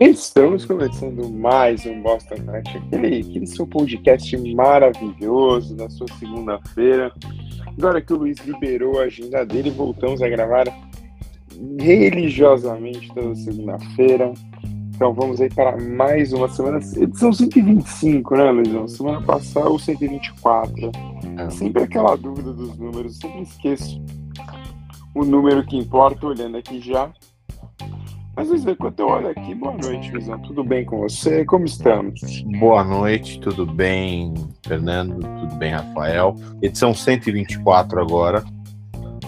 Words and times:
Estamos 0.00 0.64
começando 0.64 1.30
mais 1.30 1.84
um 1.84 2.00
Boston 2.00 2.42
Night, 2.44 2.74
aquele, 2.74 3.20
aquele 3.20 3.46
seu 3.46 3.66
podcast 3.66 4.34
maravilhoso 4.54 5.76
na 5.76 5.90
sua 5.90 6.06
segunda-feira. 6.18 7.12
Agora 7.66 8.00
que 8.00 8.10
o 8.14 8.16
Luiz 8.16 8.38
liberou 8.38 8.98
a 8.98 9.02
agenda 9.04 9.44
dele, 9.44 9.70
voltamos 9.70 10.22
a 10.22 10.28
gravar 10.30 10.64
religiosamente 11.78 13.12
toda 13.12 13.34
segunda-feira. 13.34 14.32
Então 14.94 15.12
vamos 15.12 15.38
aí 15.38 15.50
para 15.50 15.78
mais 15.78 16.32
uma 16.32 16.48
semana, 16.48 16.78
edição 16.78 17.30
125, 17.30 18.36
né, 18.36 18.50
Luizão? 18.50 18.88
Semana 18.88 19.20
passada 19.20 19.68
ou 19.68 19.78
124. 19.78 20.92
É. 21.36 21.50
Sempre 21.50 21.82
aquela 21.82 22.16
dúvida 22.16 22.54
dos 22.54 22.74
números, 22.78 23.18
sempre 23.18 23.42
esqueço 23.42 24.02
o 25.14 25.26
número 25.26 25.62
que 25.66 25.76
importa, 25.76 26.26
olhando 26.26 26.56
aqui 26.56 26.80
já. 26.80 27.12
Às 28.36 28.48
vezes, 28.48 28.76
quando 28.76 29.00
eu 29.00 29.08
olho 29.08 29.28
aqui, 29.28 29.54
boa 29.54 29.76
noite, 29.76 30.10
Luizão. 30.12 30.38
Tudo 30.40 30.62
bem 30.62 30.84
com 30.84 31.00
você? 31.00 31.44
Como 31.44 31.64
estamos? 31.64 32.42
Boa 32.60 32.84
noite, 32.84 33.40
tudo 33.40 33.66
bem, 33.66 34.32
Fernando? 34.64 35.18
Tudo 35.18 35.56
bem, 35.56 35.72
Rafael? 35.72 36.36
Edição 36.62 36.94
124 36.94 38.00
agora, 38.00 38.44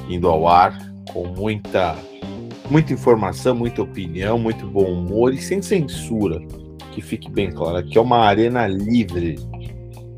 indo 0.08 0.28
ao 0.28 0.46
ar, 0.46 0.78
com 1.12 1.26
muita, 1.26 1.96
muita 2.70 2.92
informação, 2.92 3.56
muita 3.56 3.82
opinião, 3.82 4.38
muito 4.38 4.66
bom 4.66 4.84
humor 4.84 5.34
e 5.34 5.38
sem 5.38 5.60
censura. 5.60 6.40
Que 6.92 7.02
fique 7.02 7.30
bem 7.30 7.50
claro, 7.50 7.78
aqui 7.78 7.98
é 7.98 8.00
uma 8.00 8.18
arena 8.18 8.66
livre 8.68 9.36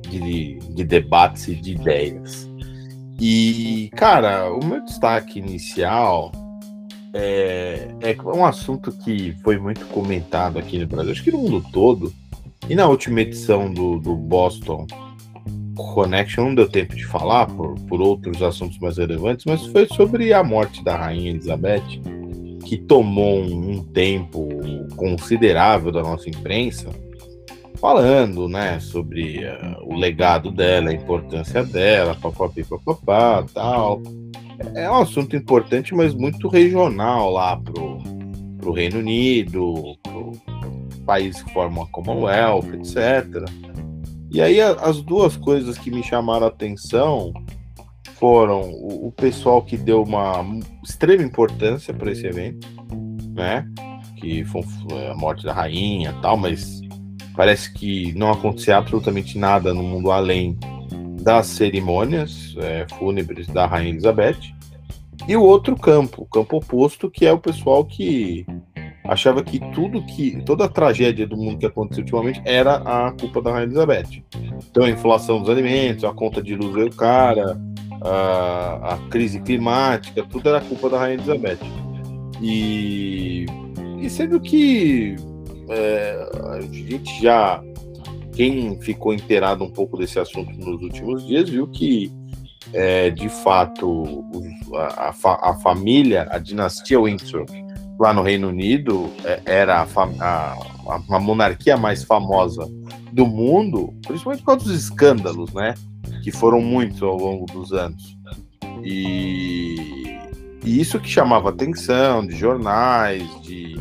de, 0.02 0.58
de 0.58 0.84
debates 0.84 1.48
e 1.48 1.54
de 1.54 1.72
ideias. 1.72 2.48
E, 3.18 3.90
cara, 3.96 4.52
o 4.52 4.64
meu 4.64 4.84
destaque 4.84 5.38
inicial 5.38 6.30
é, 7.14 7.88
é 8.00 8.22
um 8.22 8.44
assunto 8.44 8.90
que 8.90 9.32
foi 9.44 9.56
muito 9.56 9.86
comentado 9.86 10.58
aqui 10.58 10.78
no 10.78 10.86
Brasil, 10.86 11.12
acho 11.12 11.22
que 11.22 11.30
no 11.30 11.38
mundo 11.38 11.64
todo. 11.72 12.12
E 12.68 12.74
na 12.74 12.88
última 12.88 13.20
edição 13.20 13.72
do, 13.72 14.00
do 14.00 14.16
Boston 14.16 14.86
Connection 15.76 16.46
não 16.46 16.54
deu 16.54 16.68
tempo 16.68 16.96
de 16.96 17.04
falar 17.04 17.46
por, 17.46 17.74
por 17.82 18.00
outros 18.00 18.42
assuntos 18.42 18.78
mais 18.78 18.96
relevantes, 18.96 19.44
mas 19.46 19.64
foi 19.66 19.86
sobre 19.86 20.32
a 20.32 20.42
morte 20.42 20.82
da 20.82 20.96
Rainha 20.96 21.30
Elizabeth, 21.30 21.84
que 22.64 22.78
tomou 22.78 23.42
um, 23.42 23.72
um 23.72 23.84
tempo 23.84 24.48
considerável 24.96 25.92
da 25.92 26.02
nossa 26.02 26.28
imprensa 26.28 26.88
falando, 27.84 28.48
né, 28.48 28.80
sobre 28.80 29.44
uh, 29.44 29.76
o 29.84 29.94
legado 29.94 30.50
dela, 30.50 30.88
a 30.88 30.94
importância 30.94 31.62
dela, 31.62 32.14
papapi, 32.14 32.64
papapá, 32.64 33.44
tal. 33.52 34.00
É 34.74 34.90
um 34.90 35.02
assunto 35.02 35.36
importante, 35.36 35.94
mas 35.94 36.14
muito 36.14 36.48
regional 36.48 37.30
lá 37.30 37.58
pro, 37.58 37.98
pro 38.56 38.72
Reino 38.72 39.00
Unido, 39.00 39.98
pro 40.02 40.32
país 41.04 41.42
que 41.42 41.52
formam 41.52 41.82
a 41.84 41.86
Commonwealth, 41.88 42.72
etc. 42.72 43.44
E 44.30 44.40
aí 44.40 44.62
a, 44.62 44.70
as 44.70 45.02
duas 45.02 45.36
coisas 45.36 45.76
que 45.76 45.90
me 45.90 46.02
chamaram 46.02 46.46
a 46.46 46.48
atenção 46.48 47.34
foram 48.14 48.62
o, 48.62 49.08
o 49.08 49.12
pessoal 49.12 49.60
que 49.60 49.76
deu 49.76 50.04
uma 50.04 50.42
extrema 50.82 51.22
importância 51.22 51.92
para 51.92 52.10
esse 52.10 52.26
evento, 52.26 52.66
né? 53.34 53.68
Que 54.16 54.42
foi 54.46 54.62
a 55.06 55.14
morte 55.14 55.44
da 55.44 55.52
rainha, 55.52 56.14
tal, 56.22 56.38
mas 56.38 56.82
Parece 57.36 57.72
que 57.72 58.12
não 58.14 58.30
acontecia 58.30 58.76
absolutamente 58.76 59.38
nada 59.38 59.74
no 59.74 59.82
mundo 59.82 60.10
além 60.10 60.56
das 61.20 61.46
cerimônias 61.46 62.54
é, 62.58 62.86
fúnebres 62.98 63.46
da 63.48 63.66
Rainha 63.66 63.90
Elizabeth. 63.90 64.38
E 65.26 65.36
o 65.36 65.42
outro 65.42 65.74
campo, 65.74 66.22
o 66.22 66.26
campo 66.26 66.58
oposto, 66.58 67.10
que 67.10 67.24
é 67.24 67.32
o 67.32 67.38
pessoal 67.38 67.84
que 67.84 68.46
achava 69.04 69.42
que 69.42 69.58
tudo 69.72 70.02
que 70.02 70.42
toda 70.44 70.64
a 70.64 70.68
tragédia 70.68 71.26
do 71.26 71.36
mundo 71.36 71.58
que 71.58 71.66
aconteceu 71.66 72.02
ultimamente 72.02 72.40
era 72.44 72.76
a 72.76 73.12
culpa 73.12 73.40
da 73.40 73.52
Rainha 73.52 73.66
Elizabeth. 73.66 74.22
Então 74.70 74.84
a 74.84 74.90
inflação 74.90 75.40
dos 75.40 75.48
alimentos, 75.48 76.04
a 76.04 76.12
conta 76.12 76.42
de 76.42 76.54
luz 76.54 76.74
veio 76.74 76.90
cara, 76.90 77.58
a, 78.02 78.94
a 78.94 78.98
crise 79.08 79.40
climática, 79.40 80.24
tudo 80.24 80.48
era 80.48 80.60
culpa 80.60 80.90
da 80.90 80.98
Rainha 80.98 81.16
Elizabeth. 81.16 81.58
E, 82.40 83.46
e 83.98 84.10
sendo 84.10 84.40
que 84.40 85.16
é, 85.68 86.28
a 86.50 86.60
gente 86.60 87.22
já. 87.22 87.62
Quem 88.34 88.80
ficou 88.80 89.14
inteirado 89.14 89.62
um 89.62 89.70
pouco 89.70 89.96
desse 89.96 90.18
assunto 90.18 90.50
nos 90.58 90.82
últimos 90.82 91.24
dias 91.24 91.48
viu 91.48 91.68
que, 91.68 92.10
é, 92.72 93.10
de 93.10 93.28
fato, 93.28 94.24
a, 94.74 95.14
a, 95.24 95.50
a, 95.50 95.54
família, 95.54 96.26
a 96.30 96.38
dinastia 96.38 97.00
Windsor, 97.00 97.46
lá 97.98 98.12
no 98.12 98.22
Reino 98.22 98.48
Unido, 98.48 99.08
é, 99.24 99.40
era 99.44 99.82
a, 99.82 100.56
a, 101.10 101.20
monarquia 101.20 101.76
mais 101.76 102.02
famosa 102.02 102.68
do 103.12 103.24
mundo, 103.24 103.94
principalmente 104.04 104.40
por 104.40 104.46
causa 104.46 104.64
dos 104.64 104.74
escândalos, 104.74 105.52
né? 105.52 105.74
Que 106.24 106.32
foram 106.32 106.60
muitos 106.60 107.00
ao 107.02 107.16
longo 107.16 107.46
dos 107.46 107.72
anos. 107.72 108.16
E, 108.82 110.18
e 110.64 110.80
isso 110.80 110.98
que 110.98 111.08
chamava 111.08 111.50
atenção 111.50 112.26
de 112.26 112.34
jornais, 112.34 113.22
de 113.42 113.76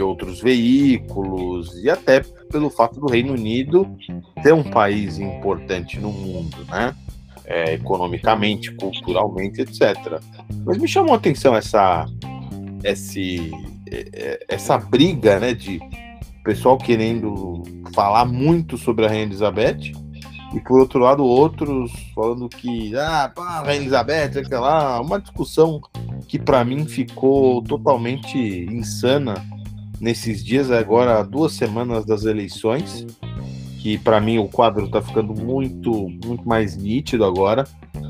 outros 0.00 0.40
veículos 0.40 1.74
e 1.82 1.90
até 1.90 2.20
pelo 2.50 2.70
fato 2.70 3.00
do 3.00 3.06
Reino 3.06 3.32
Unido 3.32 3.88
ser 4.42 4.52
um 4.52 4.62
país 4.62 5.18
importante 5.18 5.98
no 5.98 6.10
mundo, 6.10 6.56
né? 6.68 6.94
É, 7.44 7.74
economicamente, 7.74 8.72
culturalmente, 8.74 9.60
etc. 9.60 10.20
Mas 10.64 10.78
me 10.78 10.88
chamou 10.88 11.14
a 11.14 11.16
atenção 11.16 11.54
essa, 11.54 12.04
esse, 12.82 13.52
é, 13.88 14.08
é, 14.12 14.46
essa 14.48 14.76
briga, 14.76 15.38
né, 15.38 15.54
de 15.54 15.78
pessoal 16.42 16.76
querendo 16.76 17.62
falar 17.94 18.24
muito 18.24 18.76
sobre 18.76 19.04
a 19.04 19.08
Rainha 19.08 19.24
Elizabeth 19.24 19.92
e 20.54 20.60
por 20.60 20.78
outro 20.78 21.00
lado 21.00 21.24
outros 21.24 21.90
falando 22.14 22.48
que 22.48 22.96
ah, 22.96 23.32
pá, 23.34 23.62
Rainha 23.62 23.82
Elizabeth, 23.82 24.38
aquela 24.38 25.00
uma 25.00 25.20
discussão 25.20 25.80
que 26.28 26.38
para 26.38 26.64
mim 26.64 26.86
ficou 26.86 27.62
totalmente 27.62 28.38
insana 28.38 29.34
nesses 30.00 30.44
dias, 30.44 30.70
agora 30.70 31.22
duas 31.22 31.52
semanas 31.52 32.04
das 32.04 32.24
eleições, 32.24 33.06
que 33.80 33.98
para 33.98 34.20
mim 34.20 34.38
o 34.38 34.48
quadro 34.48 34.86
está 34.86 35.00
ficando 35.00 35.34
muito, 35.34 36.08
muito 36.24 36.46
mais 36.46 36.76
nítido 36.76 37.24
agora, 37.24 37.64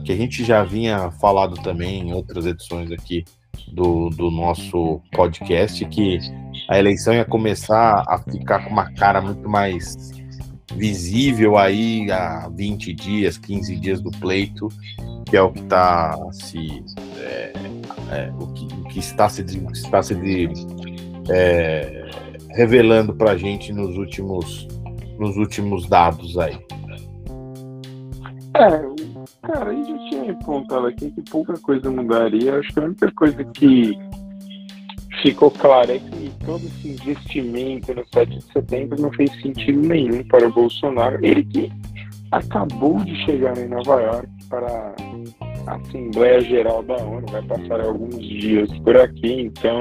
que 0.04 0.12
a 0.12 0.16
gente 0.16 0.44
já 0.44 0.62
vinha 0.64 1.10
falado 1.12 1.54
também 1.62 2.08
em 2.08 2.12
outras 2.12 2.46
edições 2.46 2.90
aqui 2.90 3.24
do, 3.72 4.10
do 4.10 4.30
nosso 4.30 5.00
podcast, 5.12 5.84
que 5.86 6.18
a 6.68 6.78
eleição 6.78 7.14
ia 7.14 7.24
começar 7.24 8.04
a 8.08 8.18
ficar 8.18 8.64
com 8.64 8.70
uma 8.70 8.90
cara 8.92 9.20
muito 9.20 9.48
mais 9.48 10.12
visível 10.74 11.56
aí 11.56 12.10
há 12.10 12.48
20 12.48 12.92
dias, 12.92 13.38
15 13.38 13.76
dias 13.76 14.00
do 14.00 14.10
pleito, 14.10 14.68
que 15.26 15.36
é 15.36 15.42
o 15.42 15.50
que 15.50 15.60
está 15.60 16.16
se. 16.32 16.84
É, 17.18 17.52
é, 18.10 18.32
o, 18.38 18.46
que, 18.48 18.64
o 18.74 18.84
que 18.84 18.98
está 19.00 19.28
se, 19.28 19.42
está 19.42 20.02
se 20.02 20.14
é, 21.30 22.08
revelando 22.50 23.14
para 23.14 23.32
a 23.32 23.36
gente 23.36 23.72
nos 23.72 23.96
últimos, 23.96 24.66
nos 25.18 25.36
últimos 25.36 25.88
dados 25.88 26.38
aí. 26.38 26.58
É, 28.54 29.46
cara, 29.46 29.74
gente 29.74 29.90
já 29.90 30.08
tinha 30.08 30.32
apontado 30.32 30.86
aqui 30.86 31.10
que 31.10 31.22
pouca 31.30 31.54
coisa 31.58 31.90
mudaria. 31.90 32.58
Acho 32.58 32.72
que 32.72 32.80
a 32.80 32.84
única 32.84 33.12
coisa 33.12 33.44
que 33.44 33.98
ficou 35.22 35.50
clara 35.50 35.94
é 35.94 35.98
que 35.98 36.32
todo 36.44 36.64
esse 36.64 36.88
investimento 36.88 37.94
no 37.94 38.04
7 38.12 38.30
de 38.30 38.44
setembro 38.52 39.00
não 39.00 39.12
fez 39.12 39.30
sentido 39.42 39.80
nenhum 39.80 40.22
para 40.28 40.46
o 40.46 40.52
Bolsonaro. 40.52 41.24
Ele 41.24 41.44
que 41.44 41.72
acabou 42.32 42.98
de 43.00 43.14
chegar 43.24 43.56
em 43.58 43.68
Nova 43.68 44.00
York 44.00 44.28
para 44.48 44.94
a 45.66 45.74
Assembleia 45.74 46.40
Geral 46.40 46.82
da 46.82 46.96
ONU, 46.96 47.26
vai 47.30 47.42
passar 47.42 47.80
alguns 47.80 48.18
dias 48.18 48.70
por 48.80 48.96
aqui, 48.96 49.42
então 49.42 49.80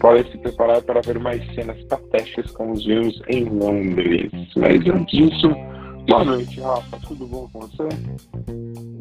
podem 0.00 0.30
se 0.30 0.38
preparar 0.38 0.82
para 0.82 1.00
ver 1.00 1.18
mais 1.18 1.44
cenas 1.54 1.82
patéticas 1.84 2.50
como 2.52 2.72
os 2.72 2.84
vimos 2.84 3.20
em 3.28 3.44
Londres. 3.44 4.30
Mas 4.56 4.86
antes 4.86 5.18
disso, 5.18 5.48
boa 6.06 6.24
noite, 6.24 6.60
Rafa. 6.60 6.98
Tudo 7.06 7.26
bom 7.26 7.48
com 7.52 7.60
você? 7.60 7.88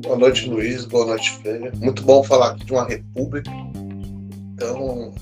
Boa 0.03 0.18
noite, 0.18 0.50
Luiz. 0.50 0.86
Boa 0.86 1.07
noite, 1.07 1.31
Freire. 1.38 1.71
Muito 1.77 2.03
bom 2.03 2.24
falar 2.24 2.51
aqui 2.51 2.65
de 2.65 2.74
uma 2.74 2.86
república. 2.86 3.51
Então, 4.53 5.13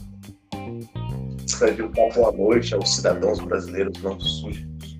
escrevi 1.46 1.84
o 1.84 1.90
boa 1.90 2.32
noite 2.32 2.74
aos 2.74 2.96
cidadãos 2.96 3.40
brasileiros 3.40 4.02
não 4.02 4.20
súditos. 4.20 5.00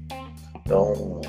Então, 0.66 1.22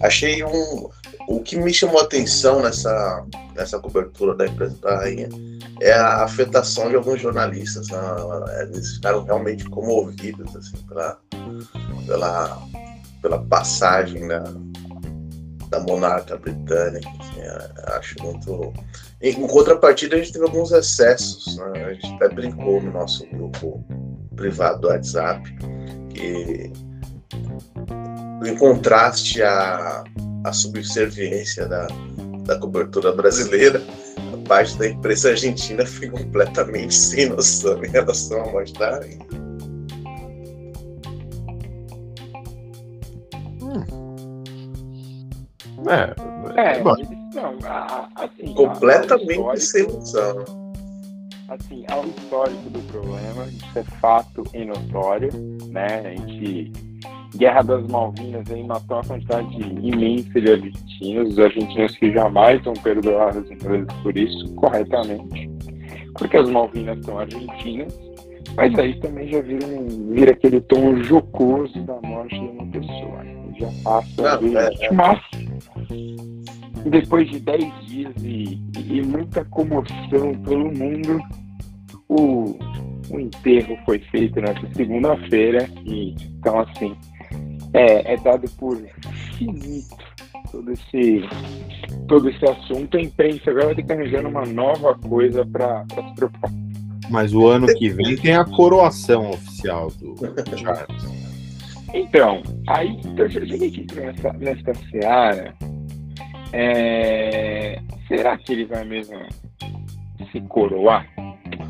achei 0.00 0.42
um. 0.44 0.88
O 1.26 1.40
que 1.40 1.56
me 1.56 1.72
chamou 1.72 2.00
a 2.00 2.02
atenção 2.02 2.62
nessa, 2.62 3.24
nessa 3.56 3.78
cobertura 3.78 4.34
da 4.34 4.46
empresa 4.46 4.76
da 4.82 4.96
Rainha 4.96 5.28
é 5.80 5.92
a 5.92 6.24
afetação 6.24 6.88
de 6.88 6.96
alguns 6.96 7.20
jornalistas. 7.20 7.88
Né? 7.88 7.98
Eles 8.62 8.94
ficaram 8.94 9.24
realmente 9.24 9.64
comovidos 9.68 10.54
assim, 10.56 10.76
pela, 10.88 11.18
pela, 12.06 12.62
pela 13.22 13.44
passagem 13.44 14.26
da, 14.28 14.44
da 15.68 15.80
monarca 15.80 16.36
britânica. 16.36 17.08
Assim, 17.20 17.40
é, 17.40 17.96
acho 17.96 18.14
muito. 18.22 18.72
Em 19.20 19.46
contrapartida, 19.46 20.16
a 20.16 20.18
gente 20.18 20.32
teve 20.32 20.44
alguns 20.44 20.72
excessos. 20.72 21.56
Né? 21.56 21.84
A 21.84 21.94
gente 21.94 22.14
até 22.14 22.28
brincou 22.28 22.80
no 22.80 22.92
nosso 22.92 23.26
grupo 23.26 23.84
privado 24.36 24.80
do 24.80 24.88
WhatsApp, 24.88 25.42
que 26.10 26.72
em 28.46 28.56
contraste 28.56 29.42
à, 29.42 30.04
à 30.44 30.52
subserviência 30.52 31.66
da, 31.66 31.86
da 32.44 32.58
cobertura 32.58 33.12
brasileira, 33.12 33.82
parte 34.44 34.76
da 34.78 34.88
imprensa 34.88 35.30
argentina 35.30 35.84
foi 35.86 36.08
completamente 36.08 36.94
sem 36.94 37.28
noção 37.28 37.84
em 37.84 37.88
relação 37.88 38.42
a 38.42 38.52
mostrar. 38.52 39.00
É, 45.86 46.14
é, 46.56 46.82
não, 46.82 47.58
assim, 48.14 48.54
completamente 48.54 49.60
sem 49.60 49.82
noção. 49.86 50.44
Assim, 51.48 51.84
há 51.88 52.00
um 52.00 52.08
histórico 52.08 52.70
do 52.70 52.80
problema, 52.90 53.46
isso 53.46 53.78
é 53.78 53.84
fato 54.00 54.44
e 54.54 54.64
notório, 54.64 55.30
né? 55.68 56.00
A 56.06 56.16
gente 56.16 56.72
Guerra 57.36 57.62
das 57.62 57.86
Malvinas 57.88 58.50
aí 58.50 58.62
matou 58.62 58.96
uma 58.96 59.04
quantidade 59.04 59.56
imensa 59.82 60.40
de 60.40 60.52
argentinos, 60.52 61.32
os 61.32 61.38
argentinos 61.38 61.96
que 61.96 62.12
jamais 62.12 62.62
vão 62.62 62.74
perdoar 62.74 63.36
os 63.36 63.50
ingleses 63.50 63.86
por 64.02 64.16
isso, 64.16 64.54
corretamente, 64.54 65.50
porque 66.16 66.36
as 66.36 66.48
Malvinas 66.48 67.04
são 67.04 67.18
argentinas, 67.18 67.92
mas 68.56 68.78
aí 68.78 68.98
também 69.00 69.28
já 69.28 69.40
vira, 69.40 69.66
vira 70.12 70.32
aquele 70.32 70.60
tom 70.62 71.02
jocoso 71.02 71.80
da 71.82 72.00
morte 72.02 72.38
de 72.38 72.46
uma 72.46 72.66
pessoa, 72.66 73.24
né? 73.24 73.34
já 73.58 73.68
passa 73.82 74.40
Não, 74.40 74.60
é, 74.60 74.70
é. 74.80 74.92
mas 74.92 75.20
depois 76.86 77.30
de 77.30 77.40
10 77.40 77.86
dias 77.86 78.14
e, 78.22 78.60
e, 78.78 79.02
muita 79.02 79.44
comoção 79.46 80.34
pelo 80.44 80.70
mundo, 80.72 81.20
o, 82.08 82.56
o 83.10 83.20
enterro 83.20 83.76
foi 83.86 83.98
feito 84.10 84.40
nessa 84.40 84.68
segunda-feira 84.74 85.68
e 85.86 86.14
então 86.38 86.60
assim 86.60 86.94
é, 87.74 88.14
é 88.14 88.16
dado 88.16 88.48
por 88.52 88.76
finito 89.36 89.96
todo 90.50 90.70
esse, 90.70 91.28
todo 92.08 92.28
esse 92.28 92.44
assunto. 92.44 92.96
A 92.96 93.00
imprensa 93.00 93.50
agora 93.50 93.66
vai 93.66 93.74
ter 93.74 93.82
que 93.82 93.92
arranjar 93.92 94.24
uma 94.26 94.46
nova 94.46 94.94
coisa 94.98 95.44
para 95.44 95.84
se 95.84 96.14
preocupar. 96.14 96.50
Mas 97.10 97.34
o 97.34 97.46
ano 97.46 97.66
que 97.66 97.90
vem 97.90 98.16
tem 98.16 98.34
a 98.34 98.44
coroação 98.44 99.30
oficial 99.30 99.88
do 99.90 100.16
Charles. 100.56 101.24
Então, 101.92 102.42
aí 102.68 102.98
então, 103.04 103.28
já 103.28 103.40
cheguei 103.46 103.68
aqui 103.68 103.86
nessa, 103.94 104.32
nessa 104.32 104.74
seara. 104.90 105.54
É, 106.52 107.80
será 108.08 108.38
que 108.38 108.52
ele 108.52 108.64
vai 108.64 108.84
mesmo 108.84 109.18
se 110.32 110.40
coroar? 110.42 111.06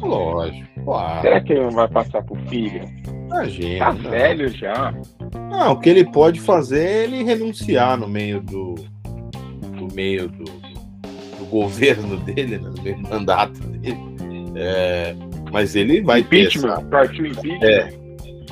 Lógico, 0.01 0.85
claro. 0.85 1.23
Será 1.23 1.41
que 1.41 1.53
ele 1.53 1.63
não 1.63 1.71
vai 1.71 1.89
passar 1.89 2.23
pro 2.23 2.37
filho? 2.49 2.83
Imagina. 3.27 3.85
Tá 3.85 3.91
velho 3.91 4.49
já. 4.49 4.95
Não, 5.51 5.73
o 5.73 5.81
que 5.81 5.89
ele 5.89 6.05
pode 6.05 6.41
fazer 6.41 6.87
é 6.87 7.05
ele 7.05 7.23
renunciar 7.23 7.99
no 7.99 8.09
meio 8.09 8.41
do, 8.41 8.75
do 9.77 9.95
meio 9.95 10.29
do, 10.29 10.45
do 10.45 11.45
governo 11.51 12.17
dele, 12.19 12.59
né, 12.59 12.71
no 12.75 12.83
meio 12.83 12.97
do 12.97 13.09
mandato 13.09 13.61
dele. 13.61 13.99
É, 14.57 15.15
mas 15.53 15.75
ele 15.75 16.01
vai 16.01 16.21
impeachment, 16.21 16.77
ter 16.77 16.85
partiu 16.87 17.27
impeachment. 17.27 17.63
É. 17.63 18.05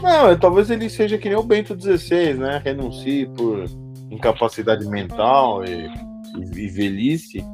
Não, 0.02 0.30
é, 0.30 0.36
talvez 0.36 0.68
ele 0.68 0.90
seja 0.90 1.16
que 1.16 1.28
nem 1.28 1.38
o 1.38 1.44
Bento 1.44 1.76
XVI, 1.80 2.34
né? 2.34 2.60
Renuncie 2.64 3.26
por 3.36 3.64
incapacidade 4.10 4.86
mental 4.88 5.64
e, 5.64 5.86
e, 6.36 6.64
e 6.64 6.68
velhice, 6.68 7.44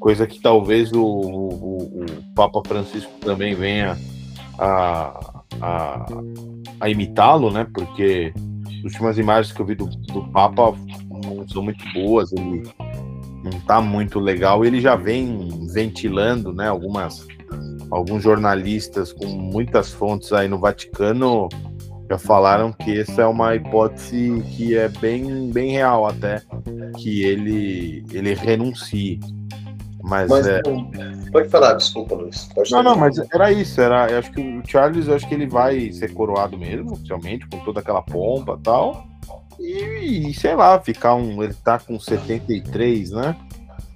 coisa 0.00 0.26
que 0.26 0.40
talvez 0.40 0.92
o, 0.92 1.02
o, 1.02 2.02
o, 2.02 2.06
Papa 2.34 2.60
Francisco 2.66 3.12
também 3.20 3.54
venha 3.54 3.96
a, 4.58 5.42
a, 5.60 6.06
a 6.80 6.90
imitá-lo, 6.90 7.50
né? 7.50 7.66
Porque 7.72 8.34
últimas 8.84 9.18
imagens 9.18 9.52
que 9.52 9.60
eu 9.60 9.66
vi 9.66 9.74
do, 9.74 9.86
do 9.86 10.28
Papa 10.30 10.74
não 11.10 11.46
são 11.48 11.62
muito 11.62 11.84
boas, 11.92 12.32
ele 12.32 12.62
não 13.42 13.60
tá 13.66 13.80
muito 13.80 14.18
legal. 14.18 14.64
Ele 14.64 14.80
já 14.80 14.96
vem 14.96 15.66
ventilando, 15.72 16.52
né? 16.52 16.68
Algumas, 16.68 17.26
alguns 17.90 18.22
jornalistas 18.22 19.12
com 19.12 19.26
muitas 19.26 19.92
fontes 19.92 20.32
aí 20.32 20.48
no 20.48 20.58
Vaticano 20.58 21.48
já 22.08 22.18
falaram 22.18 22.72
que 22.72 23.00
essa 23.00 23.22
é 23.22 23.26
uma 23.26 23.54
hipótese 23.56 24.42
que 24.56 24.76
é 24.76 24.88
bem, 24.88 25.50
bem 25.50 25.72
real 25.72 26.06
até, 26.06 26.40
que 26.98 27.22
ele, 27.22 28.04
ele 28.12 28.32
renuncie. 28.34 29.18
Mas, 30.06 30.30
mas 30.30 30.46
é... 30.46 30.62
Pode 31.32 31.48
falar, 31.48 31.74
desculpa, 31.74 32.14
Luiz. 32.14 32.48
Pode 32.54 32.70
não, 32.70 32.82
não, 32.82 32.96
mas 32.96 33.18
era 33.34 33.50
isso. 33.50 33.80
Era, 33.80 34.08
eu 34.08 34.20
acho 34.20 34.30
que 34.30 34.40
o 34.40 34.62
Charles, 34.64 35.08
eu 35.08 35.16
acho 35.16 35.28
que 35.28 35.34
ele 35.34 35.48
vai 35.48 35.90
ser 35.90 36.14
coroado 36.14 36.56
mesmo, 36.56 36.92
oficialmente, 36.92 37.46
com 37.48 37.58
toda 37.64 37.80
aquela 37.80 38.00
pompa 38.00 38.56
e 38.56 38.62
tal. 38.62 39.04
E, 39.58 40.32
sei 40.34 40.54
lá, 40.54 40.78
ficar 40.80 41.16
um. 41.16 41.42
Ele 41.42 41.54
tá 41.54 41.80
com 41.80 41.98
73, 41.98 43.10
né? 43.10 43.36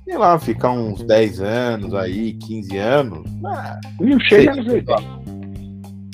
Sei 0.04 0.18
lá, 0.18 0.36
ficar 0.36 0.72
uns 0.72 1.04
10 1.04 1.40
anos 1.40 1.94
aí, 1.94 2.32
15 2.32 2.76
anos. 2.76 3.24
Ah, 3.44 3.78
não 4.00 4.18
chega 4.18 4.56
nos 4.56 4.66
80. 4.66 5.00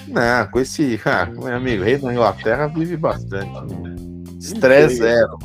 Não, 0.09 0.47
com 0.53 0.61
esse. 0.61 1.01
Ah, 1.07 1.25
meu 1.25 1.57
amigo, 1.57 1.83
rei 1.83 1.97
da 1.97 2.13
Inglaterra 2.13 2.67
vive 2.67 2.99
bastante. 2.99 3.51
Estresse 4.39 4.97
zero. 4.97 5.39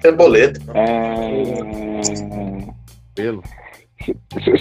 Tem 0.00 0.14
boleto. 0.14 0.58
É... 0.72 2.00
Pelo. 3.14 3.42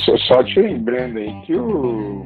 Só, 0.05 0.17
só 0.17 0.43
te 0.43 0.59
lembrando 0.59 1.17
aí 1.17 1.41
que 1.41 1.55
o. 1.55 2.25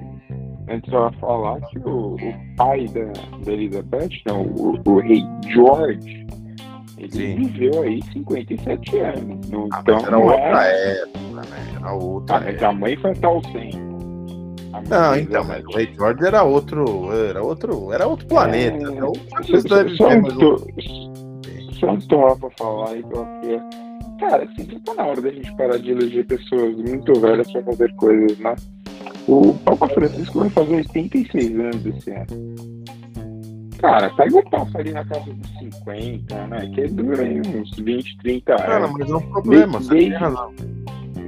Antes 0.70 0.92
eu 0.92 1.04
ia 1.04 1.12
falar 1.20 1.60
que 1.62 1.80
o, 1.80 2.16
o 2.16 2.56
pai 2.56 2.86
da, 2.88 3.12
da 3.46 3.52
Elizabeth, 3.52 4.22
não, 4.26 4.44
o, 4.44 4.82
o 4.86 5.00
rei 5.00 5.22
George, 5.48 6.26
ele 6.98 7.12
Sim. 7.12 7.36
viveu 7.36 7.84
aí 7.84 8.02
57 8.14 9.00
anos. 9.00 9.50
No, 9.50 9.68
ah, 9.72 9.80
então, 9.82 10.00
era 10.00 10.18
outra 10.18 10.68
é... 10.68 11.02
época, 11.02 11.42
né? 11.42 11.76
Era 11.76 11.94
outra. 11.94 12.38
Ah, 12.38 12.50
época. 12.50 12.68
A 12.68 12.74
mãe 12.74 12.96
foi 12.96 13.14
tal 13.16 13.42
100. 13.44 13.84
Não, 14.90 15.16
então, 15.16 15.44
mas 15.44 15.64
o 15.66 15.72
Rei 15.72 15.94
George 15.94 16.26
era 16.26 16.44
outro, 16.44 17.12
era 17.30 17.44
outro, 17.44 17.94
era 17.94 18.08
outro 18.08 18.26
planeta. 18.26 18.78
É, 18.78 18.96
era 18.96 19.06
outra 19.06 19.90
só, 19.96 20.10
um, 20.10 21.74
só 21.74 21.92
um 21.92 22.00
tom 22.00 22.36
pra 22.38 22.50
falar 22.58 22.90
aí 22.90 23.04
que 23.04 23.93
cara, 24.20 24.44
assim, 24.44 24.66
tá 24.80 24.94
na 24.96 25.06
hora 25.06 25.22
da 25.22 25.32
gente 25.32 25.56
parar 25.56 25.78
de 25.78 25.92
eleger 25.92 26.26
pessoas 26.26 26.76
muito 26.78 27.14
velhas 27.20 27.52
pra 27.52 27.64
fazer 27.64 27.94
coisas, 27.96 28.38
né? 28.40 28.56
O 29.28 29.54
Papa 29.66 29.88
Francisco 29.90 30.40
vai 30.40 30.50
fazer 30.50 30.76
86 30.76 31.60
anos 31.60 31.86
esse 31.86 32.12
ano. 32.12 32.74
Cara, 33.80 34.10
pega 34.12 34.38
o 34.38 34.50
Papa 34.50 34.80
ali 34.80 34.92
na 34.92 35.06
casa 35.06 35.34
dos 35.34 35.50
50, 35.60 36.48
né? 36.48 36.72
Que 36.74 36.88
dura 36.88 37.22
aí 37.22 37.42
uns 37.42 37.78
20, 37.78 38.18
30 38.20 38.52
anos. 38.54 38.66
Cara, 38.66 38.88
mas 38.88 39.10
é 39.10 39.16
um 39.16 39.22
problema, 39.22 39.80
desde, 39.80 40.20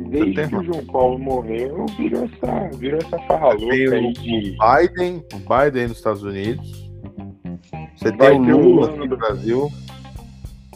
desde, 0.10 0.34
desde 0.34 0.48
que 0.48 0.56
o 0.56 0.64
João 0.64 0.86
Paulo 0.86 1.20
morreu, 1.20 1.86
virou 1.98 2.24
essa, 2.24 2.78
virou 2.78 3.00
essa 3.00 3.20
farra 3.28 3.54
louca 3.54 3.96
aí 3.96 4.14
de. 4.14 4.56
Biden, 4.58 5.24
o 5.34 5.38
Biden 5.38 5.88
nos 5.90 5.98
Estados 5.98 6.24
Unidos. 6.24 6.90
Você 7.98 8.12
tem 8.12 8.54
o 8.54 8.58
Lula 8.58 8.90
aqui 8.90 9.08
no 9.08 9.18
Brasil. 9.18 9.70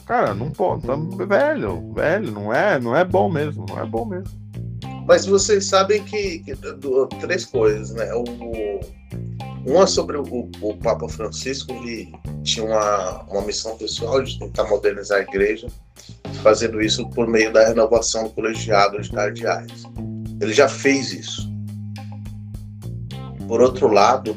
Cara, 0.09 0.33
não 0.33 0.49
pode, 0.49 0.87
tá 0.87 0.95
velho, 0.95 1.93
velho, 1.93 2.31
não 2.31 2.51
é, 2.51 2.79
não 2.79 2.95
é 2.95 3.05
bom 3.05 3.29
mesmo, 3.29 3.63
não 3.69 3.79
é 3.79 3.85
bom 3.85 4.05
mesmo. 4.05 4.33
Mas 5.07 5.27
vocês 5.27 5.65
sabem 5.65 6.03
que, 6.03 6.39
que 6.39 6.55
do, 6.55 7.05
três 7.19 7.45
coisas, 7.45 7.91
né? 7.91 8.11
O, 8.15 8.23
uma 9.69 9.85
sobre 9.85 10.17
o, 10.17 10.49
o, 10.61 10.77
Papa 10.77 11.07
Francisco, 11.09 11.71
ele 11.73 12.11
tinha 12.41 12.65
uma, 12.65 13.21
uma 13.25 13.43
missão 13.43 13.77
pessoal 13.77 14.23
de 14.23 14.39
tentar 14.39 14.63
modernizar 14.63 15.19
a 15.19 15.21
igreja, 15.21 15.67
fazendo 16.41 16.81
isso 16.81 17.07
por 17.11 17.27
meio 17.27 17.53
da 17.53 17.67
renovação 17.67 18.23
do 18.23 18.29
colegiado 18.31 18.99
de 18.99 19.11
cardeais. 19.11 19.83
Ele 20.41 20.53
já 20.53 20.67
fez 20.67 21.13
isso. 21.13 21.47
Por 23.47 23.61
outro 23.61 23.87
lado, 23.87 24.35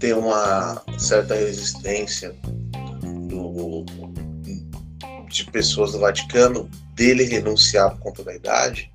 tem 0.00 0.12
uma 0.12 0.82
certa 0.98 1.36
resistência 1.36 2.34
de 5.34 5.50
pessoas 5.50 5.92
do 5.92 5.98
Vaticano 5.98 6.68
dele 6.94 7.24
renunciar 7.24 7.90
por 7.90 8.00
conta 8.00 8.24
da 8.24 8.34
idade, 8.34 8.90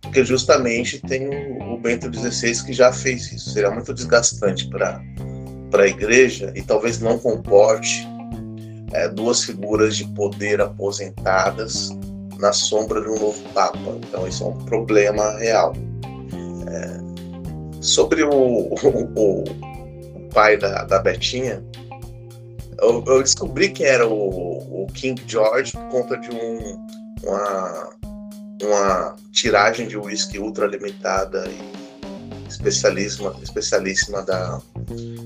porque 0.00 0.24
justamente 0.24 1.00
tem 1.00 1.28
o, 1.28 1.74
o 1.74 1.78
Bento 1.78 2.12
XVI 2.12 2.64
que 2.64 2.72
já 2.72 2.92
fez 2.92 3.32
isso. 3.32 3.50
Seria 3.50 3.70
muito 3.70 3.92
desgastante 3.92 4.68
para 4.68 5.00
a 5.82 5.86
igreja 5.86 6.52
e 6.54 6.62
talvez 6.62 7.00
não 7.00 7.18
comporte 7.18 8.06
é, 8.92 9.08
duas 9.08 9.44
figuras 9.44 9.96
de 9.96 10.04
poder 10.08 10.60
aposentadas 10.60 11.90
na 12.38 12.52
sombra 12.52 13.00
de 13.00 13.08
um 13.08 13.18
novo 13.18 13.42
Papa. 13.52 13.78
Então, 14.08 14.26
isso 14.26 14.44
é 14.44 14.46
um 14.46 14.58
problema 14.64 15.38
real. 15.38 15.74
É, 16.70 17.08
sobre 17.80 18.22
o, 18.22 18.30
o, 18.72 19.44
o, 19.44 20.28
pai 20.32 20.56
da, 20.56 20.84
da 20.84 20.98
Betinha, 20.98 21.62
eu, 22.80 23.04
eu 23.06 23.22
descobri 23.22 23.70
que 23.70 23.84
era 23.84 24.06
o, 24.06 24.84
o, 24.84 24.86
King 24.94 25.20
George 25.26 25.72
por 25.72 25.88
conta 25.88 26.16
de 26.16 26.30
um, 26.30 26.86
uma, 27.22 27.90
uma 28.62 29.16
tiragem 29.32 29.88
de 29.88 29.96
whisky 29.96 30.38
ultra 30.38 30.66
limitada 30.66 31.44
e 31.48 32.48
especialíssima, 32.48 33.34
especialíssima 33.42 34.22
da, 34.22 34.60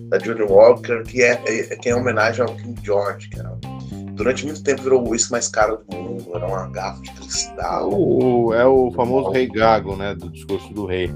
da 0.08 0.18
Johnny 0.18 0.42
Walker, 0.42 1.02
que 1.04 1.22
é, 1.22 1.40
é, 1.46 1.76
que 1.76 1.88
é 1.88 1.92
em 1.92 1.94
homenagem 1.94 2.42
ao 2.42 2.54
King 2.56 2.80
George, 2.82 3.28
que 3.28 3.38
era, 3.38 3.56
durante 4.12 4.44
muito 4.44 4.62
tempo 4.62 4.82
virou 4.82 5.06
o 5.06 5.10
whisky 5.10 5.32
mais 5.32 5.48
caro 5.48 5.82
do 5.88 5.96
mundo, 5.96 6.32
era 6.34 6.46
uma 6.46 6.68
garrafa 6.68 7.02
de 7.02 7.12
cristal. 7.12 7.90
O, 7.92 8.52
é 8.54 8.66
o 8.66 8.90
famoso 8.92 9.30
Rei 9.30 9.46
Gago, 9.46 9.96
né? 9.96 10.14
Do 10.14 10.30
discurso 10.30 10.72
do 10.72 10.86
rei. 10.86 11.10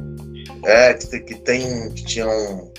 É, 0.65 0.95
que, 0.95 1.21
que 1.21 1.35
tem. 1.37 1.91
que 1.91 2.05
tinham 2.05 2.73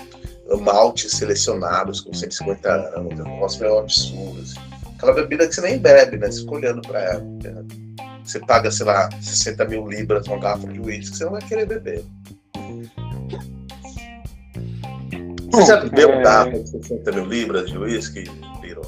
maltes 0.56 1.12
selecionados 1.12 2.00
com 2.00 2.12
150 2.12 2.68
anos, 2.70 3.20
um 3.20 3.24
negócio 3.24 3.60
meio 3.60 3.78
absurdo. 3.78 4.40
Assim. 4.40 4.58
Aquela 4.96 5.12
bebida 5.12 5.46
que 5.46 5.54
você 5.54 5.60
nem 5.60 5.78
bebe, 5.78 6.16
né? 6.16 6.30
Você 6.30 6.40
fica 6.40 6.54
olhando 6.54 6.82
pra 6.82 7.00
ela. 7.00 7.20
Né? 7.20 7.64
Você 8.24 8.40
paga, 8.40 8.70
sei 8.70 8.86
lá, 8.86 9.08
60 9.20 9.64
mil 9.66 9.88
libras 9.88 10.26
uma 10.26 10.38
garrafa 10.38 10.66
de 10.66 10.80
uísque, 10.80 11.16
você 11.16 11.24
não 11.24 11.32
vai 11.32 11.42
querer 11.42 11.66
beber. 11.66 12.04
Você 15.50 15.66
já 15.66 15.80
bebeu 15.80 16.10
é... 16.10 16.22
garrafa 16.22 16.58
de 16.58 16.68
60 16.68 17.12
mil 17.12 17.24
libras 17.26 17.70
de 17.70 17.78
uísque, 17.78 18.24
Piro? 18.60 18.82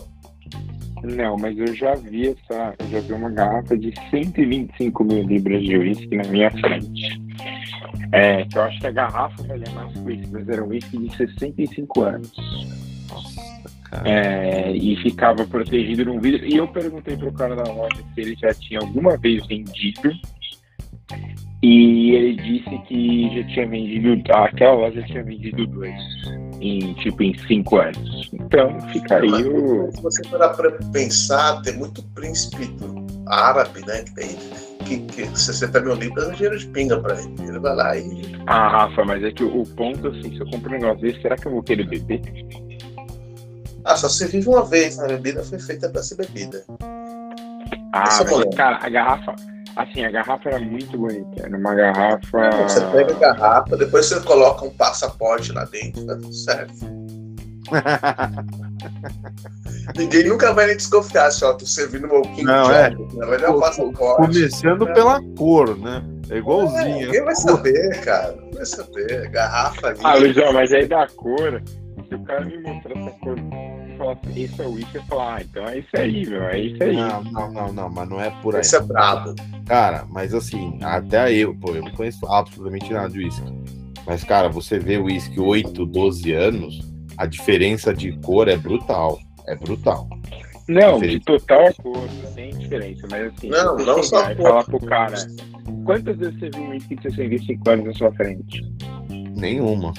Não, 1.03 1.37
mas 1.39 1.57
eu 1.59 1.75
já 1.75 1.95
vi 1.95 2.29
essa. 2.29 2.75
Eu 2.79 2.89
já 2.89 3.01
vi 3.01 3.13
uma 3.13 3.31
garrafa 3.31 3.77
de 3.77 3.95
125 4.11 5.05
mil 5.05 5.23
libras 5.23 5.63
de 5.63 5.77
uísque 5.77 6.17
na 6.17 6.25
minha 6.25 6.51
frente. 6.51 7.20
É, 8.13 8.45
que 8.45 8.59
eu 8.59 8.63
acho 8.63 8.81
que 8.81 8.87
a 8.87 8.91
garrafa 8.91 9.43
é 9.43 9.71
mais 9.71 9.97
uísque, 10.05 10.29
mas 10.33 10.49
era 10.49 10.65
um 10.65 10.69
uísque 10.69 10.99
de 10.99 11.17
65 11.17 12.03
anos. 12.03 12.33
É, 14.05 14.71
e 14.73 14.97
ficava 14.97 15.45
protegido 15.47 16.05
num 16.05 16.21
vidro. 16.21 16.47
E 16.47 16.57
eu 16.57 16.69
perguntei 16.69 17.17
pro 17.17 17.33
cara 17.33 17.57
da 17.57 17.71
loja 17.73 17.97
se 18.15 18.21
ele 18.21 18.37
já 18.37 18.55
tinha 18.55 18.81
alguma 18.81 19.17
vez 19.17 19.47
vendido. 19.47 20.13
E 21.63 22.13
ele 22.13 22.37
disse 22.37 22.79
que 22.87 23.37
já 23.37 23.47
tinha 23.49 23.69
vendido. 23.69 24.23
Aquela 24.33 24.75
loja 24.75 25.03
tinha 25.03 25.23
vendido 25.23 25.67
dois. 25.67 25.95
Em 26.61 26.95
tipo 26.95 27.23
em 27.23 27.37
cinco 27.47 27.79
anos. 27.79 28.31
Então 28.33 28.81
fica 28.93 29.17
aí 29.17 29.45
o. 29.45 29.91
Se 29.93 30.03
você 30.03 30.23
parar 30.29 30.51
pra 30.51 30.71
pensar, 30.93 31.61
tem 31.63 31.77
muito 31.77 32.03
príncipe 32.15 32.67
árabe, 33.31 33.85
né? 33.87 34.03
Que 34.03 34.15
tem 34.15 34.39
que, 34.85 34.99
que 35.01 35.39
60 35.39 35.81
mil 35.81 35.95
libras 35.95 36.29
é 36.29 36.33
dinheiro 36.33 36.59
de 36.59 36.67
pinga 36.69 36.99
pra 37.01 37.15
ele. 37.21 37.35
Ele 37.41 37.59
vai 37.59 37.75
lá 37.77 37.97
e. 37.97 38.23
Ah, 38.47 38.69
Rafa, 38.69 39.05
mas 39.05 39.23
é 39.23 39.31
que 39.31 39.45
o, 39.45 39.65
ponto 39.77 40.09
assim, 40.09 40.35
se 40.35 40.41
eu 40.41 40.51
compro 40.51 40.71
um 40.71 40.79
negócio 40.79 41.01
desse, 41.01 41.23
será 41.23 41.37
que 41.37 41.47
eu 41.47 41.53
vou 41.53 41.63
querer 41.63 41.87
beber? 41.87 42.21
Ah, 43.85 43.97
só 43.97 44.09
se 44.09 44.27
vive 44.27 44.49
uma 44.49 44.65
vez, 44.65 44.99
a 44.99 45.07
bebida 45.07 45.43
foi 45.43 45.59
feita 45.59 45.89
para 45.89 46.03
ser 46.03 46.17
bebida. 46.17 46.65
Ah, 47.93 48.25
mas, 48.25 48.55
cara, 48.55 48.79
a 48.83 48.89
garrafa, 48.89 49.35
assim, 49.77 50.05
a 50.05 50.11
garrafa 50.11 50.49
era 50.49 50.59
muito 50.59 50.97
bonita. 50.97 51.43
Era 51.43 51.57
uma 51.57 51.75
garrafa. 51.75 52.51
Você 52.69 52.81
pega 52.87 53.13
a 53.13 53.19
garrafa, 53.19 53.77
depois 53.77 54.07
você 54.07 54.21
coloca 54.21 54.65
um 54.65 54.71
passaporte 54.71 55.53
lá 55.53 55.65
dentro, 55.65 56.05
tá 56.07 56.15
tudo 56.15 56.33
certo. 56.33 57.00
Ninguém 59.97 60.25
nunca 60.25 60.53
vai 60.53 60.67
nem 60.67 60.77
desconfiar 60.77 61.31
se 61.31 61.45
ó, 61.45 61.53
tô 61.53 61.67
servindo 61.67 62.07
meu 62.07 62.23
King 62.23 62.45
Não, 62.45 62.71
é. 62.71 62.91
Vai 63.27 63.39
dar 63.39 63.51
um 63.51 63.61
passaporte. 63.61 64.33
Começando 64.33 64.85
né? 64.85 64.93
pela 64.93 65.21
cor, 65.37 65.77
né? 65.79 66.03
É 66.31 66.39
igualzinho. 66.39 66.81
É, 66.81 67.07
ninguém 67.07 67.25
vai 67.25 67.35
saber, 67.35 68.01
cara. 68.01 68.37
Não 68.37 68.53
vai 68.53 68.65
saber. 68.65 69.29
Garrafa 69.31 69.89
ali. 69.89 69.99
Ah, 70.05 70.15
Luizão, 70.15 70.53
mas 70.53 70.73
aí 70.73 70.87
da 70.87 71.09
cor 71.09 71.61
se 72.11 72.17
o 72.17 72.25
cara 72.25 72.45
me 72.45 72.59
mostrar 72.59 72.99
essa 72.99 73.11
cor 73.19 73.37
falar 73.97 74.13
assim, 74.13 74.43
esse 74.43 74.61
é 74.61 74.67
o 74.67 74.79
eu 74.79 75.03
falar, 75.05 75.37
ah, 75.37 75.43
então 75.43 75.69
é 75.69 75.79
isso 75.79 75.89
aí, 75.95 76.27
meu, 76.27 76.43
é 76.45 76.59
isso 76.59 76.83
aí. 76.83 76.97
Não, 76.97 77.23
não, 77.23 77.53
não, 77.53 77.73
não, 77.73 77.91
mas 77.91 78.09
não 78.09 78.21
é 78.21 78.31
por 78.43 78.55
aí. 78.55 78.63
Esse 78.63 78.77
é 78.77 78.81
brabo. 78.81 79.35
Cara, 79.67 80.07
mas 80.11 80.35
assim, 80.35 80.79
até 80.83 81.33
eu, 81.33 81.55
pô, 81.55 81.75
eu 81.75 81.83
não 81.83 81.93
conheço 81.93 82.27
absolutamente 82.27 82.93
nada 82.93 83.11
de 83.11 83.19
whisky. 83.19 83.43
Mas, 84.07 84.25
cara, 84.25 84.49
você 84.49 84.79
vê 84.79 84.97
o 84.97 85.05
whisky 85.05 85.39
8, 85.39 85.87
12 85.87 86.33
anos, 86.33 86.81
a 87.17 87.27
diferença 87.27 87.93
de 87.93 88.13
cor 88.21 88.49
é 88.49 88.57
brutal. 88.57 89.19
É 89.47 89.57
brutal. 89.57 90.09
Não, 90.69 91.01
de 91.01 91.19
total 91.21 91.67
acordo, 91.67 92.09
sem 92.33 92.51
diferença, 92.51 93.07
mas 93.11 93.33
assim, 93.33 93.49
não, 93.49 93.77
não 93.77 94.03
só 94.05 94.33
falar 94.37 94.63
pro 94.65 94.79
cara, 94.79 95.17
quantas 95.85 96.17
vezes 96.17 96.39
você 96.39 96.51
viu 96.51 96.63
um 96.63 96.69
whisky 96.71 96.95
de 96.95 97.03
65 97.03 97.71
anos 97.71 97.87
na 97.87 97.93
sua 97.95 98.13
frente? 98.13 98.63
Nenhuma. 99.35 99.93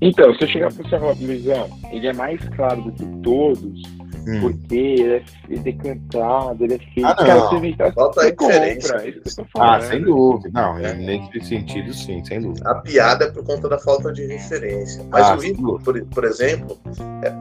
Então, 0.00 0.34
se 0.34 0.42
eu 0.42 0.48
chegar 0.48 0.72
você 0.72 0.82
falar, 0.88 1.14
Luizão, 1.20 1.68
ele 1.92 2.08
é 2.08 2.12
mais 2.12 2.40
claro 2.56 2.82
do 2.82 2.90
que 2.90 3.06
todos, 3.22 3.82
hum. 4.26 4.40
porque 4.40 4.74
ele 4.74 5.24
é, 5.50 5.56
decantado, 5.58 6.64
ele 6.64 6.74
é 6.74 6.78
feito. 6.78 7.06
Ah, 7.06 7.16
não. 7.18 7.26
Cara, 7.26 7.40
você 7.40 7.60
vem, 7.60 7.76
Falta 7.76 8.20
a 8.20 8.30
diferença. 8.30 8.92
Compra, 8.92 9.06
é 9.06 9.10
isso. 9.10 9.46
Ah, 9.58 9.80
sem 9.80 10.02
dúvida. 10.02 10.50
Não, 10.52 10.78
é. 10.78 10.94
nesse 10.94 11.48
sentido, 11.48 11.92
sim, 11.92 12.24
sem 12.24 12.40
dúvida. 12.40 12.70
A 12.70 12.74
piada 12.76 13.24
é 13.26 13.30
por 13.30 13.44
conta 13.44 13.68
da 13.68 13.78
falta 13.78 14.12
de 14.12 14.26
referência. 14.26 15.04
Mas 15.10 15.26
ah, 15.26 15.36
o 15.36 15.44
Ivo, 15.44 15.78
por, 15.80 16.00
por 16.06 16.24
exemplo, 16.24 16.78
é, 17.22 17.32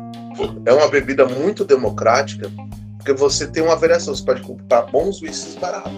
é 0.65 0.73
uma 0.73 0.87
bebida 0.89 1.25
muito 1.25 1.63
democrática, 1.63 2.49
porque 2.97 3.13
você 3.13 3.47
tem 3.47 3.63
uma 3.63 3.75
variação. 3.75 4.15
Você 4.15 4.23
pode 4.23 4.41
comprar 4.41 4.83
bons 4.83 5.21
whiskies 5.21 5.55
baratos 5.55 5.91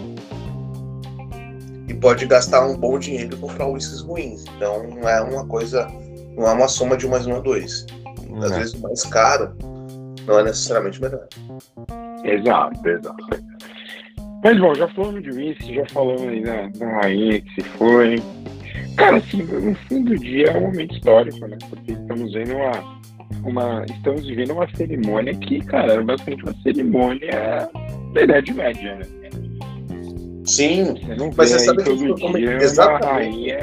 e 1.88 1.94
pode 1.94 2.26
gastar 2.26 2.66
um 2.66 2.76
bom 2.76 2.98
dinheiro 2.98 3.34
e 3.34 3.38
comprar 3.38 3.66
whiskies 3.66 4.00
ruins. 4.00 4.44
Então, 4.56 4.82
não 4.88 5.08
é 5.08 5.20
uma 5.20 5.46
coisa 5.46 5.88
não 6.36 6.48
é 6.48 6.52
uma 6.52 6.68
soma 6.68 6.96
de 6.96 7.06
um 7.06 7.10
mais 7.10 7.26
um 7.26 7.34
a 7.34 7.38
dois. 7.38 7.86
Às 8.42 8.52
é. 8.52 8.58
vezes 8.58 8.74
o 8.74 8.80
mais 8.80 9.02
caro 9.04 9.54
não 10.26 10.40
é 10.40 10.44
necessariamente 10.44 11.00
melhor. 11.00 11.26
Exato, 12.24 12.88
exato. 12.88 13.24
Mas 14.42 14.58
bom, 14.58 14.74
já 14.74 14.88
falamos 14.88 15.22
de 15.22 15.30
whisky, 15.30 15.74
já 15.74 15.86
falamos 15.86 16.22
aí 16.22 16.42
da, 16.42 16.66
da 16.68 16.86
rainha 17.00 17.40
que 17.40 17.54
se 17.54 17.68
foi. 17.70 18.22
Cara, 18.96 19.16
assim, 19.16 19.42
no 19.42 19.74
fim 19.74 20.04
do 20.04 20.16
dia 20.16 20.48
é 20.48 20.58
um 20.58 20.62
momento 20.62 20.94
histórico, 20.94 21.46
né? 21.46 21.56
Porque 21.68 21.92
estamos 21.92 22.32
vendo 22.32 22.54
uma, 22.54 23.00
uma. 23.44 23.84
Estamos 23.86 24.26
vivendo 24.26 24.52
uma 24.52 24.68
cerimônia 24.76 25.34
que, 25.34 25.60
cara, 25.60 25.94
era 25.94 26.04
basicamente 26.04 26.44
uma 26.44 26.54
cerimônia 26.62 27.68
da 28.12 28.22
Idade 28.22 28.52
Média, 28.52 28.96
né? 28.96 29.04
Sim, 30.44 30.94
você 30.94 31.30
mas 31.36 31.50
você 31.50 31.58
sabe 31.60 31.82
que 31.82 31.90
todo 31.90 32.38
dia 32.38 32.56
exatamente. 32.56 33.02
uma 33.02 33.12
rainha 33.14 33.58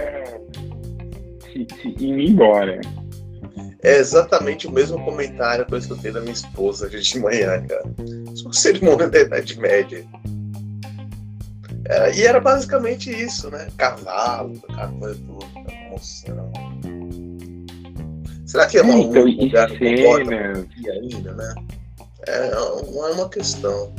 se, 1.53 1.67
se 1.81 2.03
ir 2.03 2.29
embora. 2.29 2.81
É 3.83 3.97
exatamente 3.97 4.67
o 4.67 4.71
mesmo 4.71 5.03
comentário 5.03 5.65
que 5.65 5.73
eu 5.73 5.77
escutei 5.77 6.11
da 6.11 6.21
minha 6.21 6.33
esposa 6.33 6.85
hoje 6.85 7.01
de 7.01 7.19
manhã, 7.19 7.65
cara. 7.65 7.83
É 7.99 8.41
uma 8.43 8.53
cerimônia 8.53 9.09
da 9.09 9.19
Idade 9.19 9.59
Média. 9.59 10.05
É, 11.85 12.15
e 12.15 12.23
era 12.23 12.39
basicamente 12.39 13.09
isso, 13.09 13.49
né? 13.49 13.67
Cavalo, 13.77 14.61
coisa 14.99 15.19
toda, 15.25 15.71
emoção. 15.87 16.51
Será 18.45 18.67
que 18.67 18.77
é 18.77 18.81
uma, 18.83 18.99
então, 18.99 19.23
um 19.23 19.45
lugar 19.45 19.69
cena... 19.69 20.67
ainda, 20.91 21.33
né? 21.33 21.55
É, 22.27 22.47
é 22.49 22.59
uma 22.59 23.29
questão. 23.29 23.93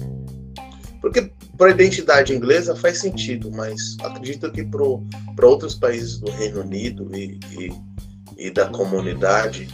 Porque 1.00 1.32
para 1.58 1.68
a 1.68 1.70
identidade 1.70 2.32
inglesa 2.32 2.76
faz 2.76 2.98
sentido, 2.98 3.50
mas 3.50 3.96
acredito 4.02 4.50
que 4.52 4.64
para 4.64 5.46
outros 5.46 5.74
países 5.74 6.18
do 6.18 6.30
Reino 6.30 6.60
Unido 6.60 7.10
e, 7.14 7.40
e, 7.50 7.72
e 8.42 8.50
da 8.50 8.66
comunidade 8.66 9.68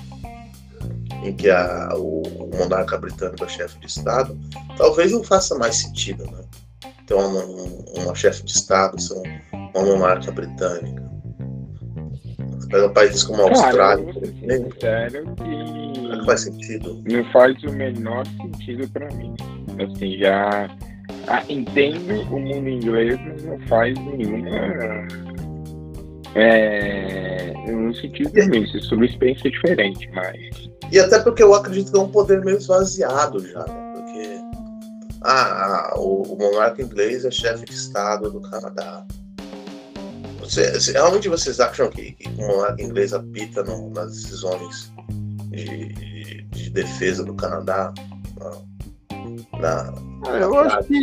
em 1.24 1.34
que 1.34 1.50
a, 1.50 1.90
o, 1.94 2.22
monarca 2.54 2.98
britânico 2.98 3.44
é 3.44 3.48
chefe 3.48 3.78
de 3.80 3.86
Estado, 3.86 4.38
talvez 4.76 5.10
não 5.10 5.24
faça 5.24 5.56
mais 5.56 5.76
sentido, 5.76 6.24
né? 6.24 6.44
Ter 7.06 7.14
uma, 7.14 7.44
uma 8.02 8.14
chefe 8.14 8.44
de 8.44 8.52
Estado 8.52 9.00
ser 9.00 9.14
uma 9.74 9.84
monarca 9.84 10.30
britânica. 10.30 11.02
pega 12.68 12.88
países 12.90 13.24
como 13.24 13.42
a 13.42 13.48
Austrália, 13.48 14.12
por 14.12 14.22
exemplo. 14.22 14.80
Sério 14.80 15.34
que 15.34 16.00
não 16.02 16.24
faz 16.26 16.42
sentido. 16.42 17.02
Não 17.10 17.24
faz 17.32 17.62
o 17.62 17.72
menor 17.72 18.26
sentido 18.26 18.88
para 18.90 19.08
mim. 19.14 19.34
Assim, 19.82 20.18
já 20.18 20.68
ah, 21.28 21.42
entendo 21.48 22.20
o 22.30 22.38
mundo 22.38 22.68
inglês, 22.68 23.18
mas 23.26 23.44
não 23.44 23.58
faz 23.66 23.98
nenhuma. 23.98 24.48
É, 26.34 27.52
no 27.66 27.94
sentido 27.94 28.30
também, 28.30 28.66
se 28.66 28.80
sua 28.80 29.04
experiência 29.04 29.48
é 29.48 29.50
diferente, 29.50 30.10
mas. 30.12 30.70
E 30.92 30.98
até 30.98 31.18
porque 31.18 31.42
eu 31.42 31.54
acredito 31.54 31.92
que 31.92 31.98
é 31.98 32.00
um 32.00 32.10
poder 32.10 32.44
meio 32.44 32.58
esvaziado 32.58 33.46
já, 33.46 33.60
né? 33.60 33.92
Porque 33.94 34.40
ah, 35.22 35.94
o, 35.96 36.22
o 36.22 36.38
monarca 36.38 36.82
inglês 36.82 37.24
é 37.24 37.30
chefe 37.30 37.64
de 37.64 37.72
Estado 37.72 38.30
do 38.30 38.40
Canadá. 38.40 39.04
Você, 40.40 40.92
realmente 40.92 41.28
vocês 41.28 41.60
acham 41.60 41.90
que, 41.90 42.12
que 42.12 42.28
o 42.28 42.46
monarca 42.46 42.82
inglês 42.82 43.12
apita 43.12 43.62
no, 43.64 43.90
nas 43.90 44.12
decisões 44.12 44.92
de, 45.50 45.88
de, 45.88 46.42
de 46.42 46.70
defesa 46.70 47.24
do 47.24 47.34
Canadá? 47.34 47.92
Não 48.38 48.68
na, 49.60 49.92
ah, 50.26 50.38
eu 50.38 50.58
acho 50.58 50.84
que 50.84 51.02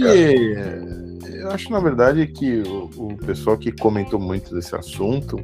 eu 1.34 1.52
acho 1.52 1.72
na 1.72 1.80
verdade 1.80 2.28
que 2.28 2.62
o, 2.62 2.90
o 2.98 3.18
pessoal 3.18 3.58
que 3.58 3.72
comentou 3.72 4.20
muito 4.20 4.54
desse 4.54 4.76
assunto 4.76 5.38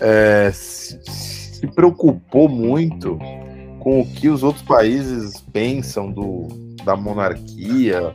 é, 0.00 0.50
se, 0.52 1.00
se, 1.04 1.66
preocupou 1.68 2.48
muito 2.48 3.18
com 3.80 4.00
o 4.00 4.06
que 4.06 4.28
os 4.28 4.42
outros 4.42 4.64
países 4.64 5.40
pensam 5.52 6.10
do, 6.10 6.48
da 6.84 6.96
monarquia 6.96 8.14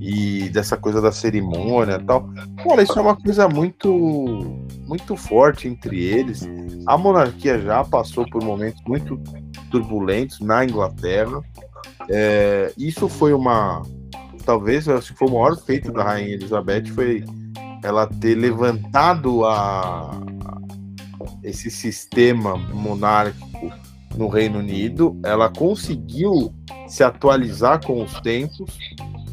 e 0.00 0.48
dessa 0.50 0.76
coisa 0.76 1.00
da 1.00 1.12
cerimônia 1.12 1.98
e 2.00 2.04
tal. 2.04 2.28
Olha, 2.64 2.82
isso 2.82 2.98
é 2.98 3.02
uma 3.02 3.16
coisa 3.16 3.48
muito 3.48 4.64
muito 4.86 5.16
forte 5.16 5.68
entre 5.68 6.02
eles. 6.02 6.46
A 6.86 6.96
monarquia 6.96 7.58
já 7.60 7.82
passou 7.84 8.28
por 8.28 8.42
momentos 8.42 8.80
muito 8.86 9.20
turbulentos 9.70 10.40
na 10.40 10.64
Inglaterra. 10.64 11.40
É, 12.08 12.72
isso 12.76 13.08
foi 13.08 13.32
uma. 13.32 13.82
Talvez, 14.44 14.88
acho 14.88 15.12
que 15.12 15.18
foi 15.18 15.28
o 15.28 15.32
maior 15.32 15.56
feito 15.56 15.92
da 15.92 16.04
Rainha 16.04 16.34
Elizabeth 16.34 16.86
foi 16.94 17.24
ela 17.82 18.06
ter 18.06 18.34
levantado 18.34 19.44
a, 19.44 20.10
esse 21.42 21.70
sistema 21.70 22.56
monárquico 22.56 23.72
no 24.16 24.28
Reino 24.28 24.58
Unido. 24.58 25.18
Ela 25.24 25.50
conseguiu 25.50 26.54
se 26.86 27.02
atualizar 27.02 27.84
com 27.84 28.02
os 28.02 28.20
tempos. 28.20 28.78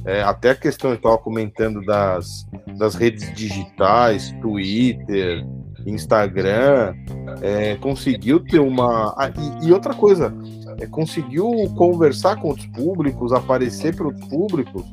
É, 0.03 0.24
até 0.24 0.51
a 0.51 0.56
questão, 0.56 0.89
eu 0.91 0.96
estava 0.96 1.18
comentando 1.18 1.84
das, 1.86 2.48
das 2.77 2.96
redes 2.96 3.32
digitais, 3.34 4.32
Twitter, 4.41 5.46
Instagram, 5.86 6.94
é, 7.41 7.75
conseguiu 7.75 8.39
ter 8.39 8.60
uma. 8.60 9.13
Ah, 9.18 9.32
e, 9.62 9.68
e, 9.68 9.72
outra 9.72 9.94
coisa, 9.94 10.34
é, 10.80 10.88
conseguiu 10.88 11.51
conversar 11.75 12.38
com 12.38 12.51
os 12.51 12.65
públicos, 12.68 13.32
aparecer 13.32 13.96
para 13.96 14.08
os 14.08 14.20
públicos. 14.27 14.84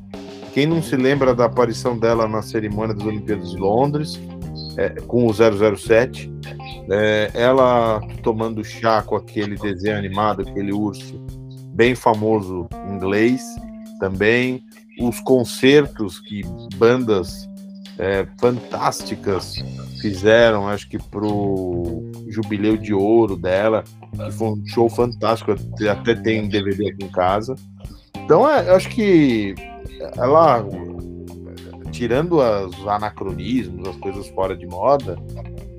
Quem 0.59 0.67
não 0.67 0.83
se 0.83 0.97
lembra 0.97 1.37
da 1.37 1.45
aparição 1.45 1.97
dela 1.97 2.27
na 2.27 2.43
cerimônia 2.43 2.93
das 2.93 3.07
Olimpíadas 3.07 3.53
de 3.53 3.59
Londres, 3.59 4.21
é, 4.77 4.88
com 5.03 5.25
o 5.25 5.33
007, 5.33 6.29
é, 6.91 7.31
ela 7.33 8.00
tomando 8.25 8.65
chá 8.65 9.00
com 9.03 9.15
aquele 9.15 9.55
desenho 9.55 9.97
animado, 9.97 10.43
aquele 10.43 10.73
urso 10.73 11.25
bem 11.77 11.95
famoso 11.95 12.69
inglês 12.93 13.41
também, 14.00 14.61
os 15.00 15.21
concertos 15.21 16.19
que 16.19 16.43
bandas 16.75 17.49
é, 17.97 18.27
fantásticas 18.41 19.62
fizeram, 20.00 20.67
acho 20.67 20.88
que 20.88 20.99
pro 20.99 22.03
jubileu 22.31 22.77
de 22.77 22.93
ouro 22.93 23.37
dela, 23.37 23.85
que 24.12 24.33
foi 24.33 24.49
um 24.49 24.67
show 24.67 24.91
fantástico, 24.91 25.55
até 25.88 26.17
tem 26.17 26.49
DVD 26.49 26.88
aqui 26.88 27.05
em 27.05 27.12
casa. 27.12 27.55
Então, 28.25 28.50
é, 28.50 28.69
acho 28.71 28.88
que 28.88 29.55
ela, 30.17 30.64
tirando 31.90 32.38
os 32.38 32.87
anacronismos, 32.87 33.88
as 33.88 33.97
coisas 33.97 34.28
fora 34.28 34.57
de 34.57 34.67
moda, 34.67 35.17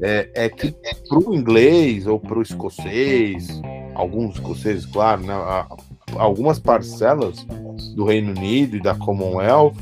é, 0.02 0.30
é 0.34 0.50
que 0.50 0.74
pro 1.08 1.34
inglês 1.34 2.08
ou 2.08 2.20
pro 2.20 2.42
escocês, 2.42 3.48
alguns 3.96 4.36
escoceses, 4.36 4.86
claro, 4.86 5.22
né, 5.22 5.34
algumas 6.18 6.60
parcelas 6.60 7.46
do 7.96 8.06
Reino 8.06 8.32
Unido 8.32 8.78
e 8.78 8.82
da 8.82 8.96
Commonwealth, 8.96 9.76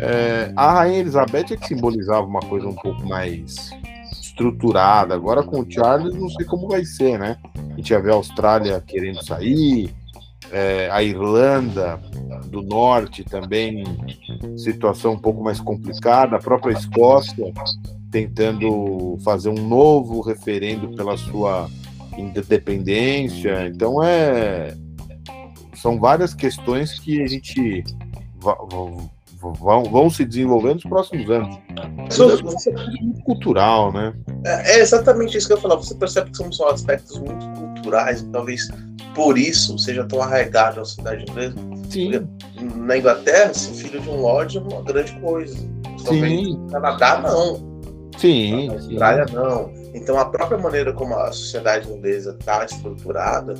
é, 0.00 0.52
a 0.54 0.72
Rainha 0.72 1.00
Elizabeth 1.00 1.52
é 1.52 1.56
que 1.56 1.66
simbolizava 1.66 2.26
uma 2.26 2.40
coisa 2.40 2.68
um 2.68 2.74
pouco 2.74 3.06
mais 3.06 3.70
estruturada. 4.12 5.14
Agora 5.14 5.42
com 5.42 5.60
o 5.60 5.70
Charles, 5.70 6.14
não 6.14 6.28
sei 6.28 6.46
como 6.46 6.68
vai 6.68 6.84
ser, 6.84 7.18
né? 7.18 7.36
A 7.56 7.76
gente 7.76 7.90
ia 7.90 8.00
ver 8.00 8.12
a 8.12 8.14
Austrália 8.14 8.82
querendo 8.86 9.24
sair, 9.24 9.92
é, 10.50 10.88
a 10.90 11.02
Irlanda 11.02 12.00
do 12.46 12.62
Norte 12.62 13.24
também, 13.24 13.84
situação 14.56 15.14
um 15.14 15.18
pouco 15.18 15.42
mais 15.42 15.60
complicada, 15.60 16.36
a 16.36 16.40
própria 16.40 16.72
Escócia 16.72 17.52
tentando 18.10 19.18
fazer 19.22 19.50
um 19.50 19.68
novo 19.68 20.22
referendo 20.22 20.94
pela 20.96 21.16
sua 21.16 21.68
independência. 22.16 23.68
Então 23.68 24.02
é 24.02 24.74
são 25.74 25.98
várias 25.98 26.34
questões 26.34 26.98
que 26.98 27.22
a 27.22 27.26
gente 27.26 27.84
vão, 28.40 29.84
vão 29.84 30.10
se 30.10 30.24
desenvolvendo 30.24 30.74
nos 30.74 30.84
próximos 30.84 31.30
anos. 31.30 31.56
Você... 32.42 32.70
É 32.70 33.22
cultural, 33.24 33.92
né? 33.92 34.12
É, 34.44 34.72
é, 34.72 34.80
exatamente 34.80 35.36
isso 35.36 35.46
que 35.46 35.52
eu 35.52 35.56
ia 35.56 35.62
falar. 35.62 35.76
Você 35.76 35.94
percebe 35.94 36.30
que 36.30 36.52
são 36.52 36.68
aspectos 36.68 37.18
muito 37.18 37.46
culturais, 37.52 38.26
talvez 38.32 38.68
por 39.18 39.36
isso 39.36 39.76
seja 39.80 40.04
tão 40.04 40.22
arraigado 40.22 40.80
a 40.80 40.84
cidade 40.84 41.24
inglesa. 41.28 41.56
Sim. 41.90 42.28
Na 42.76 42.96
Inglaterra, 42.96 43.52
ser 43.52 43.74
filho 43.74 44.00
de 44.00 44.08
um 44.08 44.20
lord 44.20 44.56
é 44.56 44.60
uma 44.60 44.80
grande 44.82 45.12
coisa. 45.20 45.56
Sim. 46.06 46.54
No 46.54 46.70
Canadá, 46.70 47.20
não. 47.20 47.80
Sim. 48.16 48.68
Na 48.68 48.74
Austrália, 48.74 49.26
sim. 49.26 49.34
não. 49.34 49.72
Então, 49.92 50.16
a 50.20 50.24
própria 50.26 50.56
maneira 50.56 50.92
como 50.92 51.16
a 51.16 51.32
sociedade 51.32 51.90
inglesa 51.90 52.36
está 52.38 52.64
estruturada 52.64 53.54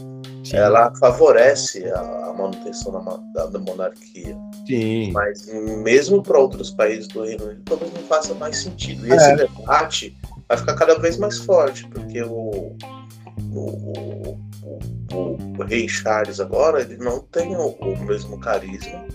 Sim. 0.44 0.58
ela 0.58 0.94
favorece 0.94 1.84
a, 1.90 2.00
a 2.00 2.32
manutenção 2.34 2.92
da, 2.92 3.00
da, 3.34 3.50
da, 3.50 3.58
monarquia. 3.58 4.38
Sim. 4.64 5.10
Mas 5.10 5.44
mesmo 5.82 6.22
para 6.22 6.38
outros 6.38 6.70
países 6.70 7.08
do 7.08 7.24
Reino 7.24 7.46
Unido, 7.46 7.62
talvez 7.64 7.92
não 7.92 8.02
faça 8.02 8.32
mais 8.34 8.58
sentido. 8.58 9.04
E 9.08 9.12
é. 9.12 9.16
esse 9.16 9.34
debate 9.34 10.16
vai 10.48 10.56
ficar 10.56 10.74
cada 10.74 10.96
vez 11.00 11.16
mais 11.16 11.38
forte, 11.38 11.84
porque 11.88 12.22
o, 12.22 12.76
o, 13.52 13.60
o, 13.60 14.38
o, 14.62 14.97
o 15.12 15.62
rei 15.62 15.88
Charles 15.88 16.40
agora 16.40 16.80
ele 16.80 16.96
não 16.96 17.20
tem 17.20 17.56
o, 17.56 17.68
o 17.68 18.04
mesmo 18.04 18.38
carisma. 18.38 19.06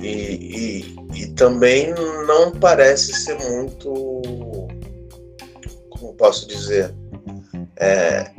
E, 0.00 0.06
e, 0.06 0.96
e, 1.22 1.26
também 1.34 1.92
não 2.26 2.52
parece 2.52 3.12
ser 3.14 3.36
muito, 3.50 4.68
como 5.90 6.14
posso 6.14 6.46
dizer, 6.46 6.94
é, 7.76 8.30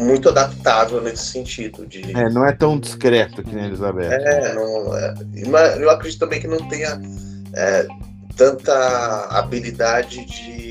muito 0.00 0.28
adaptável 0.30 1.00
nesse 1.00 1.26
sentido. 1.26 1.86
De... 1.86 2.16
É, 2.16 2.28
não 2.30 2.44
é 2.44 2.52
tão 2.52 2.78
discreto 2.78 3.42
que 3.42 3.54
nem 3.54 3.66
Elizabeth. 3.66 4.10
É, 4.10 4.54
não 4.54 4.96
é. 4.96 5.14
Eu 5.78 5.90
acredito 5.90 6.18
também 6.18 6.40
que 6.40 6.48
não 6.48 6.68
tenha 6.68 7.00
é, 7.54 7.86
tanta 8.36 9.26
habilidade 9.26 10.24
de, 10.24 10.26
de, 10.26 10.69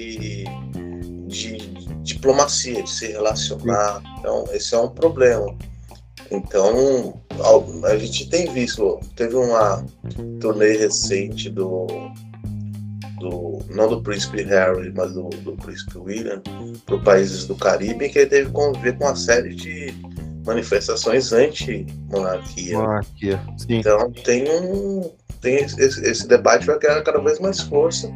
diplomacia, 2.14 2.84
de 2.84 2.90
se 2.90 3.08
relacionar. 3.08 4.02
Então, 4.20 4.46
esse 4.52 4.76
é 4.76 4.80
um 4.80 4.90
problema. 4.90 5.56
Então, 6.32 7.20
a 7.86 7.98
gente 7.98 8.30
tem 8.30 8.52
visto, 8.52 9.00
teve 9.16 9.36
uma 9.36 9.84
turnê 10.40 10.78
recente 10.78 11.50
do 11.50 11.88
do 13.20 13.60
não 13.70 13.90
do 13.90 14.02
príncipe 14.02 14.44
Harry, 14.44 14.94
mas 14.96 15.14
do, 15.14 15.30
do 15.30 15.52
príncipe 15.58 15.98
William, 15.98 16.42
para 16.86 16.96
os 16.96 17.04
países 17.04 17.46
do 17.46 17.56
Caribe, 17.56 18.10
que 18.10 18.20
ele 18.20 18.30
teve 18.30 18.46
que 18.46 18.54
conviver 18.54 18.98
com 18.98 19.06
uma 19.06 19.16
série 19.16 19.54
de 19.54 19.94
manifestações 20.46 21.34
anti-monarquia. 21.34 22.78
Monarquia, 22.78 23.42
sim. 23.58 23.80
Então 23.80 24.12
tem 24.24 24.50
um 24.50 25.12
tem 25.42 25.56
esse, 25.56 25.80
esse 25.80 26.28
debate 26.28 26.66
vai 26.66 26.78
ganhar 26.80 27.02
cada 27.02 27.20
vez 27.20 27.40
mais 27.40 27.62
força 27.62 28.08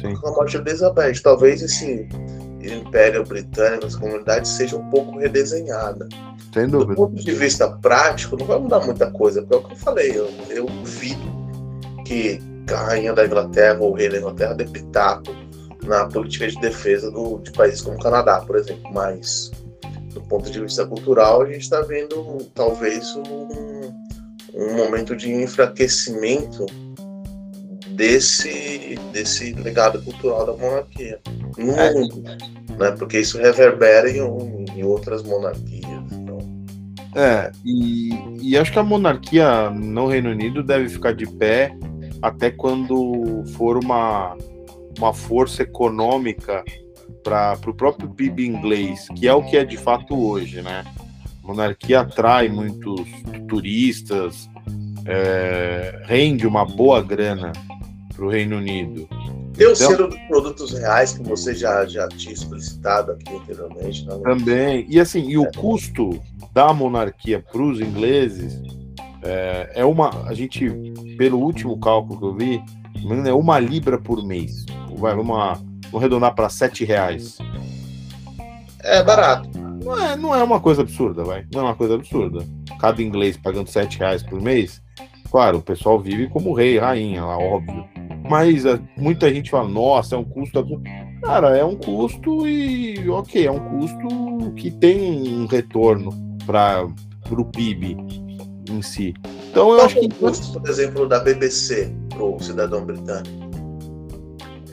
sim. 0.00 0.14
com 0.14 0.28
a 0.28 0.32
morte 0.32 0.58
de 0.58 0.68
Elizabeth. 0.68 1.20
Talvez 1.22 1.62
esse 1.62 2.08
Império 2.74 3.24
Britânico, 3.24 3.86
essa 3.86 3.98
comunidade 3.98 4.48
seja 4.48 4.76
um 4.76 4.90
pouco 4.90 5.18
redesenhada. 5.18 6.08
Sem 6.52 6.68
dúvida. 6.68 6.94
Do 6.94 6.96
ponto 6.96 7.14
de 7.14 7.32
vista 7.32 7.68
prático, 7.68 8.36
não 8.36 8.46
vai 8.46 8.58
mudar 8.58 8.80
muita 8.80 9.10
coisa, 9.10 9.42
porque 9.42 9.54
é 9.54 9.58
o 9.58 9.62
que 9.62 9.72
eu 9.72 9.76
falei, 9.76 10.10
eu, 10.16 10.28
eu 10.50 10.66
vi 10.84 11.16
que 12.04 12.40
a 12.72 12.76
rainha 12.76 13.12
da 13.12 13.26
Inglaterra 13.26 13.78
ou 13.80 13.92
o 13.92 13.94
rei 13.94 14.08
da 14.08 14.18
Inglaterra 14.18 14.54
dê 14.54 14.64
pitaco 14.64 15.34
na 15.84 16.06
política 16.06 16.48
de 16.48 16.58
defesa 16.60 17.10
do, 17.10 17.38
de 17.38 17.52
países 17.52 17.80
como 17.80 17.96
o 17.96 18.00
Canadá, 18.00 18.40
por 18.40 18.56
exemplo. 18.56 18.90
Mas, 18.92 19.50
do 20.12 20.20
ponto 20.22 20.50
de 20.50 20.60
vista 20.60 20.84
cultural, 20.86 21.42
a 21.42 21.46
gente 21.46 21.62
está 21.62 21.80
vendo 21.82 22.38
talvez 22.54 23.14
um, 23.16 23.48
um 24.54 24.74
momento 24.76 25.14
de 25.14 25.32
enfraquecimento 25.32 26.66
desse, 27.96 28.98
desse 29.12 29.52
legado 29.54 30.00
cultural 30.02 30.46
da 30.46 30.52
monarquia 30.52 31.18
no 31.56 31.72
é. 31.72 31.94
mundo, 31.94 32.22
né? 32.78 32.90
porque 32.98 33.18
isso 33.18 33.38
reverbera 33.38 34.08
em, 34.10 34.18
em 34.76 34.84
outras 34.84 35.22
monarquias. 35.22 36.12
Então. 36.12 36.38
É, 37.14 37.50
e, 37.64 38.10
e 38.42 38.58
acho 38.58 38.70
que 38.70 38.78
a 38.78 38.84
monarquia 38.84 39.70
no 39.70 40.06
Reino 40.06 40.30
Unido 40.30 40.62
deve 40.62 40.90
ficar 40.90 41.14
de 41.14 41.26
pé 41.26 41.74
até 42.20 42.50
quando 42.50 43.44
for 43.56 43.82
uma, 43.82 44.36
uma 44.98 45.14
força 45.14 45.62
econômica 45.62 46.62
para 47.24 47.58
o 47.66 47.74
próprio 47.74 48.10
PIB 48.10 48.46
inglês, 48.46 49.08
que 49.16 49.26
é 49.26 49.32
o 49.32 49.42
que 49.42 49.56
é 49.56 49.64
de 49.64 49.76
fato 49.76 50.14
hoje, 50.14 50.60
né? 50.60 50.84
A 51.42 51.46
monarquia 51.46 52.00
atrai 52.00 52.48
muitos 52.48 53.08
turistas, 53.48 54.48
é, 55.06 56.02
rende 56.06 56.46
uma 56.46 56.64
boa 56.64 57.02
grana 57.02 57.52
para 58.16 58.24
o 58.24 58.30
Reino 58.30 58.56
Unido. 58.56 59.06
Tem 59.54 59.66
o 59.66 59.72
então, 59.72 59.74
selo 59.74 60.08
dos 60.08 60.18
produtos 60.20 60.72
reais 60.72 61.12
que 61.12 61.22
você 61.22 61.54
já, 61.54 61.84
já 61.86 62.08
tinha 62.08 62.34
explicitado 62.34 63.12
aqui 63.12 63.34
anteriormente. 63.34 64.06
Né? 64.06 64.18
Também. 64.22 64.86
E 64.88 64.98
assim, 64.98 65.28
e 65.28 65.38
o 65.38 65.50
custo 65.52 66.20
da 66.52 66.72
monarquia 66.72 67.40
para 67.40 67.62
os 67.62 67.80
ingleses 67.80 68.60
é, 69.22 69.72
é 69.76 69.84
uma. 69.84 70.26
A 70.26 70.34
gente, 70.34 70.68
pelo 71.16 71.38
último 71.38 71.78
cálculo 71.78 72.18
que 72.18 72.24
eu 72.24 72.34
vi, 72.34 72.62
é 73.26 73.32
uma 73.32 73.58
libra 73.58 73.98
por 73.98 74.24
mês. 74.24 74.64
Vai, 74.96 75.14
vamos, 75.14 75.36
vamos 75.90 75.94
arredondar 75.94 76.34
para 76.34 76.48
sete 76.48 76.84
reais. 76.84 77.38
É 78.80 79.02
barato. 79.02 79.48
Não 79.84 79.98
é, 79.98 80.16
não 80.16 80.34
é 80.34 80.42
uma 80.42 80.60
coisa 80.60 80.82
absurda, 80.82 81.22
vai. 81.22 81.46
Não 81.52 81.60
é 81.60 81.64
uma 81.64 81.74
coisa 81.76 81.94
absurda. 81.94 82.44
Cada 82.80 83.02
inglês 83.02 83.36
pagando 83.36 83.70
sete 83.70 83.98
reais 83.98 84.22
por 84.22 84.40
mês. 84.40 84.82
Claro, 85.30 85.58
o 85.58 85.62
pessoal 85.62 85.98
vive 86.00 86.28
como 86.28 86.52
rei, 86.52 86.78
rainha, 86.78 87.24
lá, 87.24 87.38
óbvio. 87.38 87.84
Mas 88.28 88.64
é, 88.64 88.78
muita 88.96 89.32
gente 89.32 89.50
fala, 89.50 89.68
nossa, 89.68 90.14
é 90.14 90.18
um 90.18 90.24
custo. 90.24 90.64
Cara, 91.22 91.56
é 91.56 91.64
um 91.64 91.76
custo 91.76 92.46
e 92.46 93.08
ok, 93.08 93.46
é 93.46 93.50
um 93.50 93.78
custo 93.78 94.52
que 94.56 94.70
tem 94.70 95.34
um 95.34 95.46
retorno 95.46 96.10
para 96.46 96.86
o 97.30 97.44
PIB 97.44 97.96
em 98.70 98.82
si. 98.82 99.14
Então 99.50 99.70
eu 99.70 99.76
Qual 99.76 99.86
acho 99.86 100.00
que 100.00 100.08
custo, 100.08 100.60
por 100.60 100.68
exemplo, 100.68 101.08
da 101.08 101.20
BBC 101.20 101.92
para 102.10 102.24
o 102.24 102.38
cidadão 102.38 102.84
britânico? 102.84 103.46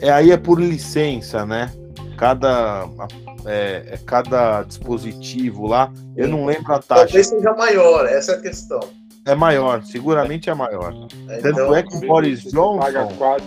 é, 0.00 0.10
aí 0.10 0.30
é 0.30 0.36
por 0.36 0.60
licença, 0.60 1.46
né? 1.46 1.72
Cada, 2.18 2.86
é, 3.46 3.84
é 3.86 3.98
cada 4.04 4.62
dispositivo 4.62 5.66
lá, 5.66 5.92
eu 6.16 6.28
não 6.28 6.44
lembro 6.44 6.74
a 6.74 6.78
taxa. 6.78 7.04
Talvez 7.06 7.26
seja 7.28 7.52
maior, 7.54 8.06
essa 8.06 8.32
é 8.32 8.34
a 8.36 8.40
questão. 8.40 8.80
É 9.26 9.34
maior, 9.34 9.82
seguramente 9.82 10.50
é 10.50 10.54
maior. 10.54 10.92
Tanto 11.42 11.48
Então, 11.48 11.74
é 11.74 11.82
que 11.82 11.96
o 11.96 12.00
Boris 12.00 12.42
Você 12.44 12.56
paga 12.56 13.04
Johnson. 13.04 13.16
quase, 13.16 13.44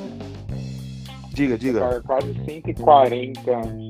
Diga, 1.34 1.58
diga. 1.58 1.80
paga 1.82 2.02
quase 2.02 2.34
140 2.46 3.42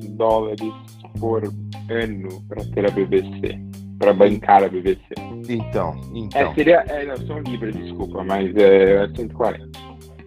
dólares 0.10 0.73
por 1.17 1.43
ano 1.89 2.43
para 2.50 2.63
ter 2.65 2.86
a 2.86 2.91
BBC, 2.91 3.58
para 3.97 4.13
bancar 4.13 4.63
a 4.63 4.67
BBC. 4.67 5.00
Então, 5.47 5.93
É, 6.13 6.17
então. 6.19 6.54
seria, 6.56 6.84
é, 6.89 7.06
não, 7.06 7.15
são 7.26 7.39
libras, 7.39 7.73
desculpa, 7.76 8.21
mas 8.23 8.54
é 8.58 9.08
140. 9.15 9.69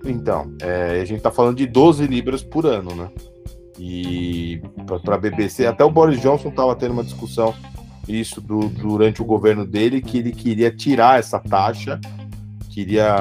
Então, 0.07 0.51
é, 0.62 1.01
a 1.03 1.05
gente 1.05 1.20
tá 1.23 1.31
falando 1.31 1.59
de 1.59 1.66
12 1.66 2.07
libras 2.07 2.42
por 2.42 2.64
ano, 2.64 2.94
né? 2.94 3.11
E 3.79 4.62
para 5.05 5.14
a 5.14 5.18
BBC, 5.18 5.66
até 5.66 5.85
o 5.85 5.90
Boris 5.90 6.20
Johnson 6.23 6.51
tava 6.51 6.75
tendo 6.75 6.92
uma 6.92 7.05
discussão 7.05 7.55
isso 8.14 8.40
do- 8.40 8.68
durante 8.68 9.23
o 9.23 9.25
governo 9.25 9.66
dele 9.66 10.01
que 10.01 10.18
ele 10.18 10.33
queria 10.33 10.70
tirar 10.70 11.18
essa 11.18 11.38
taxa, 11.38 12.01
queria 12.68 13.14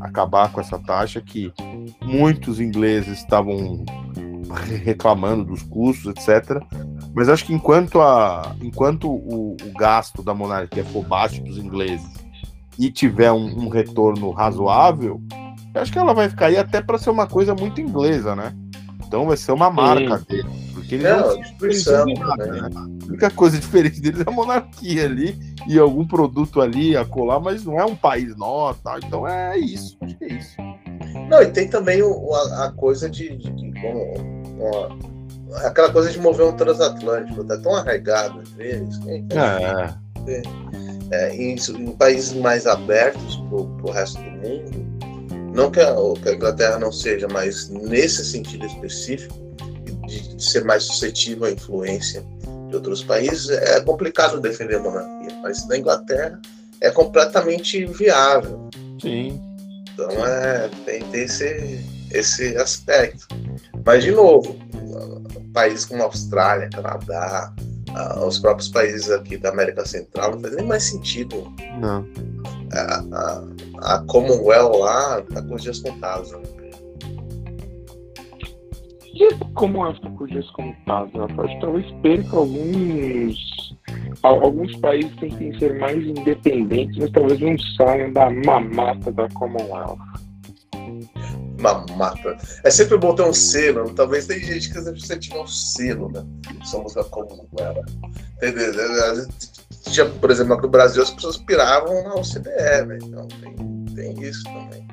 acabar 0.00 0.50
com 0.52 0.60
essa 0.60 0.78
taxa 0.78 1.20
que 1.20 1.52
muitos 2.02 2.58
ingleses 2.60 3.18
estavam 3.18 3.84
reclamando 4.84 5.44
dos 5.44 5.62
custos, 5.62 6.06
etc. 6.14 6.60
Mas 7.14 7.28
acho 7.28 7.44
que 7.44 7.52
enquanto, 7.54 8.00
a, 8.00 8.54
enquanto 8.62 9.08
o, 9.08 9.52
o 9.62 9.72
gasto 9.78 10.22
da 10.22 10.34
monarquia 10.34 10.84
for 10.84 11.04
baixo 11.04 11.42
dos 11.42 11.58
ingleses 11.58 12.06
e 12.78 12.90
tiver 12.90 13.30
um, 13.32 13.64
um 13.64 13.68
retorno 13.68 14.30
razoável, 14.30 15.20
acho 15.74 15.92
que 15.92 15.98
ela 15.98 16.14
vai 16.14 16.28
ficar 16.28 16.46
aí 16.46 16.56
até 16.56 16.80
para 16.82 16.98
ser 16.98 17.10
uma 17.10 17.26
coisa 17.26 17.54
muito 17.54 17.80
inglesa, 17.80 18.34
né? 18.34 18.52
Então 19.06 19.26
vai 19.26 19.36
ser 19.36 19.52
uma 19.52 19.70
marca 19.70 20.18
dele. 20.28 20.48
Eles 20.94 21.04
Não, 21.04 21.28
não 21.28 21.40
destruição 21.40 22.08
eles 22.08 22.18
né? 22.18 22.68
A 22.74 23.06
única 23.08 23.30
coisa 23.30 23.58
diferente 23.58 24.00
deles 24.00 24.20
é 24.20 24.28
a 24.28 24.32
monarquia 24.32 25.04
ali 25.04 25.38
e 25.68 25.78
algum 25.78 26.06
produto 26.06 26.60
ali 26.60 26.96
a 26.96 27.04
colar, 27.04 27.40
mas 27.40 27.64
não 27.64 27.78
é 27.78 27.84
um 27.84 27.96
país 27.96 28.36
tá? 28.82 28.98
então 29.04 29.26
é 29.26 29.58
isso, 29.58 29.96
acho 30.00 30.16
que 30.18 30.24
é 30.24 30.32
isso. 30.34 30.56
Não, 31.28 31.42
e 31.42 31.46
tem 31.46 31.68
também 31.68 32.02
o- 32.02 32.34
a, 32.34 32.66
a 32.66 32.72
coisa 32.72 33.08
de, 33.08 33.36
de, 33.36 33.50
de 33.50 33.72
como, 33.80 34.14
aquela 35.64 35.90
coisa 35.90 36.10
de 36.10 36.18
mover 36.20 36.46
um 36.46 36.52
transatlântico, 36.52 37.44
tá 37.44 37.56
tão 37.58 37.74
arraigado 37.74 38.40
às 38.40 38.48
vezes. 38.50 38.98
que- 38.98 39.24
É, 40.26 40.42
é, 41.10 41.34
em, 41.34 41.54
em 41.56 41.92
países 41.96 42.32
mais 42.34 42.66
abertos 42.66 43.36
para 43.48 43.56
o 43.58 43.90
resto 43.92 44.18
do 44.22 44.30
mundo, 44.30 44.86
não 45.54 45.70
que 45.70 45.80
a, 45.80 45.94
que 46.22 46.28
a 46.28 46.34
Inglaterra 46.34 46.78
não 46.78 46.90
seja, 46.92 47.26
mas 47.30 47.68
nesse 47.68 48.24
sentido 48.24 48.64
específico, 48.66 49.34
de, 50.20 50.44
ser 50.44 50.64
mais 50.64 50.84
suscetível 50.84 51.44
à 51.46 51.50
influência 51.50 52.24
de 52.68 52.74
outros 52.74 53.02
países, 53.02 53.50
é 53.50 53.80
complicado 53.80 54.40
defender 54.40 54.76
a 54.76 54.80
monarquia. 54.80 55.36
Mas 55.42 55.66
na 55.68 55.78
Inglaterra 55.78 56.40
é 56.80 56.90
completamente 56.90 57.84
viável. 57.86 58.68
sim. 59.00 59.40
Então 59.92 60.08
é, 60.26 60.70
tem, 60.86 61.02
tem 61.10 61.24
esse, 61.24 61.84
esse 62.10 62.56
aspecto. 62.56 63.26
Mas, 63.84 64.02
de 64.04 64.10
novo, 64.10 64.56
países 65.52 65.84
como 65.84 66.02
Austrália, 66.02 66.70
Canadá, 66.70 67.52
ah, 67.94 68.24
os 68.24 68.38
próprios 68.38 68.68
países 68.68 69.10
aqui 69.10 69.36
da 69.36 69.50
América 69.50 69.84
Central, 69.86 70.32
não 70.32 70.40
faz 70.40 70.56
nem 70.56 70.66
mais 70.66 70.84
sentido. 70.84 71.52
Não. 71.78 72.06
A, 72.72 73.04
a, 73.12 73.96
a 73.96 73.98
Commonwealth 74.06 74.78
lá 74.78 75.22
tá 75.22 75.42
com 75.42 75.54
os 75.54 75.62
dias 75.62 75.80
contados. 75.80 76.32
né? 76.32 76.38
E 79.14 79.34
como 79.54 79.84
contados, 80.52 81.12
eu 81.14 81.24
acho 81.24 81.54
que 81.54 81.60
talvez 81.60 81.90
perca 82.02 82.36
alguns. 82.36 83.76
al- 84.22 84.42
Alguns 84.44 84.74
países 84.76 85.14
tentem 85.16 85.56
ser 85.58 85.78
mais 85.78 85.98
independentes, 86.02 86.96
mas 86.98 87.10
talvez 87.10 87.40
não 87.40 87.58
saiam 87.76 88.12
da 88.12 88.30
mamata 88.30 89.12
da 89.12 89.28
Commonwealth. 89.30 89.98
Mamata. 91.60 92.36
É 92.64 92.70
sempre 92.70 92.96
bom 92.98 93.14
ter 93.14 93.22
um 93.22 93.32
selo. 93.32 93.90
Talvez 93.94 94.26
tem 94.26 94.40
gente 94.40 94.68
que 94.72 94.80
precisa 94.80 95.18
tiver 95.18 95.40
um 95.40 95.46
selo, 95.46 96.10
né? 96.10 96.24
Somos 96.64 96.96
a 96.96 97.04
Commonwealth. 97.04 97.86
Entendeu? 98.42 99.28
Por 100.20 100.30
exemplo, 100.30 100.56
no 100.60 100.68
Brasil 100.68 101.02
as 101.02 101.10
pessoas 101.10 101.36
piravam 101.36 102.02
na 102.04 102.14
OCDE, 102.14 102.86
né? 102.86 102.98
Então 103.02 103.28
tem, 103.28 103.84
tem 103.94 104.22
isso 104.24 104.42
também. 104.44 104.86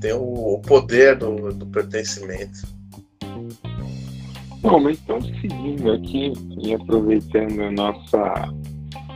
Tem 0.00 0.12
o 0.12 0.60
poder 0.66 1.16
do, 1.16 1.52
do 1.52 1.66
pertencimento. 1.66 2.60
Bom, 4.62 4.88
então 4.88 5.20
seguindo 5.20 5.92
aqui 5.92 6.32
e 6.62 6.72
aproveitando 6.72 7.62
a 7.62 7.70
nossa, 7.72 8.54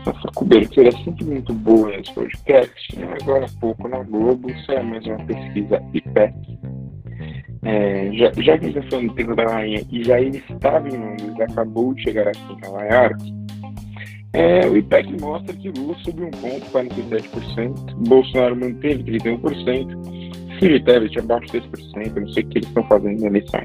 nossa 0.05 0.29
cobertura 0.35 0.91
sempre 1.05 1.25
muito 1.25 1.53
boa 1.53 1.89
nesse 1.97 2.13
podcast, 2.13 2.99
né? 2.99 3.15
agora 3.23 3.47
há 3.47 3.61
pouco 3.61 3.87
na 3.87 4.03
Globo 4.03 4.49
saiu 4.67 4.83
mais 4.83 5.07
uma 5.07 5.25
pesquisa 5.25 5.81
IPEC. 5.95 6.35
É, 7.63 8.11
já, 8.13 8.33
já 8.43 8.59
que 8.59 8.67
a 8.67 8.69
gente 8.69 8.79
está 8.79 8.91
falando 8.91 9.09
do 9.09 9.15
Pico 9.15 9.37
da 9.37 9.45
Rainha 9.45 9.83
e 9.89 10.03
já 10.03 10.21
ele 10.21 10.43
estava 10.51 10.89
em 10.89 10.97
Londres, 10.97 11.41
acabou 11.41 11.95
de 11.95 12.03
chegar 12.03 12.27
aqui 12.27 12.53
em 12.53 12.61
Nova 12.61 12.85
York, 12.85 13.35
é, 14.33 14.67
o 14.67 14.77
IPEC 14.77 15.21
mostra 15.21 15.55
que 15.55 15.69
Lula 15.71 15.97
subiu 16.05 16.27
um 16.27 16.31
ponto, 16.31 16.67
47%, 16.73 17.95
Bolsonaro 18.09 18.57
manteve 18.57 19.05
31%, 19.05 20.59
Ciro 20.59 20.85
Tebet 20.85 21.19
abaixo 21.21 21.53
de 21.53 21.61
10%, 21.61 22.17
eu 22.17 22.23
não 22.23 22.29
sei 22.31 22.43
o 22.43 22.49
que 22.49 22.59
eles 22.59 22.69
estão 22.69 22.83
fazendo 22.89 23.21
na 23.21 23.29
eleição. 23.29 23.61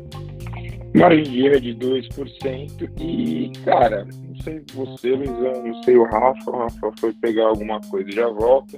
Margem 0.95 1.23
de 1.23 1.45
erro 1.45 1.55
é 1.55 1.59
de 1.59 1.75
2%. 1.75 2.89
E, 2.99 3.51
cara, 3.63 4.07
não 4.27 4.35
sei 4.41 4.61
você, 4.73 5.11
Luizão, 5.11 5.65
não 5.65 5.83
sei 5.83 5.97
o 5.97 6.03
Rafa. 6.03 6.51
O 6.51 6.57
Rafa 6.57 6.91
foi 6.99 7.13
pegar 7.13 7.47
alguma 7.47 7.79
coisa 7.81 8.09
e 8.09 8.13
já 8.13 8.27
volta. 8.27 8.77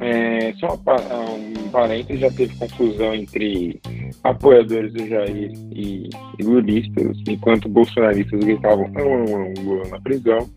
É, 0.00 0.52
só 0.54 0.74
um 0.74 1.68
parênteses, 1.70 2.20
já 2.20 2.30
teve 2.32 2.56
confusão 2.56 3.14
entre 3.14 3.80
apoiadores 4.24 4.92
do 4.94 5.06
Jair 5.06 5.52
e, 5.70 6.10
e 6.40 6.42
lulistas, 6.42 7.16
enquanto 7.28 7.68
bolsonaristas 7.68 8.40
gritavam 8.40 8.90
ão, 8.96 9.12
ão, 9.12 9.54
Lula 9.62 9.88
na 9.90 10.00
prisão, 10.00 10.50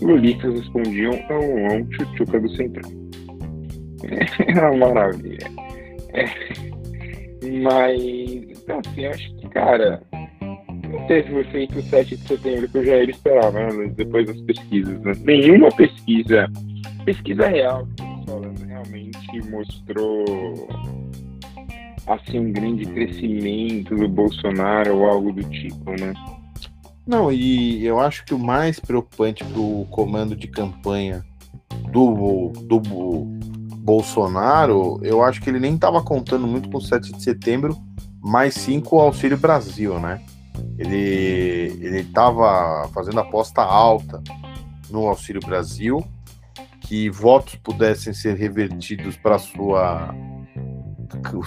lulistas 0.00 0.54
respondiam 0.54 1.12
ão, 1.30 1.72
ão, 1.72 1.84
tchutchuca 1.86 2.40
do 2.40 2.48
centrão. 2.56 2.90
É 4.48 4.70
uma 4.70 4.88
maravilha. 4.88 5.48
É, 6.12 6.24
mas, 7.62 8.02
então, 8.02 8.80
assim, 8.86 9.06
acho 9.06 9.34
que, 9.36 9.41
cara, 9.52 10.02
não 10.88 11.06
teve 11.06 11.32
o 11.32 11.40
efeito 11.40 11.80
7 11.82 12.16
de 12.16 12.28
setembro 12.28 12.68
que 12.68 12.78
o 12.78 12.84
Jair 12.84 13.10
esperava, 13.10 13.58
né, 13.58 13.92
depois 13.94 14.26
das 14.26 14.40
pesquisas. 14.42 15.00
Né? 15.00 15.12
Nenhuma 15.24 15.68
pesquisa, 15.70 16.50
pesquisa 17.04 17.48
real, 17.48 17.86
falando, 18.26 18.64
realmente 18.66 19.50
mostrou 19.50 20.68
assim 22.06 22.38
um 22.38 22.52
grande 22.52 22.84
crescimento 22.86 23.94
do 23.94 24.08
Bolsonaro 24.08 24.96
ou 24.96 25.06
algo 25.06 25.32
do 25.32 25.44
tipo, 25.44 25.90
né? 25.92 26.12
Não, 27.06 27.32
e 27.32 27.84
eu 27.84 27.98
acho 27.98 28.24
que 28.24 28.34
o 28.34 28.38
mais 28.38 28.78
preocupante 28.78 29.44
para 29.44 29.60
o 29.60 29.86
comando 29.90 30.36
de 30.36 30.46
campanha 30.46 31.24
do, 31.90 32.52
do 32.64 32.80
Bolsonaro, 33.78 35.00
eu 35.02 35.22
acho 35.22 35.40
que 35.40 35.50
ele 35.50 35.58
nem 35.58 35.74
estava 35.74 36.02
contando 36.02 36.46
muito 36.46 36.68
com 36.70 36.78
o 36.78 36.80
7 36.80 37.12
de 37.12 37.22
setembro, 37.22 37.76
mas 38.22 38.54
sim 38.54 38.80
com 38.80 38.96
o 38.96 39.00
Auxílio 39.00 39.36
Brasil, 39.36 39.98
né? 39.98 40.22
Ele 40.78 41.76
ele 41.80 42.00
estava 42.00 42.88
fazendo 42.94 43.20
aposta 43.20 43.62
alta 43.62 44.22
no 44.90 45.08
Auxílio 45.08 45.40
Brasil, 45.44 46.04
que 46.80 47.10
votos 47.10 47.56
pudessem 47.56 48.12
ser 48.12 48.36
revertidos 48.36 49.16
para 49.16 49.38
sua 49.38 50.14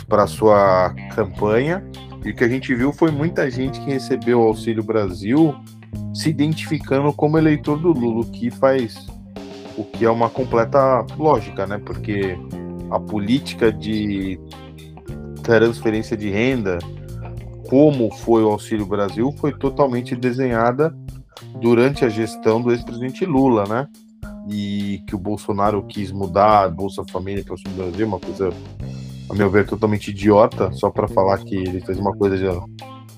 para 0.08 0.28
sua 0.28 0.94
campanha. 1.16 1.84
E 2.24 2.32
o 2.32 2.36
que 2.36 2.44
a 2.44 2.50
gente 2.50 2.74
viu 2.74 2.92
foi 2.92 3.12
muita 3.12 3.50
gente 3.50 3.80
que 3.80 3.92
recebeu 3.92 4.42
o 4.42 4.48
Auxílio 4.48 4.84
Brasil 4.84 5.56
se 6.14 6.30
identificando 6.30 7.14
como 7.14 7.38
eleitor 7.38 7.78
do 7.78 7.92
Lula, 7.92 8.22
o 8.22 8.32
que 8.32 8.50
faz 8.50 9.08
o 9.78 9.84
que 9.84 10.06
é 10.06 10.10
uma 10.10 10.30
completa 10.30 11.06
lógica, 11.18 11.68
né? 11.68 11.78
Porque 11.78 12.38
a 12.90 13.00
política 13.00 13.72
de 13.72 14.40
transferência 15.46 16.18
de 16.18 16.30
renda, 16.30 16.80
como 17.70 18.12
foi 18.12 18.44
o 18.44 18.50
Auxílio 18.50 18.86
Brasil, 18.86 19.32
foi 19.38 19.54
totalmente 19.54 20.16
desenhada 20.16 20.96
durante 21.62 22.04
a 22.04 22.10
gestão 22.10 22.62
do 22.62 22.72
ex-presidente 22.72 23.26
Lula, 23.26 23.66
né? 23.68 23.88
E 24.50 25.04
que 25.08 25.16
o 25.16 25.20
Bolsonaro 25.20 25.84
quis 25.84 26.12
mudar 26.12 26.64
a 26.64 26.70
Bolsa 26.70 27.04
Família 27.12 27.44
para 27.44 27.52
o 27.52 27.54
Auxílio 27.54 27.76
Brasil, 27.76 28.08
uma 28.08 28.20
coisa, 28.20 28.50
a 29.30 29.34
meu 29.34 29.50
ver, 29.50 29.66
totalmente 29.66 30.10
idiota, 30.10 30.72
só 30.74 30.90
para 30.90 31.08
falar 31.08 31.38
que 31.40 31.56
ele 31.56 31.80
fez 31.82 31.98
uma 32.00 32.14
coisa, 32.14 32.38
de, 32.38 32.48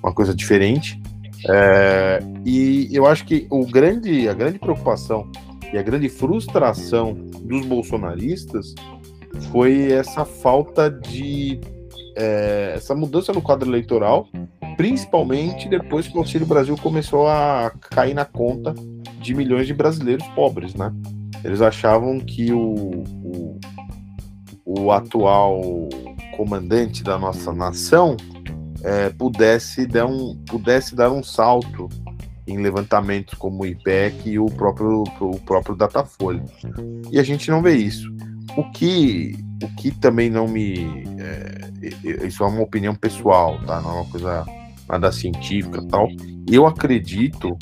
uma 0.04 0.14
coisa 0.14 0.34
diferente. 0.34 1.02
É, 1.50 2.20
e 2.46 2.90
eu 2.92 3.06
acho 3.06 3.26
que 3.26 3.48
o 3.50 3.66
grande, 3.66 4.28
a 4.28 4.34
grande 4.34 4.60
preocupação 4.60 5.30
e 5.72 5.78
a 5.78 5.82
grande 5.82 6.10
frustração 6.10 7.14
dos 7.42 7.66
bolsonaristas 7.66 8.74
foi 9.52 9.92
essa 9.92 10.26
falta 10.26 10.90
de. 10.90 11.60
É, 12.20 12.74
essa 12.76 12.96
mudança 12.96 13.32
no 13.32 13.42
quadro 13.42 13.70
eleitoral, 13.70 14.28
principalmente 14.76 15.70
depois 15.70 16.08
que 16.08 16.16
o 16.16 16.20
Auxílio 16.20 16.48
Brasil 16.48 16.76
começou 16.76 17.28
a 17.28 17.72
cair 17.92 18.16
na 18.16 18.26
conta 18.26 18.74
de 19.22 19.36
milhões 19.36 19.68
de 19.68 19.74
brasileiros 19.74 20.26
pobres, 20.30 20.74
né? 20.74 20.92
Eles 21.44 21.62
achavam 21.62 22.20
que 22.20 22.52
o, 22.52 23.04
o, 23.06 23.60
o 24.66 24.92
atual 24.92 25.62
comandante 26.36 27.04
da 27.04 27.20
nossa 27.20 27.54
nação 27.54 28.18
é, 28.84 29.10
pudesse, 29.10 29.86
dar 29.86 30.08
um, 30.08 30.36
pudesse 30.48 30.96
dar 30.96 31.12
um 31.12 31.22
salto 31.22 31.88
em 32.48 32.58
levantamentos 32.58 33.34
como 33.36 33.64
o 33.64 33.66
IPEC 33.66 34.30
e 34.30 34.40
o 34.40 34.46
próprio, 34.46 35.04
o 35.20 35.40
próprio 35.42 35.76
Datafolha. 35.76 36.44
E 37.12 37.20
a 37.20 37.24
gente 37.24 37.52
não 37.52 37.62
vê 37.62 37.76
isso. 37.76 38.10
O 38.56 38.64
que, 38.72 39.38
o 39.64 39.68
que 39.76 39.92
também 39.92 40.30
não 40.30 40.48
me. 40.48 41.04
É, 41.20 42.26
isso 42.26 42.44
é 42.44 42.48
uma 42.48 42.62
opinião 42.62 42.96
pessoal, 42.96 43.60
tá? 43.66 43.82
Não 43.82 43.90
é 43.90 43.94
uma 44.02 44.06
coisa 44.06 44.46
nada 44.88 45.12
científica 45.12 45.84
tal. 45.90 46.08
Eu 46.50 46.66
acredito 46.66 47.58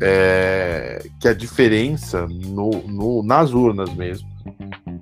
é, 0.00 1.04
que 1.20 1.28
a 1.28 1.34
diferença 1.34 2.26
no, 2.26 2.70
no, 2.86 3.22
nas 3.22 3.52
urnas 3.52 3.92
mesmo, 3.94 4.28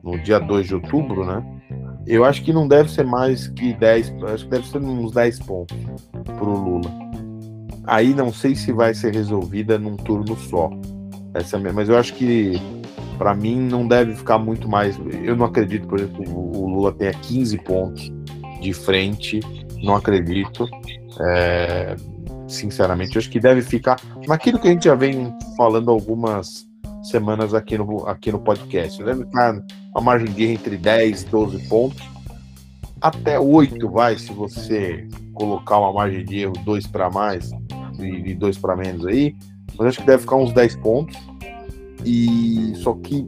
no 0.03 0.19
dia 0.19 0.39
2 0.39 0.67
de 0.67 0.75
outubro, 0.75 1.25
né? 1.25 1.45
Eu 2.07 2.25
acho 2.25 2.43
que 2.43 2.53
não 2.53 2.67
deve 2.67 2.91
ser 2.91 3.05
mais 3.05 3.49
que 3.49 3.73
10, 3.75 4.15
acho 4.25 4.45
que 4.45 4.51
deve 4.51 4.67
ser 4.67 4.79
uns 4.79 5.13
10 5.13 5.39
pontos 5.41 5.77
para 6.25 6.45
o 6.45 6.57
Lula. 6.57 6.91
Aí 7.85 8.15
não 8.15 8.33
sei 8.33 8.55
se 8.55 8.73
vai 8.73 8.95
ser 8.95 9.15
resolvida 9.15 9.79
num 9.79 9.97
turno 9.97 10.37
só. 10.37 10.71
Essa 11.35 11.57
é 11.57 11.73
mas 11.73 11.89
eu 11.89 11.97
acho 11.97 12.15
que 12.15 12.61
para 13.23 13.37
mim 13.37 13.55
não 13.55 13.87
deve 13.87 14.17
ficar 14.17 14.37
muito 14.37 14.69
mais. 14.69 14.99
Eu 15.23 15.37
não 15.37 15.47
acredito, 15.47 15.87
por 15.87 16.01
exemplo, 16.01 16.25
o 16.29 16.69
Lula 16.69 16.91
tenha 16.91 17.13
15 17.13 17.57
pontos 17.59 18.13
de 18.61 18.73
frente. 18.73 19.39
Não 19.81 19.95
acredito. 19.95 20.69
É, 21.21 21.95
sinceramente, 22.49 23.17
acho 23.17 23.31
que 23.31 23.39
deve 23.39 23.63
ficar 23.63 24.01
naquilo 24.27 24.59
que 24.59 24.67
a 24.67 24.73
gente 24.73 24.87
já 24.87 24.97
vem 24.97 25.33
falando 25.57 25.93
algumas 25.93 26.67
semanas 27.05 27.55
aqui 27.55 27.79
no, 27.79 28.09
aqui 28.09 28.33
no 28.33 28.41
podcast. 28.41 29.01
Deve 29.05 29.25
ficar 29.25 29.63
uma 29.95 30.01
margem 30.03 30.35
de 30.35 30.45
entre 30.45 30.77
10 30.77 31.23
e 31.23 31.27
12 31.27 31.69
pontos. 31.69 32.03
Até 33.01 33.39
8 33.39 33.89
vai, 33.89 34.19
se 34.19 34.33
você 34.33 35.07
colocar 35.33 35.79
uma 35.79 35.93
margem 35.93 36.25
de 36.25 36.41
erro, 36.41 36.55
2 36.65 36.89
para 36.89 37.09
mais 37.09 37.53
e 38.01 38.35
2 38.35 38.59
para 38.59 38.75
menos 38.75 39.07
aí. 39.07 39.37
Mas 39.79 39.87
acho 39.87 40.01
que 40.01 40.07
deve 40.07 40.23
ficar 40.23 40.35
uns 40.35 40.53
10 40.53 40.75
pontos. 40.77 41.17
E 42.05 42.75
só 42.77 42.95
que 42.95 43.27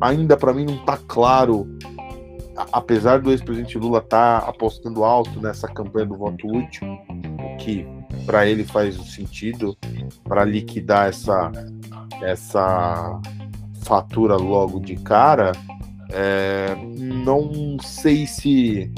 ainda 0.00 0.36
para 0.36 0.52
mim 0.52 0.64
não 0.64 0.76
está 0.76 0.96
claro, 0.96 1.66
apesar 2.72 3.20
do 3.20 3.30
ex-presidente 3.30 3.78
Lula 3.78 3.98
estar 3.98 4.40
tá 4.40 4.48
apostando 4.48 5.04
alto 5.04 5.40
nessa 5.40 5.68
campanha 5.68 6.06
do 6.06 6.16
voto 6.16 6.46
útil, 6.46 6.86
o 6.88 7.56
que 7.56 7.86
para 8.26 8.46
ele 8.46 8.64
faz 8.64 8.94
sentido 9.12 9.76
para 10.24 10.44
liquidar 10.44 11.08
essa 11.08 11.50
essa 12.22 13.20
fatura 13.82 14.36
logo 14.36 14.80
de 14.80 14.96
cara, 14.96 15.52
é, 16.10 16.74
não 16.96 17.76
sei 17.82 18.26
se 18.26 18.90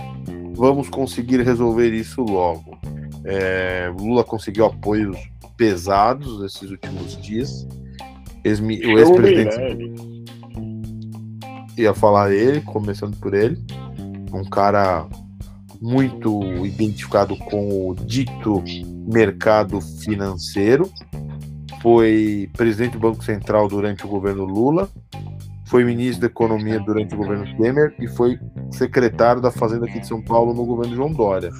vamos 0.54 0.88
conseguir 0.88 1.42
resolver 1.42 1.92
isso 1.92 2.22
logo. 2.22 2.78
É, 3.24 3.92
Lula 3.98 4.22
conseguiu 4.22 4.66
apoios 4.66 5.18
pesados 5.56 6.40
nesses 6.40 6.70
últimos 6.70 7.20
dias. 7.20 7.66
Ex 8.46 8.60
o 8.60 8.98
ex-presidente 8.98 10.26
ia 11.76 11.92
falar 11.92 12.32
ele, 12.32 12.60
começando 12.62 13.16
por 13.18 13.34
ele, 13.34 13.58
um 14.32 14.44
cara 14.44 15.06
muito 15.80 16.42
identificado 16.64 17.36
com 17.36 17.90
o 17.90 17.94
dito 17.94 18.62
mercado 19.06 19.80
financeiro, 19.80 20.90
foi 21.82 22.48
presidente 22.56 22.92
do 22.92 22.98
Banco 22.98 23.22
Central 23.22 23.68
durante 23.68 24.06
o 24.06 24.08
governo 24.08 24.44
Lula, 24.44 24.88
foi 25.66 25.84
ministro 25.84 26.22
da 26.22 26.26
Economia 26.28 26.78
durante 26.80 27.14
o 27.14 27.18
governo 27.18 27.44
Temer. 27.56 27.94
E 27.98 28.06
foi 28.06 28.38
secretário 28.70 29.42
da 29.42 29.50
Fazenda 29.50 29.84
aqui 29.84 30.00
de 30.00 30.06
São 30.06 30.22
Paulo 30.22 30.54
no 30.54 30.64
governo 30.64 30.94
João 30.94 31.12
Dória. 31.12 31.50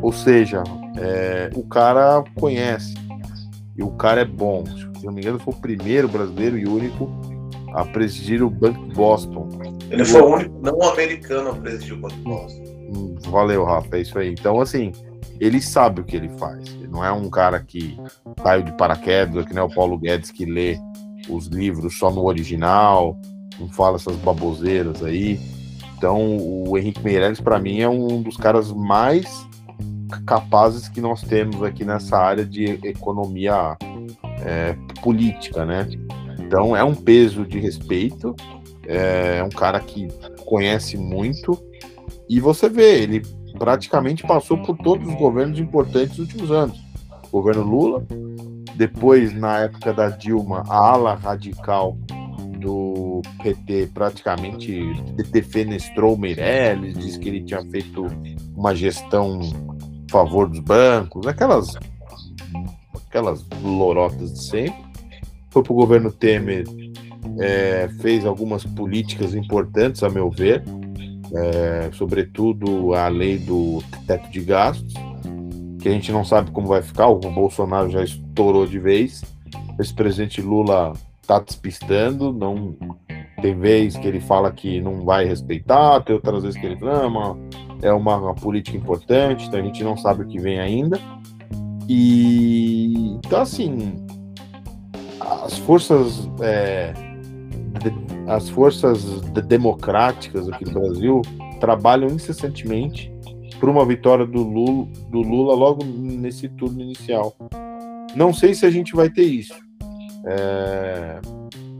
Ou 0.00 0.12
seja, 0.12 0.62
é, 0.96 1.50
o 1.54 1.62
cara 1.62 2.24
conhece. 2.34 2.94
E 3.76 3.82
o 3.82 3.90
cara 3.90 4.22
é 4.22 4.24
bom. 4.24 4.64
Se 4.66 4.89
não 5.04 5.12
me 5.12 5.20
engano, 5.20 5.38
foi 5.38 5.54
o 5.54 5.56
primeiro 5.56 6.08
brasileiro 6.08 6.58
e 6.58 6.66
único 6.66 7.10
a 7.74 7.84
presidir 7.84 8.42
o 8.42 8.50
Banco 8.50 8.86
Boston. 8.94 9.48
Ele 9.90 10.04
foi 10.04 10.20
o 10.20 10.26
único 10.26 10.58
não 10.60 10.82
americano 10.82 11.50
a 11.50 11.54
presidir 11.54 11.94
o 11.94 11.98
Banco 11.98 12.16
Boston. 12.16 12.62
Hum, 12.94 13.14
valeu, 13.28 13.64
Rafa, 13.64 13.96
é 13.96 14.00
isso 14.00 14.18
aí. 14.18 14.30
Então, 14.30 14.60
assim, 14.60 14.92
ele 15.38 15.60
sabe 15.60 16.00
o 16.00 16.04
que 16.04 16.16
ele 16.16 16.28
faz. 16.30 16.68
Ele 16.68 16.88
não 16.88 17.04
é 17.04 17.12
um 17.12 17.30
cara 17.30 17.60
que 17.60 17.98
caiu 18.42 18.62
de 18.62 18.72
paraquedas, 18.76 19.44
que 19.44 19.54
nem 19.54 19.62
o 19.62 19.68
Paulo 19.68 19.98
Guedes 19.98 20.30
que 20.30 20.44
lê 20.44 20.78
os 21.28 21.46
livros 21.46 21.98
só 21.98 22.10
no 22.10 22.24
original, 22.24 23.16
não 23.58 23.68
fala 23.68 23.96
essas 23.96 24.16
baboseiras 24.16 25.02
aí. 25.02 25.38
Então, 25.96 26.38
o 26.38 26.76
Henrique 26.78 27.02
Meirelles, 27.02 27.40
para 27.40 27.58
mim, 27.58 27.80
é 27.80 27.88
um 27.88 28.22
dos 28.22 28.36
caras 28.36 28.72
mais 28.72 29.46
capazes 30.26 30.88
que 30.88 31.00
nós 31.00 31.20
temos 31.22 31.62
aqui 31.62 31.84
nessa 31.84 32.18
área 32.18 32.44
de 32.44 32.64
economia 32.82 33.76
é, 34.44 34.76
política, 35.02 35.64
né? 35.64 35.88
Então, 36.38 36.76
é 36.76 36.82
um 36.82 36.94
peso 36.94 37.44
de 37.46 37.58
respeito, 37.58 38.34
é 38.86 39.42
um 39.44 39.50
cara 39.50 39.78
que 39.80 40.08
conhece 40.44 40.96
muito, 40.96 41.56
e 42.28 42.40
você 42.40 42.68
vê, 42.68 43.02
ele 43.02 43.22
praticamente 43.58 44.22
passou 44.26 44.58
por 44.58 44.76
todos 44.78 45.06
os 45.06 45.14
governos 45.14 45.58
importantes 45.58 46.16
dos 46.16 46.26
últimos 46.26 46.50
anos. 46.50 46.80
Governo 47.30 47.62
Lula, 47.62 48.06
depois, 48.76 49.32
na 49.32 49.60
época 49.60 49.92
da 49.92 50.08
Dilma, 50.08 50.64
a 50.68 50.76
ala 50.76 51.14
radical 51.14 51.96
do 52.58 53.22
PT 53.42 53.90
praticamente 53.94 54.92
defenestrou 55.30 56.14
o 56.14 56.18
Meirelles, 56.18 56.96
disse 56.98 57.18
que 57.18 57.28
ele 57.28 57.42
tinha 57.42 57.62
feito 57.70 58.06
uma 58.56 58.74
gestão 58.74 59.40
a 60.08 60.12
favor 60.12 60.48
dos 60.48 60.60
bancos, 60.60 61.26
aquelas 61.26 61.76
aquelas 63.10 63.44
lorotas 63.62 64.32
de 64.32 64.44
sempre. 64.44 64.90
Foi 65.50 65.64
para 65.64 65.72
o 65.72 65.76
governo 65.76 66.12
Temer, 66.12 66.64
é, 67.40 67.88
fez 68.00 68.24
algumas 68.24 68.64
políticas 68.64 69.34
importantes, 69.34 70.04
a 70.04 70.08
meu 70.08 70.30
ver, 70.30 70.62
é, 71.34 71.90
sobretudo 71.92 72.94
a 72.94 73.08
lei 73.08 73.36
do 73.36 73.82
teto 74.06 74.30
de 74.30 74.40
gastos, 74.40 74.94
que 75.80 75.88
a 75.88 75.92
gente 75.92 76.12
não 76.12 76.24
sabe 76.24 76.52
como 76.52 76.68
vai 76.68 76.82
ficar. 76.82 77.08
O 77.08 77.18
Bolsonaro 77.18 77.90
já 77.90 78.04
estourou 78.04 78.66
de 78.66 78.78
vez. 78.78 79.24
Esse 79.78 79.92
presidente 79.92 80.40
Lula 80.40 80.92
está 81.20 81.40
despistando, 81.40 82.32
não 82.32 82.76
tem 83.40 83.58
vez 83.58 83.96
que 83.96 84.06
ele 84.06 84.20
fala 84.20 84.52
que 84.52 84.80
não 84.80 85.04
vai 85.04 85.24
respeitar, 85.24 86.00
tem 86.02 86.14
outras 86.14 86.42
vezes 86.42 86.60
que 86.60 86.66
ele 86.66 86.78
ama, 86.82 87.38
é 87.80 87.92
uma, 87.92 88.16
uma, 88.16 88.34
política 88.34 88.76
importante, 88.76 89.46
então 89.46 89.58
a 89.58 89.62
gente 89.62 89.82
não 89.82 89.96
sabe 89.96 90.22
o 90.22 90.26
que 90.26 90.38
vem 90.38 90.60
ainda. 90.60 91.00
E 91.92 93.16
então 93.16 93.40
assim, 93.40 93.96
as 95.18 95.58
forças 95.58 96.30
é, 96.40 96.94
as 98.28 98.48
forças 98.48 99.02
democráticas 99.48 100.48
aqui 100.48 100.64
do 100.66 100.70
Brasil 100.70 101.20
trabalham 101.58 102.08
incessantemente 102.08 103.12
por 103.58 103.68
uma 103.68 103.84
vitória 103.84 104.24
do 104.24 104.40
Lula, 104.40 104.86
do 105.10 105.20
Lula 105.20 105.52
logo 105.52 105.84
nesse 105.84 106.48
turno 106.50 106.80
inicial. 106.80 107.34
Não 108.14 108.32
sei 108.32 108.54
se 108.54 108.64
a 108.64 108.70
gente 108.70 108.94
vai 108.94 109.10
ter 109.10 109.24
isso. 109.24 109.58
É... 110.26 111.20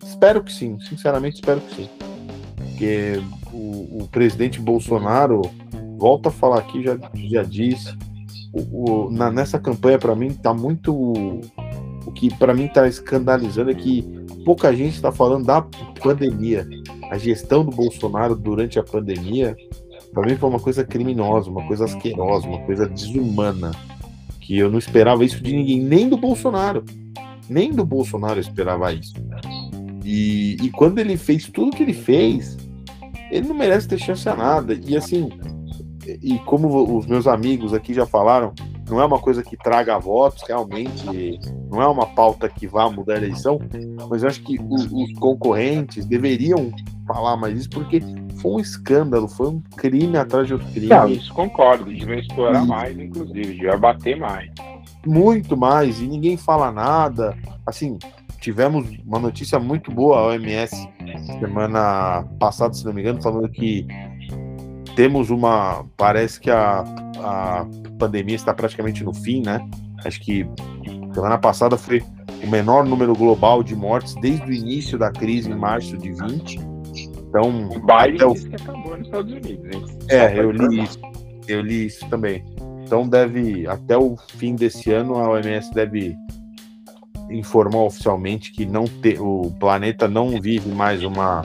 Espero 0.05 0.43
que 0.43 0.53
sim, 0.53 0.77
sinceramente 0.81 1.37
espero 1.37 1.61
que 1.61 1.75
sim. 1.77 1.89
Porque 2.57 3.23
o, 3.53 4.03
o 4.03 4.09
presidente 4.11 4.61
Bolsonaro, 4.61 5.43
volta 5.97 6.31
a 6.31 6.33
falar 6.33 6.59
aqui, 6.59 6.83
já, 6.83 6.99
já 7.15 7.43
disse, 7.45 7.97
o, 8.53 9.07
o, 9.07 9.11
na, 9.11 9.31
nessa 9.31 9.59
campanha 9.59 9.99
para 9.99 10.15
mim 10.15 10.31
tá 10.31 10.53
muito. 10.53 10.93
O 12.07 12.13
que 12.13 12.35
para 12.37 12.55
mim 12.55 12.67
tá 12.67 12.89
escandalizando 12.89 13.71
é 13.71 13.75
que 13.75 14.03
pouca 14.45 14.75
gente 14.75 14.95
está 14.95 15.13
falando 15.13 15.47
da 15.47 15.63
pandemia. 16.03 16.67
A 17.11 17.19
gestão 17.19 17.65
do 17.65 17.71
Bolsonaro 17.71 18.35
durante 18.35 18.79
a 18.79 18.83
pandemia, 18.83 19.57
para 20.13 20.27
mim 20.27 20.37
foi 20.37 20.49
uma 20.49 20.61
coisa 20.61 20.85
criminosa, 20.85 21.51
uma 21.51 21.67
coisa 21.67 21.85
asquerosa, 21.85 22.47
uma 22.49 22.61
coisa 22.61 22.89
desumana. 22.89 23.71
Que 24.41 24.59
eu 24.59 24.71
não 24.71 24.79
esperava 24.79 25.25
isso 25.25 25.43
de 25.43 25.53
ninguém, 25.53 25.81
nem 25.81 26.09
do 26.09 26.17
Bolsonaro. 26.17 26.85
Nem 27.49 27.73
do 27.73 27.85
Bolsonaro 27.85 28.37
eu 28.37 28.41
esperava 28.41 28.93
isso. 28.93 29.15
E, 30.05 30.57
e 30.63 30.71
quando 30.71 30.99
ele 30.99 31.17
fez 31.17 31.49
tudo 31.49 31.77
que 31.77 31.83
ele 31.83 31.93
fez, 31.93 32.57
ele 33.31 33.47
não 33.47 33.55
merece 33.55 33.87
ter 33.87 33.99
chance 33.99 34.29
a 34.29 34.35
nada. 34.35 34.79
E 34.87 34.97
assim, 34.97 35.29
e 36.07 36.39
como 36.41 36.99
os 36.99 37.07
meus 37.07 37.27
amigos 37.27 37.75
aqui 37.75 37.93
já 37.93 38.07
falaram, 38.07 38.53
não 38.89 39.01
é 39.01 39.05
uma 39.05 39.19
coisa 39.19 39.43
que 39.43 39.57
traga 39.57 39.99
votos, 39.99 40.43
realmente, 40.47 41.39
não 41.71 41.81
é 41.81 41.87
uma 41.87 42.07
pauta 42.07 42.49
que 42.49 42.67
vá 42.67 42.91
mudar 42.91 43.15
a 43.15 43.17
eleição, 43.19 43.59
mas 44.09 44.23
eu 44.23 44.29
acho 44.29 44.43
que 44.43 44.59
os, 44.69 44.91
os 44.91 45.13
concorrentes 45.15 46.05
deveriam 46.05 46.73
falar 47.07 47.37
mais 47.37 47.59
isso, 47.59 47.71
porque 47.71 48.01
foi 48.41 48.53
um 48.53 48.61
escândalo, 48.61 49.29
foi 49.29 49.49
um 49.49 49.63
crime 49.77 50.17
atrás 50.17 50.47
de 50.47 50.55
outro 50.55 50.69
crime. 50.73 50.89
Não, 50.89 51.09
isso 51.09 51.33
concordo, 51.33 51.85
devia 51.85 52.19
explorar 52.19 52.65
mais, 52.65 52.99
inclusive, 52.99 53.55
devia 53.55 53.77
bater 53.77 54.17
mais. 54.17 54.51
Muito 55.07 55.57
mais, 55.57 56.01
e 56.01 56.07
ninguém 56.07 56.37
fala 56.37 56.73
nada. 56.73 57.37
Assim, 57.67 57.99
tivemos 58.41 58.87
uma 59.05 59.19
notícia 59.19 59.59
muito 59.59 59.93
boa, 59.93 60.19
a 60.19 60.27
OMS, 60.29 60.89
semana 61.39 62.25
passada, 62.39 62.75
se 62.75 62.85
não 62.85 62.93
me 62.93 63.03
engano, 63.03 63.23
falando 63.23 63.49
que 63.49 63.87
temos 64.95 65.31
uma. 65.31 65.85
Parece 65.97 66.41
que 66.41 66.51
a, 66.51 66.85
a 67.19 67.67
pandemia 67.99 68.37
está 68.37 68.53
praticamente 68.55 69.05
no 69.05 69.15
fim, 69.15 69.43
né? 69.45 69.61
Acho 70.05 70.21
que 70.21 70.47
semana 71.13 71.39
passada 71.39 71.77
foi 71.77 72.03
o 72.43 72.47
menor 72.47 72.85
número 72.85 73.15
global 73.15 73.63
de 73.63 73.75
mortes 73.75 74.15
desde 74.17 74.51
o 74.51 74.53
início 74.53 74.99
da 74.99 75.11
crise 75.11 75.51
em 75.51 75.55
março 75.55 75.97
de 75.99 76.11
20. 76.13 76.59
Então, 77.29 77.69
o 77.69 77.81
Biden 77.81 78.27
o... 78.27 78.33
disse 78.33 78.49
que 78.49 78.57
acabou 78.57 78.97
nos 78.97 79.07
Estados 79.07 79.33
Unidos, 79.33 79.65
hein? 79.73 79.85
É, 80.09 80.39
eu 80.39 80.51
li 80.51 80.83
isso. 80.83 80.99
Eu 81.47 81.61
li 81.61 81.87
isso 81.87 82.09
também. 82.09 82.45
Então 82.85 83.09
deve, 83.09 83.69
até 83.69 83.97
o 83.97 84.17
fim 84.37 84.55
desse 84.57 84.91
ano, 84.91 85.17
a 85.17 85.31
OMS 85.31 85.73
deve 85.73 86.17
informar 87.31 87.85
oficialmente 87.85 88.51
que 88.51 88.67
não 88.67 88.85
te, 88.85 89.17
o 89.19 89.51
planeta 89.61 90.09
não 90.09 90.41
vive 90.41 90.69
mais 90.71 91.05
uma 91.05 91.45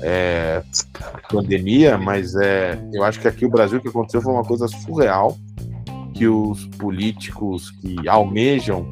é, 0.00 0.62
pandemia, 1.30 1.96
mas 1.96 2.34
é, 2.34 2.78
eu 2.92 3.02
acho 3.04 3.20
que 3.20 3.28
aqui 3.28 3.46
o 3.46 3.50
Brasil 3.50 3.78
o 3.78 3.82
que 3.82 3.88
aconteceu 3.88 4.20
foi 4.20 4.32
uma 4.32 4.44
coisa 4.44 4.68
surreal 4.68 5.36
que 6.14 6.26
os 6.26 6.66
políticos 6.78 7.70
que 7.70 8.08
almejam 8.08 8.86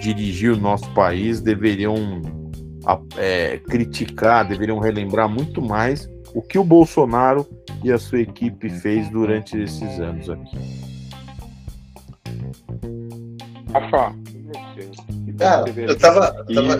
dirigir 0.00 0.52
o 0.52 0.56
nosso 0.56 0.88
país 0.90 1.40
deveriam 1.40 2.22
é, 3.16 3.58
criticar, 3.58 4.46
deveriam 4.46 4.78
relembrar 4.78 5.28
muito 5.28 5.60
mais 5.62 6.08
o 6.34 6.42
que 6.42 6.58
o 6.58 6.64
Bolsonaro 6.64 7.46
e 7.82 7.90
a 7.92 7.98
sua 7.98 8.20
equipe 8.20 8.68
fez 8.68 9.08
durante 9.10 9.58
esses 9.58 10.00
anos 10.00 10.28
aqui. 10.28 10.58
Rafa, 13.72 14.14
ah, 15.40 15.64
eu 15.76 15.98
tava, 15.98 16.44
tava, 16.54 16.76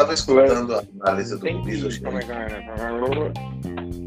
eu 0.00 0.06
tava 0.06 0.14
escutando 0.14 0.74
a 0.74 0.82
análise 1.00 1.38
do 1.38 1.46
Luiz. 1.46 1.82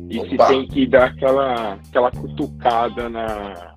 E 0.09 0.29
se 0.29 0.37
tem 0.37 0.67
que 0.67 0.87
dar 0.87 1.05
aquela, 1.05 1.73
aquela 1.73 2.11
cutucada 2.11 3.09
na, 3.09 3.75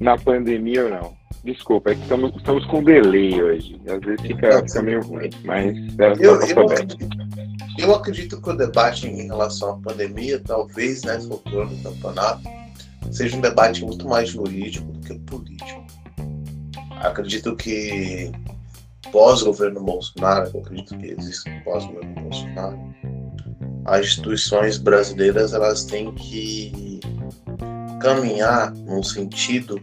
na 0.00 0.18
pandemia 0.18 0.84
ou 0.84 0.90
não. 0.90 1.18
Desculpa, 1.44 1.92
é 1.92 1.94
que 1.94 2.02
estamos, 2.02 2.34
estamos 2.36 2.66
com 2.66 2.82
delay 2.82 3.40
hoje. 3.40 3.80
Às 3.88 4.00
vezes 4.00 4.20
fica, 4.20 4.62
fica 4.66 4.82
meio 4.82 5.02
ruim, 5.02 5.30
mas 5.44 5.76
é, 5.98 6.12
eu, 6.18 6.40
eu, 6.42 6.60
acredito, 6.62 7.08
eu 7.78 7.94
acredito 7.94 8.42
que 8.42 8.50
o 8.50 8.56
debate 8.56 9.06
em 9.06 9.26
relação 9.26 9.70
à 9.70 9.76
pandemia, 9.78 10.42
talvez 10.44 11.02
nessa 11.04 11.32
altura 11.32 11.66
do 11.66 11.82
campeonato, 11.82 12.42
seja 13.10 13.36
um 13.36 13.40
debate 13.40 13.84
muito 13.84 14.06
mais 14.06 14.30
jurídico 14.30 14.90
do 14.92 15.00
que 15.00 15.14
político. 15.20 15.86
Acredito 17.00 17.54
que 17.56 18.32
pós-governo 19.12 19.82
Bolsonaro, 19.82 20.50
eu 20.52 20.60
acredito 20.60 20.96
que 20.98 21.06
existe 21.06 21.48
um 21.50 21.60
pós-governo 21.62 22.14
Bolsonaro, 22.22 22.78
as 23.84 24.06
instituições 24.06 24.76
brasileiras 24.76 25.54
elas 25.54 25.84
têm 25.84 26.12
que 26.14 27.00
caminhar 28.00 28.72
num 28.72 29.02
sentido 29.02 29.80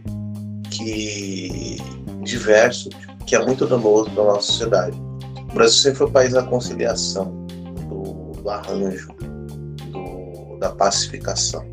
que 0.70 1.76
diverso, 2.22 2.88
que 3.26 3.34
é 3.34 3.44
muito 3.44 3.66
danoso 3.66 4.10
para 4.10 4.24
nossa 4.24 4.42
sociedade. 4.42 4.96
O 5.50 5.54
Brasil 5.54 5.78
sempre 5.78 5.98
foi 5.98 6.06
o 6.06 6.10
país 6.10 6.32
da 6.32 6.42
conciliação, 6.42 7.46
do, 7.88 8.32
do 8.40 8.50
arranjo, 8.50 9.08
do, 9.90 10.58
da 10.58 10.70
pacificação. 10.70 11.66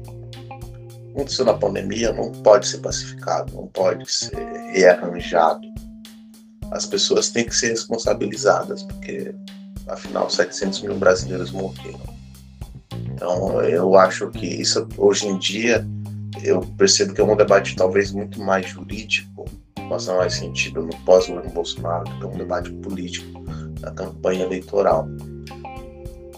Aconteceu 1.11 1.45
na 1.45 1.53
pandemia, 1.53 2.11
não 2.13 2.31
pode 2.31 2.67
ser 2.67 2.79
pacificado, 2.79 3.53
não 3.53 3.67
pode 3.67 4.11
ser 4.11 4.35
rearranjado 4.73 5.61
as 6.73 6.85
pessoas 6.87 7.29
têm 7.29 7.45
que 7.45 7.55
ser 7.55 7.69
responsabilizadas, 7.69 8.83
porque 8.83 9.33
afinal 9.87 10.29
700 10.29 10.81
mil 10.81 10.95
brasileiros 10.95 11.51
morreram. 11.51 12.13
Então 13.13 13.61
eu 13.61 13.95
acho 13.95 14.29
que 14.31 14.45
isso 14.45 14.87
hoje 14.97 15.27
em 15.27 15.37
dia 15.37 15.85
eu 16.43 16.61
percebo 16.77 17.13
que 17.13 17.21
é 17.21 17.23
um 17.23 17.35
debate 17.35 17.75
talvez 17.75 18.11
muito 18.11 18.41
mais 18.41 18.67
jurídico, 18.67 19.45
não 19.77 20.17
mais 20.17 20.33
sentido 20.33 20.81
no 20.81 20.97
pós-governo 21.05 21.51
Bolsonaro, 21.51 22.05
que 22.05 22.23
é 22.23 22.27
um 22.27 22.37
debate 22.37 22.71
político 22.71 23.43
na 23.79 23.91
campanha 23.91 24.43
eleitoral. 24.43 25.07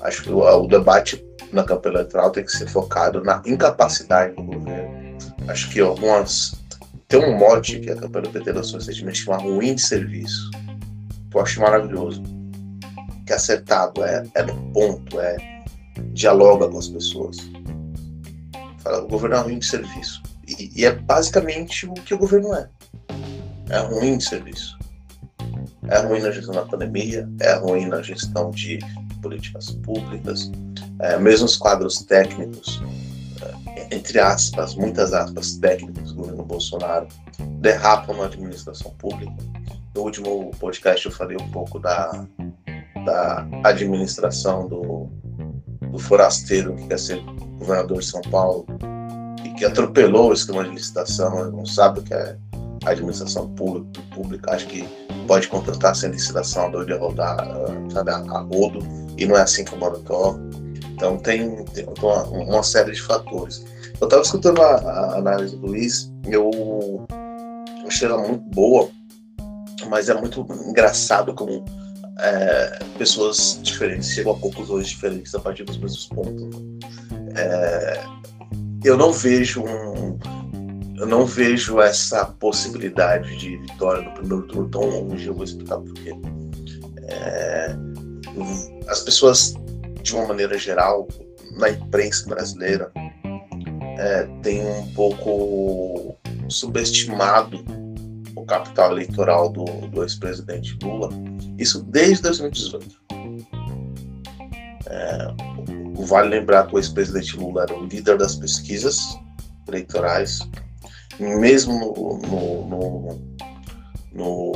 Acho 0.02 0.24
que 0.24 0.30
o, 0.32 0.40
o 0.40 0.68
debate 0.68 1.24
na 1.54 1.64
campanha 1.64 1.96
eleitoral 1.96 2.32
tem 2.32 2.44
que 2.44 2.52
ser 2.52 2.68
focado 2.68 3.24
na 3.24 3.42
incapacidade 3.46 4.36
do 4.36 4.44
governo. 4.44 5.18
Acho 5.48 5.70
que 5.70 5.80
algumas 5.80 6.65
tem 7.08 7.20
um 7.20 7.38
mote 7.38 7.80
que 7.80 7.92
a 7.92 7.96
campanha 7.96 8.24
do 8.24 8.32
PT 8.32 8.52
lançou 8.52 8.80
recentemente 8.80 9.20
chama 9.20 9.38
Ruim 9.38 9.76
de 9.76 9.82
Serviço. 9.82 10.50
Que 11.30 11.38
eu 11.38 11.42
acho 11.42 11.62
maravilhoso. 11.62 12.24
Que 13.26 13.34
é 13.34 13.36
acertado, 13.36 14.04
é, 14.04 14.24
é 14.34 14.44
no 14.44 14.56
ponto, 14.72 15.20
é 15.20 15.64
dialoga 16.14 16.68
com 16.68 16.78
as 16.78 16.88
pessoas. 16.88 17.38
Fala, 18.80 19.04
o 19.04 19.08
governo 19.08 19.36
é 19.36 19.40
ruim 19.40 19.60
de 19.60 19.66
serviço. 19.66 20.22
E, 20.48 20.72
e, 20.76 20.86
é 20.86 20.92
basicamente 20.92 21.88
o 21.88 21.94
que 21.94 22.14
o 22.14 22.18
governo 22.18 22.54
é. 22.54 22.70
É 23.70 23.80
ruim 23.80 24.18
de 24.18 24.24
serviço. 24.24 24.78
É 25.88 26.00
ruim 26.00 26.22
na 26.22 26.32
gestão 26.32 26.54
da 26.54 26.64
pandemia, 26.64 27.28
é 27.40 27.54
ruim 27.56 27.88
na 27.88 28.02
gestão 28.02 28.52
de 28.52 28.80
políticas 29.22 29.72
públicas, 29.72 30.52
é, 31.00 31.18
mesmo 31.18 31.46
os 31.46 31.58
quadros 31.58 32.04
técnicos 32.04 32.82
entre 33.92 34.20
aspas, 34.20 34.76
muitas 34.76 35.14
aspas, 35.14 35.58
técnicos 35.58 36.14
do 36.14 36.22
governo 36.22 36.44
Bolsonaro 36.44 37.08
derrapam 37.60 38.18
na 38.18 38.26
administração 38.26 38.92
pública. 38.98 39.34
No 39.96 40.02
último 40.02 40.52
podcast 40.60 41.06
eu 41.06 41.12
falei 41.12 41.38
um 41.40 41.52
pouco 41.52 41.80
da, 41.80 42.26
da 43.06 43.48
administração 43.64 44.68
do, 44.68 45.10
do 45.90 46.00
forasteiro 46.00 46.76
que 46.76 46.88
quer 46.88 47.00
ser 47.00 47.22
governador 47.58 48.00
de 48.00 48.06
São 48.06 48.22
Paulo 48.22 48.66
e 49.44 49.50
que 49.52 49.66
atropelou 49.66 50.30
o 50.30 50.34
esquema 50.34 50.64
de 50.64 50.72
licitação, 50.72 51.52
não 51.52 51.66
sabe 51.66 52.00
o 52.00 52.04
que 52.04 52.14
é 52.14 52.38
administração 52.86 53.50
pública, 53.56 54.02
pública 54.14 54.52
acho 54.52 54.68
que 54.68 54.88
pode 55.28 55.48
contratar 55.48 55.96
sem 55.96 56.12
licitação, 56.12 56.70
doido 56.70 56.88
de 56.88 57.00
rodar, 57.00 57.38
sabe, 57.92 58.12
a, 58.12 58.18
a 58.18 58.40
rodo, 58.42 58.80
e 59.18 59.26
não 59.26 59.36
é 59.36 59.42
assim 59.42 59.66
que 59.66 59.74
o. 59.74 60.40
Então 60.94 61.18
tem, 61.18 61.64
tem 61.66 61.86
uma, 61.98 62.24
uma, 62.24 62.64
série 62.64 62.92
de 62.92 63.02
fatores. 63.02 63.66
Eu 64.00 64.08
estava 64.08 64.22
escutando 64.22 64.62
a, 64.62 64.76
a, 64.76 65.18
análise 65.18 65.56
do 65.56 65.68
Luiz, 65.68 66.12
eu 66.28 67.06
achei 67.88 68.08
ela 68.08 68.18
muito 68.18 68.44
boa, 68.50 68.90
mas 69.88 70.10
é 70.10 70.14
muito 70.14 70.46
engraçado 70.68 71.34
como 71.34 71.64
é, 72.20 72.80
pessoas 72.98 73.60
diferentes 73.62 74.10
chegam 74.10 74.34
a 74.34 74.40
conclusões 74.40 74.88
diferentes 74.88 75.34
a 75.34 75.40
partir 75.40 75.64
dos 75.64 75.78
mesmos 75.78 76.08
pontos. 76.08 76.44
É, 77.36 78.04
eu 78.84 78.98
não 78.98 79.12
vejo 79.12 79.64
um, 79.64 80.18
eu 80.98 81.06
não 81.06 81.26
vejo 81.26 81.82
essa 81.82 82.26
possibilidade 82.26 83.38
de 83.38 83.58
vitória 83.58 84.02
no 84.02 84.14
primeiro 84.14 84.48
turno 84.48 84.70
tão 84.70 84.86
longe. 84.86 85.28
Eu 85.28 85.34
vou 85.34 85.44
explicar 85.44 85.78
por 85.78 85.94
quê. 85.94 86.14
É, 87.08 87.76
as 88.88 89.02
pessoas, 89.02 89.54
de 90.02 90.16
uma 90.16 90.28
maneira 90.28 90.58
geral, 90.58 91.08
na 91.58 91.70
imprensa 91.70 92.28
brasileira, 92.28 92.92
é, 93.98 94.24
tem 94.42 94.66
um 94.66 94.94
pouco 94.94 96.18
subestimado 96.50 97.64
o 98.36 98.46
capital 98.46 98.92
eleitoral 98.92 99.50
do, 99.50 99.66
do 99.66 100.04
ex-presidente 100.04 100.78
Lula, 100.84 101.10
isso 101.58 101.84
desde 101.84 102.24
2018. 102.24 103.02
É, 104.88 105.28
vale 106.06 106.30
lembrar 106.30 106.68
que 106.68 106.76
o 106.76 106.80
ex-presidente 106.80 107.38
Lula 107.38 107.64
era 107.64 107.78
o 107.78 107.86
líder 107.86 108.18
das 108.18 108.36
pesquisas 108.36 109.00
eleitorais, 109.68 110.40
mesmo 111.20 111.74
no, 111.74 112.68
no, 112.68 113.20
no, 114.14 114.56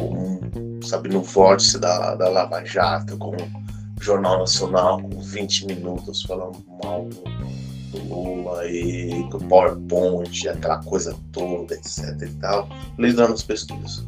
no 0.77 0.85
sabe, 0.85 1.09
no 1.09 1.21
vórtice 1.21 1.79
da, 1.79 2.15
da 2.15 2.29
Lava 2.29 2.63
Jato, 2.65 3.17
com 3.17 3.31
o 3.31 4.03
Jornal 4.03 4.39
Nacional, 4.39 5.01
com 5.01 5.21
20 5.21 5.65
minutos 5.67 6.23
falando 6.23 6.63
mal 6.83 7.05
do, 7.05 7.23
do 7.89 7.99
Lula 8.03 8.65
e 8.67 9.23
do 9.29 9.39
PowerPoint, 9.39 10.47
aquela 10.47 10.83
coisa 10.83 11.15
toda, 11.31 11.73
etc 11.73 12.21
e 12.21 12.33
tal, 12.39 12.67
lidando 12.97 13.33
as 13.33 13.43
pesquisas. 13.43 14.07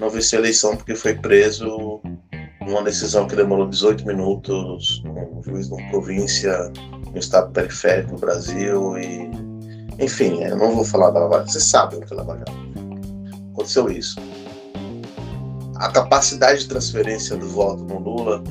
Não 0.00 0.10
venceu 0.10 0.38
a 0.38 0.42
eleição 0.42 0.76
porque 0.76 0.94
foi 0.94 1.14
preso 1.14 2.00
numa 2.60 2.82
decisão 2.82 3.26
que 3.26 3.36
demorou 3.36 3.68
18 3.68 4.06
minutos, 4.06 5.02
um 5.04 5.42
juiz 5.42 5.68
de 5.68 5.74
uma 5.74 5.90
província, 5.90 6.72
um 7.14 7.18
estado 7.18 7.52
periférico 7.52 8.14
do 8.14 8.20
Brasil 8.20 8.98
e 8.98 9.30
enfim, 9.98 10.42
eu 10.42 10.56
não 10.56 10.74
vou 10.74 10.84
falar 10.84 11.10
da 11.10 11.20
Lava 11.20 11.38
Jato, 11.38 11.52
vocês 11.52 11.64
sabem 11.64 11.98
o 11.98 12.02
que 12.02 12.12
é 12.12 12.16
Lava 12.16 12.36
Jato. 12.38 12.52
aconteceu 13.52 13.90
isso. 13.90 14.16
A 15.76 15.90
capacidade 15.90 16.60
de 16.60 16.68
transferência 16.68 17.36
do 17.36 17.48
voto 17.48 17.82
no 17.84 17.98
Lula 17.98 18.42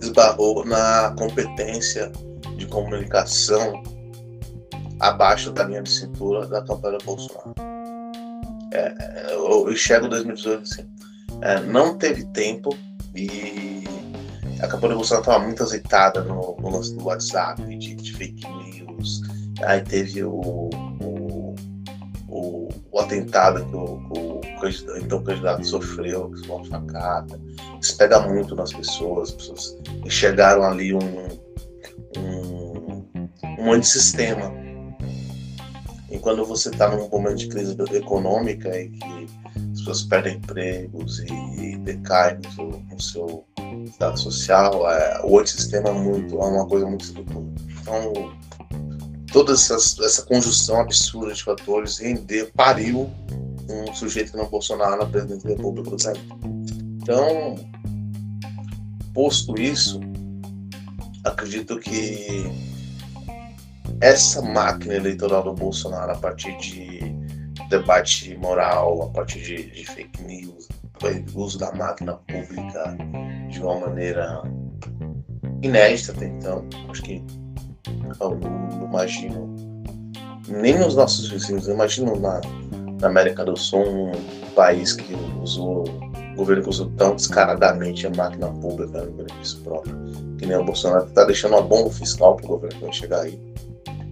esbarrou 0.00 0.64
na 0.64 1.14
competência 1.18 2.12
de 2.58 2.66
comunicação 2.66 3.82
abaixo 5.00 5.52
da 5.52 5.64
linha 5.64 5.82
de 5.82 5.90
cintura 5.90 6.46
da 6.46 6.60
campanha 6.62 6.98
Bolsonaro. 7.04 7.54
É, 8.72 9.32
eu 9.32 9.70
enxergo 9.72 10.08
2018 10.08 10.62
assim. 10.62 10.86
É, 11.40 11.60
não 11.60 11.96
teve 11.96 12.24
tempo 12.26 12.76
e 13.14 13.84
a 14.60 14.66
campanha 14.66 14.96
Bolsonaro 14.96 15.22
estava 15.22 15.44
muito 15.44 15.62
azeitada 15.62 16.22
no, 16.22 16.56
no 16.60 16.70
lance 16.70 16.94
do 16.94 17.04
WhatsApp, 17.04 17.62
de, 17.62 17.94
de, 17.94 18.12
fake 18.14 18.46
news. 18.46 19.22
Aí 19.62 19.80
teve 19.82 20.24
o, 20.24 20.40
o, 21.00 21.54
o, 22.28 22.68
o 22.90 22.98
atentado 22.98 23.64
que 23.64 23.76
o, 23.76 23.84
o, 23.84 24.40
o 24.40 24.98
então 24.98 25.22
candidato 25.22 25.64
sofreu, 25.64 26.30
que 26.30 26.46
foi 26.46 26.56
uma 26.56 26.64
facada. 26.64 27.40
Isso 27.80 27.96
pega 27.96 28.18
muito 28.20 28.56
nas 28.56 28.72
pessoas, 28.72 29.30
as 29.30 29.34
pessoas 29.36 29.78
enxergaram 30.04 30.64
ali 30.64 30.92
um, 30.92 31.28
um, 32.16 32.47
um 33.68 33.72
antissistema 33.72 34.52
e 36.10 36.18
quando 36.18 36.44
você 36.44 36.70
está 36.70 36.88
num 36.88 37.08
momento 37.08 37.36
de 37.36 37.48
crise 37.48 37.76
econômica 37.92 38.68
e 38.80 38.88
que 38.88 39.26
as 39.56 39.78
pessoas 39.78 40.02
perdem 40.04 40.36
empregos 40.36 41.20
e 41.20 41.76
decaem 41.78 42.38
no 42.56 42.82
no 42.98 43.02
seu 43.02 43.44
estado 43.84 44.18
social, 44.18 44.90
é, 44.90 45.20
o 45.22 45.38
antissistema 45.38 45.90
é, 45.90 45.92
muito, 45.92 46.34
é 46.34 46.44
uma 46.44 46.66
coisa 46.66 46.86
muito 46.86 47.04
estrutura. 47.04 47.46
Então, 47.80 48.32
toda 49.32 49.52
essa, 49.52 49.74
essa 49.74 50.22
conjunção 50.22 50.80
absurda 50.80 51.32
de 51.32 51.44
fatores 51.44 51.98
render, 51.98 52.50
pariu 52.56 53.10
um 53.68 53.94
sujeito 53.94 54.32
que 54.32 54.36
não 54.38 54.48
Bolsonaro 54.48 54.96
na 54.96 55.06
presidente 55.06 55.44
da 55.44 55.50
República 55.50 55.90
do 55.90 55.96
Brasil. 55.96 56.22
Então, 57.02 57.54
posto 59.14 59.60
isso, 59.60 60.00
acredito 61.24 61.78
que 61.78 62.67
essa 64.00 64.40
máquina 64.42 64.94
eleitoral 64.94 65.42
do 65.42 65.54
Bolsonaro 65.54 66.12
a 66.12 66.16
partir 66.16 66.56
de 66.58 67.00
debate 67.68 68.36
moral, 68.38 69.02
a 69.02 69.06
partir 69.08 69.40
de, 69.40 69.70
de 69.70 69.84
fake 69.84 70.22
news, 70.22 70.68
uso 71.34 71.58
da 71.58 71.72
máquina 71.72 72.14
pública 72.14 72.96
de 73.50 73.60
uma 73.60 73.80
maneira 73.80 74.42
inédita 75.62 76.12
até 76.12 76.26
então. 76.26 76.64
Acho 76.88 77.02
que 77.02 77.22
eu 78.20 78.36
não 78.36 78.88
imagino 78.88 79.54
nem 80.48 80.78
nos 80.78 80.94
nossos 80.94 81.28
vizinhos, 81.28 81.68
eu 81.68 81.74
imagino 81.74 82.18
na, 82.18 82.40
na 83.00 83.08
América 83.08 83.44
do 83.44 83.56
Sul 83.56 83.84
um 83.84 84.12
país 84.54 84.94
que 84.94 85.14
usou, 85.42 85.84
o 85.84 86.36
governo 86.36 86.62
que 86.62 86.70
usou 86.70 86.90
tão 86.96 87.14
descaradamente 87.16 88.06
a 88.06 88.10
máquina 88.10 88.46
pública 88.46 89.02
no 89.02 89.12
benefício 89.12 89.60
próprio, 89.60 89.94
que 90.38 90.46
nem 90.46 90.56
o 90.56 90.64
Bolsonaro 90.64 91.06
está 91.06 91.24
deixando 91.24 91.52
uma 91.52 91.62
bomba 91.62 91.90
fiscal 91.90 92.36
para 92.36 92.46
o 92.46 92.48
governo 92.48 92.78
que 92.78 92.84
vai 92.84 92.92
chegar 92.92 93.20
aí 93.20 93.38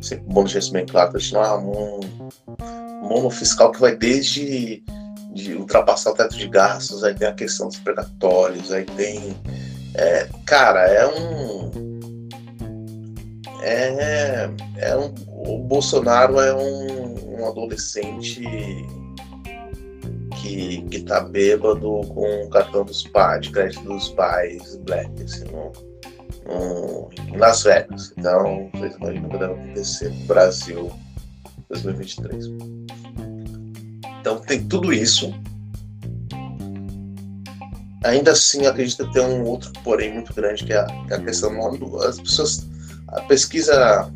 sempre 0.07 0.24
bom 0.32 0.44
deixar 0.44 0.59
isso 0.61 0.72
bem 0.72 0.86
claro, 0.86 1.12
continuar 1.12 1.59
um, 1.59 2.00
um 3.00 3.09
mono 3.09 3.30
fiscal 3.30 3.72
que 3.72 3.80
vai 3.80 3.94
desde 3.96 4.82
de 5.36 5.54
ultrapassar 5.54 6.11
o 6.11 6.14
teto 6.14 6.36
de 6.36 6.48
gastos, 6.48 7.04
aí 7.04 7.14
tem 7.14 7.28
a 7.28 7.32
questão 7.32 7.68
dos 7.68 7.78
predatórios, 7.78 8.72
aí 8.72 8.84
tem. 8.84 9.36
É, 9.94 10.26
cara, 10.46 10.80
é 10.80 11.07
um. 11.07 11.70
É, 13.62 14.50
é 14.78 14.96
um. 14.96 15.14
O 15.28 15.59
Bolsonaro 15.59 16.40
é 16.40 16.54
um, 16.54 17.40
um 17.40 17.46
adolescente 17.46 18.42
que, 20.40 20.82
que 20.82 21.02
tá 21.02 21.20
bêbado 21.20 22.00
com 22.09 22.44
o 22.44 22.50
cartão 22.50 22.84
dos 22.84 23.02
pais, 23.04 23.48
crédito 23.48 23.84
dos 23.84 24.09
pais, 24.11 24.76
black, 24.76 25.22
assim, 25.22 25.44
não 25.52 25.70
em 26.49 27.36
Las 27.36 27.62
Vegas. 27.62 28.12
Então, 28.16 28.70
vocês 28.74 28.94
imaginam 28.97 29.28
que 29.28 29.38
deve 29.38 29.53
acontecer 29.53 30.11
no 30.11 30.26
Brasil 30.26 30.92
2023. 31.68 32.47
Então, 34.20 34.38
tem 34.40 34.66
tudo 34.66 34.92
isso. 34.92 35.32
Ainda 38.05 38.32
assim, 38.32 38.66
acredito 38.66 39.11
ter 39.11 39.20
um 39.20 39.44
outro 39.44 39.72
porém 39.82 40.14
muito 40.14 40.32
grande, 40.32 40.64
que 40.64 40.72
é 40.72 40.78
a, 40.78 40.84
que 40.84 41.12
é 41.12 41.16
a 41.16 41.24
questão 41.24 41.53
das 41.99 42.20
pessoas. 42.20 42.66
A 43.09 43.20
pesquisa 43.22 44.11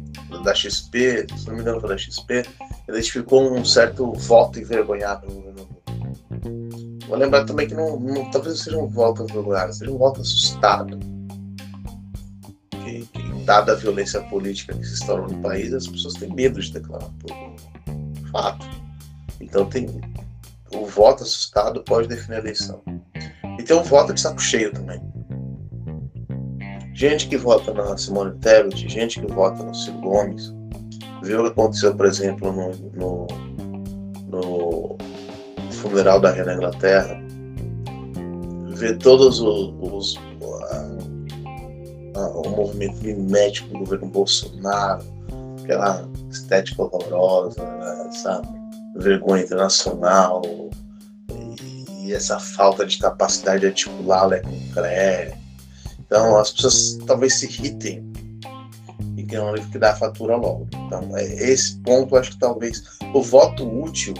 da 0.44 0.54
XP, 0.54 1.26
se 1.36 1.46
não 1.48 1.54
me 1.54 1.60
engano, 1.62 1.80
foi 1.80 1.88
da 1.90 1.98
XP, 1.98 2.44
identificou 2.88 3.52
um 3.52 3.64
certo 3.64 4.12
voto 4.12 4.60
envergonhado 4.60 5.26
no 5.26 5.34
governo. 5.34 5.68
Vou 7.08 7.18
lembrar 7.18 7.44
também 7.44 7.66
que 7.66 7.74
não, 7.74 7.98
não 7.98 8.30
talvez 8.30 8.60
seja 8.60 8.78
um 8.78 8.86
voto 8.86 9.24
envergonhado, 9.24 9.72
seja 9.72 9.90
um 9.90 9.98
voto 9.98 10.20
assustado 10.20 10.96
que, 10.96 11.06
que, 11.06 11.09
dada 13.50 13.72
a 13.72 13.74
violência 13.74 14.20
política 14.20 14.72
que 14.76 14.86
se 14.86 14.92
instaurou 14.92 15.26
no 15.26 15.38
país, 15.38 15.74
as 15.74 15.84
pessoas 15.88 16.14
têm 16.14 16.32
medo 16.32 16.60
de 16.60 16.72
declarar 16.72 17.10
por 17.18 18.30
fato. 18.30 18.64
Então 19.40 19.66
tem 19.66 19.88
o 20.72 20.86
voto 20.86 21.24
assustado 21.24 21.82
pode 21.82 22.06
definir 22.06 22.36
a 22.36 22.38
eleição. 22.38 22.80
E 23.58 23.62
tem 23.64 23.76
um 23.76 23.82
voto 23.82 24.14
de 24.14 24.20
saco 24.20 24.40
cheio 24.40 24.72
também. 24.72 25.02
Gente 26.94 27.26
que 27.26 27.36
vota 27.36 27.74
na 27.74 27.98
Simone 27.98 28.38
Tebet, 28.38 28.88
gente 28.88 29.20
que 29.20 29.26
vota 29.26 29.64
no 29.64 29.74
Ciro 29.74 29.98
Gomes, 29.98 30.54
viu 31.24 31.40
o 31.40 31.42
que 31.42 31.50
aconteceu, 31.50 31.92
por 31.96 32.06
exemplo, 32.06 32.52
no, 32.52 32.70
no, 32.94 33.26
no 34.28 34.96
funeral 35.72 36.20
da 36.20 36.30
Rainha 36.30 36.54
Inglaterra, 36.54 37.20
vê 38.76 38.94
todos 38.94 39.40
os, 39.40 39.74
os 39.80 40.29
o 42.14 42.48
movimento 42.50 43.02
mimético 43.04 43.68
do 43.68 43.78
governo 43.80 44.06
Bolsonaro, 44.06 45.04
aquela 45.62 46.08
estética 46.30 46.82
horrorosa, 46.82 47.62
essa 48.08 48.42
vergonha 48.96 49.42
internacional 49.42 50.42
e 52.02 52.12
essa 52.12 52.38
falta 52.38 52.84
de 52.84 52.98
capacidade 52.98 53.60
de 53.60 53.66
articular 53.66 54.40
com 54.42 54.48
o 54.48 54.74
CRE. 54.74 55.34
Então 56.00 56.36
as 56.36 56.50
pessoas 56.50 56.98
talvez 57.06 57.34
se 57.34 57.46
irritem 57.46 58.10
e 59.16 59.22
queiram 59.22 59.54
liquidar 59.54 59.94
a 59.94 59.96
fatura 59.96 60.36
logo. 60.36 60.66
Então 60.74 61.16
é, 61.16 61.24
esse 61.24 61.76
ponto 61.78 62.16
acho 62.16 62.32
que 62.32 62.38
talvez 62.38 62.82
o 63.14 63.22
voto 63.22 63.64
útil 63.64 64.14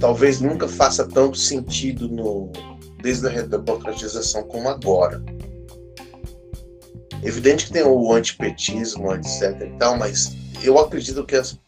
talvez 0.00 0.40
nunca 0.40 0.68
faça 0.68 1.06
tanto 1.06 1.38
sentido 1.38 2.08
no 2.08 2.50
desde 3.02 3.26
a 3.28 3.30
redemocratização 3.30 4.42
como 4.44 4.68
agora. 4.68 5.22
Evidente 7.22 7.66
que 7.66 7.72
tem 7.72 7.82
o 7.82 8.12
antipetismo, 8.12 9.12
etc 9.14 9.60
e 9.60 9.78
tal, 9.78 9.96
mas 9.98 10.36
eu 10.62 10.78
acredito 10.78 11.24
que 11.24 11.36
as, 11.36 11.58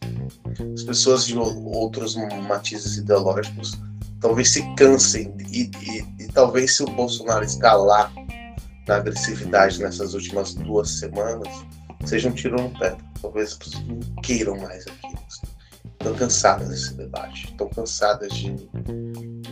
as 0.73 0.83
pessoas 0.83 1.25
de 1.25 1.37
outros 1.37 2.15
matizes 2.47 2.97
ideológicos 2.97 3.77
talvez 4.19 4.51
se 4.51 4.63
cansem 4.75 5.33
e, 5.49 5.71
e, 5.81 6.23
e 6.23 6.27
talvez 6.27 6.75
se 6.75 6.83
o 6.83 6.87
Bolsonaro 6.87 7.43
escalar 7.43 8.11
na 8.87 8.97
agressividade 8.97 9.79
nessas 9.79 10.13
últimas 10.13 10.53
duas 10.55 10.89
semanas, 10.89 11.47
seja 12.05 12.29
um 12.29 12.33
tiro 12.33 12.61
no 12.61 12.77
pé. 12.79 12.97
Talvez 13.21 13.51
as 13.51 13.57
pessoas 13.57 13.87
não 13.87 13.99
queiram 14.23 14.57
mais 14.57 14.85
aquilo. 14.87 15.19
Estão 15.99 16.15
cansadas 16.15 16.69
desse 16.69 16.93
debate, 16.93 17.45
estão 17.45 17.67
cansadas 17.69 18.31
de, 18.33 18.55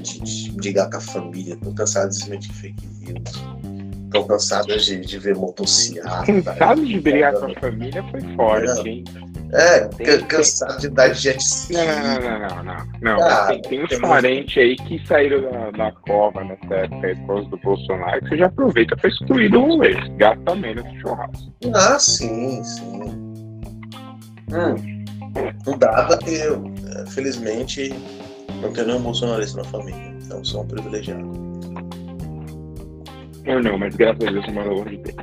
de, 0.02 0.20
de 0.22 0.52
brigar 0.54 0.90
com 0.90 0.98
a 0.98 1.02
família, 1.02 1.54
estão 1.56 1.74
cansadas 1.74 2.16
de 2.16 2.22
desmentir 2.22 2.54
fake 2.54 2.88
news 2.88 3.77
Estão 4.08 4.24
cansadas 4.26 4.86
de, 4.86 5.02
de 5.02 5.20
ver 5.20 5.36
motocicleta. 5.36 6.24
Cansado 6.26 6.86
de 6.86 7.00
brigar 7.00 7.34
com 7.34 7.46
a 7.46 7.60
família 7.60 8.04
foi 8.10 8.22
forte, 8.36 8.88
é. 8.88 8.92
hein? 8.92 9.04
É, 9.54 9.80
tem, 9.86 10.20
cansado 10.26 10.80
de 10.80 10.90
dar 10.90 11.14
jet 11.14 11.40
ski. 11.40 11.74
Não, 11.74 11.86
não, 11.86 12.40
não, 12.40 12.64
não. 12.64 13.18
não. 13.18 13.48
Tem, 13.48 13.62
tem 13.62 13.84
uns 13.84 14.00
parentes 14.00 14.58
aí 14.58 14.76
que 14.76 15.06
saíram 15.08 15.42
da, 15.72 15.92
cova 16.08 16.44
nessa 16.44 16.74
época 16.74 17.16
depois 17.16 17.48
do 17.48 17.58
Bolsonaro 17.58 18.22
que 18.22 18.30
você 18.30 18.38
já 18.38 18.46
aproveita 18.48 18.96
para 18.98 19.10
excluir 19.10 19.50
do 19.50 19.62
rolê. 19.62 19.94
Gasta 20.18 20.56
menos 20.56 20.86
churrasco. 21.02 21.54
Ah, 21.74 22.00
sim, 22.00 22.64
sim. 22.64 23.02
Hum. 24.52 25.06
Não 25.66 25.78
dá 25.78 26.04
porque 26.06 26.32
eu, 26.32 26.64
felizmente, 27.10 27.94
não 28.62 28.72
tenho 28.72 28.88
nenhum 28.88 29.02
bolsonarista 29.02 29.58
na 29.58 29.64
família. 29.66 30.16
Então 30.26 30.44
sou 30.44 30.64
um 30.64 30.68
privilegiado. 30.68 31.47
Ou 33.48 33.64
não, 33.64 33.78
mas 33.78 33.96
graças 33.96 34.28
a 34.28 34.32
Deus 34.32 34.46
eu 34.48 34.74
longe 34.74 34.98
dele. 34.98 35.18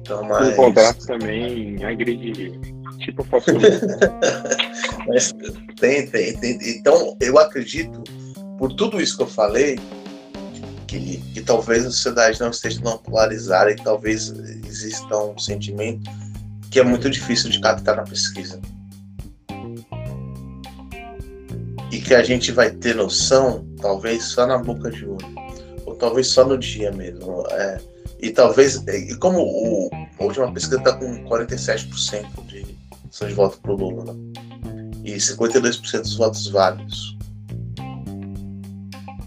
Então, 0.00 0.24
mas... 0.24 0.48
O 0.48 0.56
contrato 0.56 1.06
também 1.06 1.82
agrediria. 1.84 2.52
Tipo 2.98 3.24
foto 3.24 3.52
Mas 5.06 5.34
tem, 5.78 6.06
tem, 6.06 6.36
tem. 6.36 6.58
Então, 6.62 7.16
eu 7.20 7.38
acredito, 7.38 8.02
por 8.58 8.72
tudo 8.72 9.00
isso 9.00 9.16
que 9.16 9.22
eu 9.22 9.26
falei, 9.26 9.78
que, 10.86 11.18
que 11.32 11.40
talvez 11.42 11.84
a 11.84 11.90
sociedade 11.90 12.40
não 12.40 12.50
esteja 12.50 12.80
tão 12.80 12.96
polarizada 12.98 13.70
e 13.70 13.76
talvez 13.76 14.30
exista 14.66 15.16
um 15.18 15.38
sentimento 15.38 16.10
que 16.70 16.80
é 16.80 16.84
muito 16.84 17.10
difícil 17.10 17.50
de 17.50 17.60
captar 17.60 17.96
na 17.96 18.02
pesquisa. 18.02 18.60
E 21.90 22.00
que 22.00 22.14
a 22.14 22.22
gente 22.22 22.50
vai 22.50 22.70
ter 22.70 22.94
noção, 22.94 23.66
talvez 23.80 24.24
só 24.24 24.46
na 24.46 24.58
boca 24.58 24.90
de 24.90 25.04
olho, 25.04 25.33
ou 25.33 25.33
talvez 25.94 26.28
só 26.28 26.44
no 26.44 26.58
dia 26.58 26.90
mesmo. 26.92 27.44
É, 27.50 27.80
e 28.20 28.30
talvez, 28.30 28.76
e 28.86 29.14
como 29.16 29.40
o, 29.40 29.90
a 30.18 30.24
última 30.24 30.52
pesquisa 30.52 30.78
está 30.78 30.96
com 30.96 31.24
47% 31.24 32.46
de, 32.46 32.64
de 32.64 33.34
voto 33.34 33.60
para 33.60 33.72
o 33.72 33.76
Lula, 33.76 34.14
né? 34.14 34.20
e 35.04 35.16
52% 35.16 36.00
dos 36.00 36.16
votos 36.16 36.48
válidos. 36.48 37.16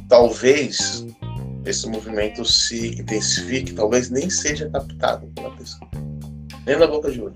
Talvez 0.10 1.06
esse 1.66 1.88
movimento 1.88 2.44
se 2.46 3.00
intensifique, 3.00 3.74
talvez 3.74 4.10
nem 4.10 4.30
seja 4.30 4.70
captado 4.70 5.28
pela 5.28 5.56
pessoa, 5.56 5.90
nem 6.66 6.80
na 6.80 6.88
boca 6.88 7.12
de 7.12 7.22
olho. 7.22 7.36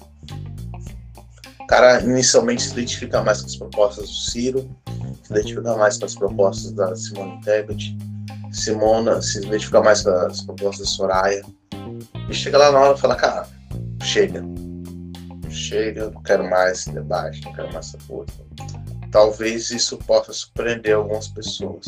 O 1.60 1.68
cara 1.68 2.02
inicialmente 2.02 2.64
se 2.64 2.72
identifica 2.72 3.22
mais 3.22 3.42
com 3.42 3.48
as 3.48 3.56
propostas 3.56 4.10
do 4.10 4.16
Ciro, 4.16 4.76
se 5.24 5.34
identifica 5.34 5.76
mais 5.76 5.98
com 5.98 6.06
as 6.06 6.16
propostas 6.16 6.72
da 6.72 6.96
Simone 6.96 7.40
Tebet, 7.42 7.96
Simona 8.52 9.22
se 9.22 9.40
identifica 9.46 9.82
mais 9.82 10.02
com 10.02 10.10
as 10.10 10.42
propostas 10.42 10.88
da 10.88 10.94
Soraya, 10.94 11.44
e 12.30 12.34
chega 12.34 12.58
lá 12.58 12.72
na 12.72 12.80
hora 12.80 12.98
e 12.98 13.00
fala, 13.00 13.16
cara, 13.16 13.48
chega, 14.04 14.44
chega, 15.50 16.10
não 16.10 16.22
quero 16.24 16.50
mais 16.50 16.80
esse 16.80 16.92
debate, 16.92 17.44
não 17.44 17.54
quero 17.54 17.74
mais 17.74 17.88
essa 17.88 18.00
força. 18.00 18.34
Talvez 19.12 19.70
isso 19.72 19.98
possa 19.98 20.32
surpreender 20.32 20.96
algumas 20.96 21.28
pessoas. 21.28 21.86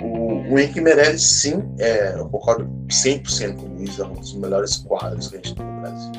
O, 0.00 0.52
o 0.52 0.58
Henrique 0.58 0.80
Meirelles, 0.80 1.22
sim, 1.22 1.62
é, 1.78 2.14
eu 2.16 2.28
concordo 2.28 2.64
100% 2.88 3.56
com 3.56 3.66
o 3.66 3.74
Luiz, 3.74 3.98
é 3.98 4.04
um 4.04 4.14
dos 4.14 4.34
melhores 4.34 4.78
quadros 4.78 5.28
que 5.28 5.36
a 5.36 5.38
gente 5.38 5.54
tem 5.54 5.66
no 5.66 5.80
Brasil. 5.80 6.12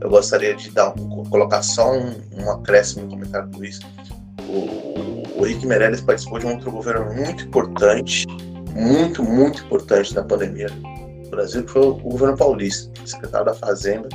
Eu 0.00 0.08
gostaria 0.08 0.54
de 0.54 0.70
dar 0.70 0.94
colocar 1.28 1.62
só 1.62 1.92
um, 1.92 2.14
um 2.38 2.50
acréscimo 2.52 3.04
no 3.04 3.10
comentário 3.10 3.48
do 3.48 3.58
Luiz. 3.58 3.80
O, 4.48 5.40
o 5.40 5.46
Henrique 5.46 5.66
Meirelles 5.66 6.00
participou 6.00 6.38
de 6.38 6.46
um 6.46 6.52
outro 6.52 6.70
governo 6.70 7.12
muito 7.12 7.44
importante, 7.44 8.26
muito, 8.74 9.22
muito 9.22 9.62
importante 9.64 10.14
na 10.14 10.22
pandemia 10.22 10.68
do 10.68 11.30
Brasil, 11.30 11.64
que 11.64 11.70
foi 11.70 11.82
o 11.82 11.94
governo 11.94 12.36
paulista, 12.36 12.90
secretário 13.06 13.46
da 13.46 13.54
Fazenda, 13.54 14.08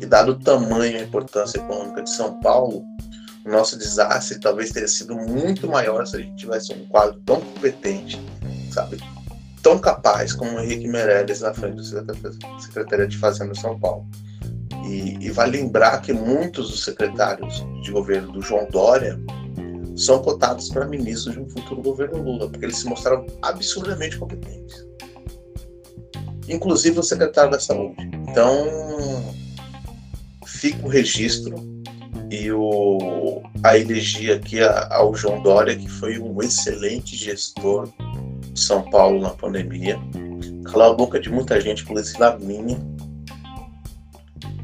e 0.00 0.06
dado 0.06 0.32
o 0.32 0.38
tamanho 0.38 0.92
e 0.92 0.96
a 0.96 1.02
importância 1.02 1.58
econômica 1.58 2.02
de 2.02 2.10
São 2.10 2.40
Paulo, 2.40 2.82
o 3.44 3.50
nosso 3.50 3.78
desastre 3.78 4.38
talvez 4.38 4.70
teria 4.70 4.88
sido 4.88 5.14
muito 5.14 5.68
maior 5.68 6.06
se 6.06 6.16
a 6.16 6.20
gente 6.20 6.36
tivesse 6.36 6.72
um 6.72 6.86
quadro 6.86 7.20
tão 7.24 7.40
competente, 7.40 8.20
sabe? 8.72 8.98
Tão 9.62 9.78
capaz 9.78 10.32
como 10.32 10.52
o 10.52 10.60
Henrique 10.60 10.88
Meirelles 10.88 11.40
na 11.40 11.52
frente 11.52 11.76
do 11.76 11.84
Secretaria 12.60 13.06
de 13.06 13.18
Fazenda 13.18 13.52
de 13.52 13.60
São 13.60 13.78
Paulo. 13.78 14.06
E, 14.86 15.18
e 15.20 15.30
vai 15.30 15.50
lembrar 15.50 16.00
que 16.00 16.12
muitos 16.12 16.70
dos 16.70 16.84
secretários 16.84 17.64
de 17.82 17.90
governo 17.90 18.32
do 18.32 18.40
João 18.40 18.66
Dória 18.70 19.20
são 19.96 20.20
cotados 20.20 20.68
para 20.68 20.86
ministros 20.86 21.34
de 21.34 21.40
um 21.40 21.48
futuro 21.48 21.82
governo 21.82 22.22
Lula, 22.22 22.48
porque 22.48 22.64
eles 22.64 22.78
se 22.78 22.86
mostraram 22.86 23.26
absurdamente 23.42 24.18
competentes. 24.18 24.86
Inclusive 26.48 26.98
o 26.98 27.02
secretário 27.02 27.50
da 27.50 27.60
Saúde. 27.60 27.96
Então, 28.28 28.66
fica 30.46 30.84
o 30.84 30.88
registro 30.88 31.54
e 32.30 32.50
o, 32.52 33.42
a 33.62 33.76
elegia 33.76 34.36
aqui 34.36 34.60
ao 34.62 35.14
João 35.14 35.42
Dória, 35.42 35.76
que 35.76 35.88
foi 35.88 36.18
um 36.18 36.40
excelente 36.40 37.16
gestor 37.16 37.88
de 38.52 38.60
São 38.60 38.88
Paulo 38.90 39.20
na 39.20 39.30
pandemia. 39.30 39.98
Calou 40.64 40.92
a 40.92 40.94
boca 40.94 41.18
de 41.18 41.28
muita 41.28 41.60
gente, 41.60 41.82
inclusive 41.82 42.22
a 42.22 42.38
minha. 42.38 42.78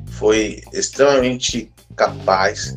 Foi 0.06 0.62
extremamente 0.72 1.72
capaz, 1.96 2.76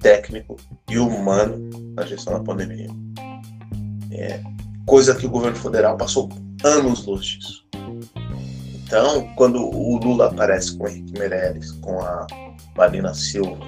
técnico 0.00 0.56
e 0.88 0.98
humano 0.98 1.70
na 1.94 2.04
gestão 2.04 2.34
da 2.34 2.40
pandemia. 2.40 2.88
É, 4.12 4.40
coisa 4.86 5.14
que 5.14 5.26
o 5.26 5.30
governo 5.30 5.56
federal 5.56 5.96
passou 5.96 6.28
anos 6.64 7.06
luz 7.06 7.24
disso. 7.24 7.68
Então, 8.84 9.28
quando 9.36 9.60
o 9.62 9.98
Lula 9.98 10.26
aparece 10.26 10.76
com 10.76 10.84
o 10.84 10.88
Henrique 10.88 11.18
Meirelles, 11.18 11.72
com 11.72 12.00
a 12.00 12.26
Marina 12.74 13.12
Silva, 13.12 13.58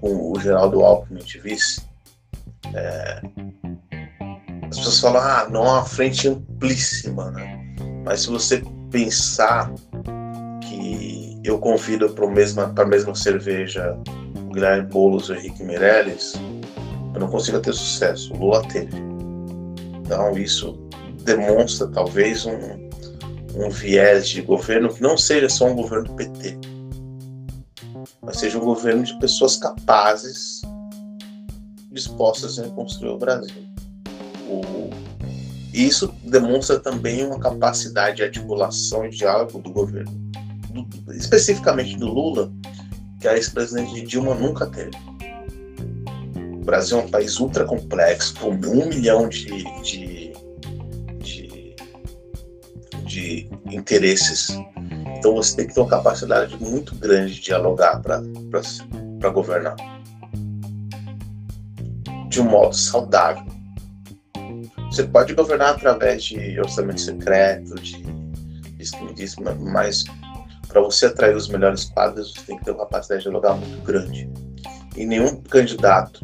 com 0.00 0.32
o 0.32 0.40
Geraldo 0.40 0.82
Alckmin 0.82 1.22
de 1.22 1.38
vice, 1.38 1.82
é, 2.72 3.20
as 4.70 4.78
pessoas 4.78 5.00
falam, 5.00 5.22
ah, 5.22 5.48
não 5.50 5.64
há 5.64 5.72
uma 5.74 5.84
frente 5.84 6.28
amplíssima, 6.28 7.30
né? 7.30 7.76
Mas 8.04 8.22
se 8.22 8.30
você 8.30 8.62
pensar 8.90 9.70
que 10.62 11.38
eu 11.44 11.58
convido 11.58 12.08
para 12.10 12.84
a 12.84 12.86
mesma 12.86 13.14
cerveja 13.14 13.94
Guilherme 14.54 14.88
Boulos 14.88 15.28
e 15.28 15.32
o 15.32 15.36
Henrique 15.36 15.62
Meirelles, 15.62 16.34
eu 17.12 17.20
não 17.20 17.28
consigo 17.28 17.60
ter 17.60 17.74
sucesso. 17.74 18.32
O 18.32 18.38
Lula 18.38 18.62
teve. 18.68 18.96
Então, 20.00 20.32
isso 20.38 20.78
demonstra 21.24 21.86
talvez 21.88 22.46
um, 22.46 22.54
um 23.54 23.70
viés 23.70 24.28
de 24.28 24.42
governo 24.42 24.92
que 24.92 25.02
não 25.02 25.16
seja 25.16 25.48
só 25.48 25.66
um 25.66 25.74
governo 25.74 26.08
do 26.08 26.14
PT, 26.14 26.58
mas 28.22 28.38
seja 28.38 28.58
um 28.58 28.64
governo 28.64 29.02
de 29.02 29.18
pessoas 29.18 29.56
capazes, 29.56 30.62
dispostas 31.90 32.58
a 32.58 32.64
reconstruir 32.64 33.10
o 33.10 33.18
Brasil. 33.18 33.64
O, 34.48 34.90
isso 35.72 36.14
demonstra 36.24 36.78
também 36.78 37.26
uma 37.26 37.38
capacidade 37.38 38.16
de 38.16 38.22
articulação 38.22 39.06
e 39.06 39.10
diálogo 39.10 39.58
do 39.58 39.70
governo, 39.70 40.12
do, 40.70 41.12
especificamente 41.12 41.96
do 41.96 42.06
Lula, 42.06 42.52
que 43.24 43.28
a 43.28 43.36
ex-presidente 43.36 44.02
Dilma 44.02 44.34
nunca 44.34 44.66
teve. 44.66 44.90
O 46.36 46.64
Brasil 46.64 47.00
é 47.00 47.04
um 47.04 47.08
país 47.08 47.40
ultra 47.40 47.64
complexo, 47.64 48.34
com 48.34 48.50
um 48.50 48.86
milhão 48.86 49.30
de, 49.30 49.64
de 49.82 50.34
de 53.06 53.48
interesses. 53.70 54.48
Então 55.16 55.36
você 55.36 55.56
tem 55.56 55.66
que 55.68 55.74
ter 55.74 55.80
uma 55.80 55.88
capacidade 55.88 56.54
muito 56.62 56.94
grande 56.96 57.34
de 57.34 57.40
dialogar 57.40 58.02
para 58.02 59.30
governar. 59.30 59.76
De 62.28 62.42
um 62.42 62.44
modo 62.44 62.74
saudável. 62.74 63.46
Você 64.90 65.04
pode 65.04 65.32
governar 65.32 65.70
através 65.70 66.24
de 66.24 66.60
orçamento 66.60 67.00
secreto, 67.00 67.74
de 67.76 68.04
isso 69.16 69.42
mas 69.60 70.04
para 70.74 70.82
você 70.82 71.06
atrair 71.06 71.34
os 71.36 71.48
melhores 71.48 71.84
quadros, 71.84 72.34
você 72.34 72.40
tem 72.46 72.58
que 72.58 72.64
ter 72.64 72.72
uma 72.72 72.80
capacidade 72.80 73.22
de 73.22 73.30
dialogar 73.30 73.54
muito 73.54 73.80
grande. 73.82 74.28
E 74.96 75.06
nenhum 75.06 75.40
candidato 75.42 76.20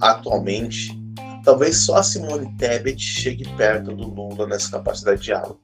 atualmente, 0.00 0.98
talvez 1.44 1.76
só 1.78 1.98
a 1.98 2.02
Simone 2.02 2.52
Tebet 2.56 3.00
chegue 3.00 3.48
perto 3.56 3.94
do 3.94 4.08
Lula 4.08 4.46
nessa 4.46 4.70
capacidade 4.70 5.20
de 5.20 5.26
diálogo 5.26 5.60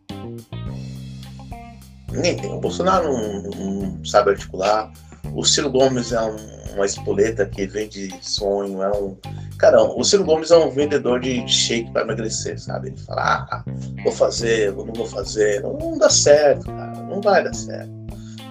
ninguém 2.13 2.37
tem. 2.37 2.53
O 2.53 2.61
Bolsonaro 2.61 3.13
não, 3.13 3.43
não 3.43 4.05
sabe 4.05 4.31
articular. 4.31 4.93
O 5.35 5.45
Ciro 5.45 5.71
Gomes 5.71 6.13
é 6.13 6.21
um, 6.21 6.37
uma 6.75 6.85
espoleta 6.85 7.47
que 7.47 7.67
vende 7.67 8.13
sonho, 8.21 8.83
é 8.83 8.91
um. 8.91 9.17
Cara, 9.59 9.83
o 9.83 10.03
Ciro 10.03 10.25
Gomes 10.25 10.51
é 10.51 10.57
um 10.57 10.71
vendedor 10.71 11.21
de 11.21 11.47
shake 11.47 11.91
para 11.93 12.03
emagrecer, 12.03 12.59
sabe? 12.59 12.89
Ele 12.89 12.97
fala, 12.99 13.47
ah, 13.51 13.65
vou 14.03 14.13
fazer, 14.13 14.73
não 14.73 14.93
vou 14.93 15.07
fazer. 15.07 15.63
Não, 15.63 15.75
não, 15.75 15.99
dá 15.99 16.11
certo, 16.11 16.67
cara. 16.67 17.03
Não 17.03 17.21
vai 17.21 17.45
dar 17.45 17.55
certo. 17.55 18.00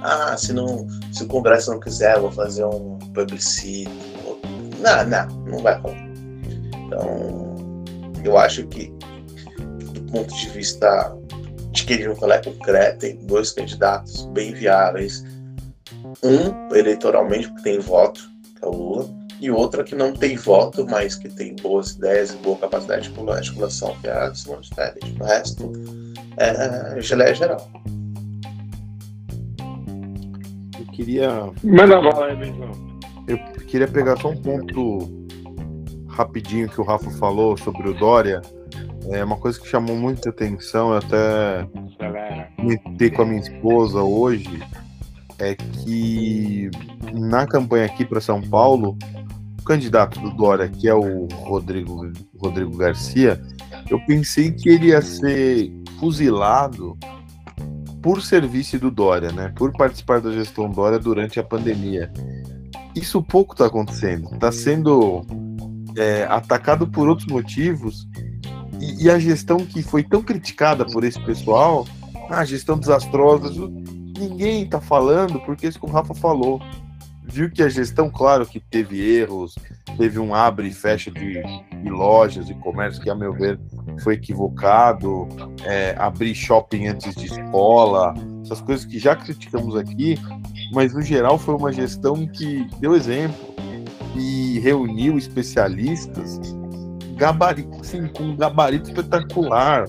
Ah, 0.02 0.36
se, 0.38 0.54
não, 0.54 0.88
se 1.12 1.24
o 1.24 1.28
Congresso 1.28 1.72
não 1.72 1.80
quiser, 1.80 2.20
vou 2.20 2.32
fazer 2.32 2.66
um 2.66 2.97
plebiscito. 3.14 3.91
Não, 4.80 5.06
não, 5.06 5.28
não 5.45 5.60
vai 5.60 5.78
rolar. 5.78 6.10
Então, 6.86 7.84
eu 8.24 8.38
acho 8.38 8.66
que, 8.68 8.93
do 9.93 10.02
ponto 10.12 10.34
de 10.34 10.50
vista 10.50 11.16
de 11.72 11.86
que 11.86 11.93
ele 11.93 12.16
falar 12.16 12.36
é 12.36 12.43
concreto, 12.43 13.00
tem 13.00 13.18
dois 13.26 13.52
candidatos 13.52 14.26
bem 14.28 14.54
viáveis. 14.54 15.24
Um, 16.24 16.74
eleitoralmente, 16.76 17.47
porque 17.50 17.64
tem 17.64 17.80
voto, 17.80 18.22
que 18.58 18.66
é 18.66 18.68
o 18.68 18.72
Lula, 18.72 19.10
e 19.39 19.50
outra 19.50 19.84
que 19.84 19.95
não 19.95 20.14
tem 20.14 20.36
voto, 20.36 20.86
mas 20.89 21.16
que 21.16 21.30
tem 21.30 21.56
boas 21.56 21.91
ideias 21.91 22.32
e 22.32 22.38
boa 22.38 22.58
capacidade 22.58 23.10
de 23.10 23.20
articulação, 23.32 23.95
que 24.02 24.08
é 24.08 24.12
a 24.12 24.34
Simone 24.34 24.68
Tebet. 24.76 25.16
O 25.20 25.24
resto 25.24 25.72
é 26.38 27.02
geleia 27.02 27.34
geral. 27.34 27.70
Queria. 31.00 31.52
Manda 31.64 32.02
bala 32.02 32.28
aí. 32.28 32.54
Eu 33.28 33.38
queria 33.66 33.88
pegar 33.88 34.18
só 34.18 34.30
um 34.30 34.38
ponto 34.38 35.28
rapidinho 36.08 36.68
que 36.68 36.82
o 36.82 36.84
Rafa 36.84 37.10
falou 37.12 37.58
sobre 37.58 37.88
o 37.89 37.93
Dória 37.93 38.41
é 39.12 39.24
uma 39.24 39.38
coisa 39.38 39.60
que 39.60 39.68
chamou 39.68 39.95
muita 39.95 40.30
atenção, 40.30 40.91
eu 40.91 40.97
até 40.97 41.68
comentei 42.56 43.10
com 43.10 43.22
a 43.22 43.26
minha 43.26 43.39
esposa 43.39 44.02
hoje, 44.02 44.62
é 45.39 45.56
que 45.56 46.70
na 47.14 47.47
campanha 47.47 47.86
aqui 47.86 48.06
para 48.06 48.22
São 48.22 48.41
Paulo, 48.41 48.97
o 49.60 49.64
candidato 49.64 50.20
do 50.20 50.32
Dória, 50.32 50.68
que 50.68 50.88
é 50.88 50.93
o 50.93 51.28
Rodrigo, 51.28 52.12
Rodrigo 52.38 52.76
Garcia, 52.78 53.41
eu 53.89 54.00
pensei 54.06 54.52
que 54.52 54.70
ele 54.70 54.88
ia 54.88 55.02
ser 55.02 55.72
fuzilado 56.00 56.97
por 58.02 58.22
serviço 58.22 58.80
do 58.80 58.89
Dória, 58.89 59.32
né? 59.32 59.52
Por 59.56 59.72
participar 59.72 60.22
da 60.22 60.32
gestão 60.32 60.70
Dória 60.70 61.00
durante 61.00 61.39
a 61.39 61.43
pandemia. 61.43 62.12
Isso 62.95 63.22
pouco 63.22 63.54
está 63.54 63.66
acontecendo. 63.66 64.34
Está 64.34 64.52
sendo 64.52 65.26
é, 65.97 66.24
atacado 66.24 66.88
por 66.88 67.08
outros 67.08 67.28
motivos 67.28 68.08
e, 68.80 69.06
e, 69.06 69.10
a 69.10 69.20
gestão 69.20 69.58
que 69.58 69.82
foi 69.82 70.04
tão 70.04 70.22
criticada 70.22 70.86
por 70.86 71.04
esse 71.04 71.20
pessoal, 71.20 71.86
a 72.30 72.45
gestão 72.45 72.80
desastrosa, 72.80 73.50
ninguém 74.18 74.64
está 74.64 74.80
falando 74.80 75.39
porque 75.41 75.68
isso 75.68 75.80
que 75.80 75.86
o 75.86 75.89
Rafa 75.89 76.14
falou. 76.14 76.62
Viu 77.24 77.52
que 77.52 77.62
a 77.62 77.70
gestão, 77.70 78.10
claro 78.10 78.45
que 78.45 78.60
teve 78.60 79.00
erros, 79.18 79.54
teve 79.97 80.18
um 80.18 80.34
abre 80.34 80.70
e 80.70 80.74
fecha 80.74 81.12
de, 81.12 81.43
de 81.84 81.89
lojas 81.89 82.50
e 82.50 82.56
comércio 82.56 83.02
que, 83.02 83.10
a 83.10 83.14
meu 83.14 83.34
ver, 83.34 83.60
foi 84.02 84.16
equivocado, 84.16 85.28
é, 85.64 85.96
abrir 85.98 86.36
shopping 86.36 86.88
antes 86.88 87.16
de 87.16 87.26
escola, 87.26 88.14
essas 88.44 88.62
coisas 88.62 88.86
que 88.86 89.00
já 89.00 89.16
criticamos 89.16 89.76
aqui, 89.76 90.18
mas 90.74 90.94
no 90.94 91.02
geral 91.02 91.38
foi 91.38 91.56
uma 91.56 91.72
gestão 91.72 92.28
que 92.28 92.68
deu 92.80 92.96
exemplo 92.96 93.56
e 94.16 94.60
reuniu 94.60 95.18
especialistas 95.18 96.40
gabarito, 97.20 97.82
assim, 97.82 98.08
com 98.08 98.24
um 98.24 98.36
gabarito 98.36 98.90
espetacular. 98.90 99.86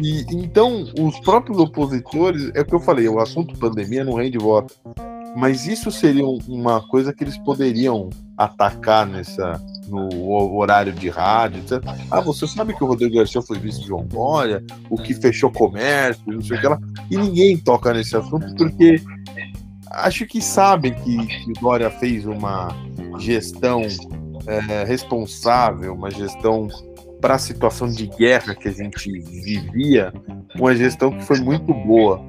E 0.00 0.24
então 0.30 0.86
os 0.98 1.18
próprios 1.20 1.58
opositores, 1.58 2.50
é 2.54 2.60
o 2.60 2.64
que 2.64 2.74
eu 2.74 2.80
falei, 2.80 3.08
o 3.08 3.20
assunto 3.20 3.58
pandemia 3.58 4.04
não 4.04 4.14
rende 4.14 4.36
voto. 4.36 4.74
Mas 5.36 5.66
isso 5.66 5.90
seria 5.90 6.26
uma 6.26 6.80
coisa 6.88 7.12
que 7.12 7.22
eles 7.22 7.38
poderiam 7.38 8.10
atacar 8.36 9.06
nessa 9.06 9.60
no 9.88 10.56
horário 10.56 10.92
de 10.92 11.08
rádio. 11.08 11.62
Ah, 12.10 12.20
você 12.20 12.46
sabe 12.46 12.74
que 12.74 12.84
o 12.84 12.86
Rodrigo 12.86 13.16
Garcia 13.16 13.42
foi 13.42 13.58
vice 13.58 13.80
de 13.80 13.86
João 13.86 14.06
o 14.90 14.96
que 14.96 15.14
fechou 15.14 15.50
comércio, 15.50 16.22
não 16.26 16.42
sei 16.42 16.56
o 16.56 16.60
que 16.60 16.66
lá. 16.68 16.78
E 17.10 17.16
ninguém 17.16 17.56
toca 17.56 17.92
nesse 17.92 18.16
assunto 18.16 18.54
porque 18.56 19.00
acho 19.90 20.26
que 20.26 20.40
sabem 20.40 20.94
que, 20.94 21.26
que 21.26 21.52
Dória 21.60 21.90
fez 21.90 22.26
uma 22.26 22.68
gestão 23.18 23.82
é, 24.46 24.84
responsável, 24.84 25.94
uma 25.94 26.10
gestão 26.10 26.68
para 27.20 27.34
a 27.34 27.38
situação 27.38 27.88
de 27.88 28.06
guerra 28.06 28.54
que 28.54 28.68
a 28.68 28.72
gente 28.72 29.10
vivia, 29.10 30.12
uma 30.56 30.74
gestão 30.74 31.10
que 31.10 31.24
foi 31.24 31.40
muito 31.40 31.74
boa. 31.74 32.24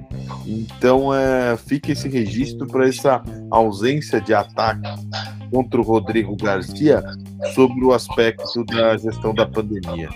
Então, 0.46 1.14
é, 1.14 1.56
fica 1.58 1.92
esse 1.92 2.10
registro 2.10 2.68
para 2.68 2.88
essa 2.88 3.22
ausência 3.52 4.20
de 4.20 4.34
ataque 4.34 4.90
contra 5.52 5.80
o 5.80 5.84
Rodrigo 5.84 6.36
Garcia 6.36 7.02
sobre 7.54 7.84
o 7.84 7.94
aspecto 7.94 8.64
da 8.66 8.98
gestão 8.98 9.34
da 9.34 9.46
pandemia. 9.46 10.10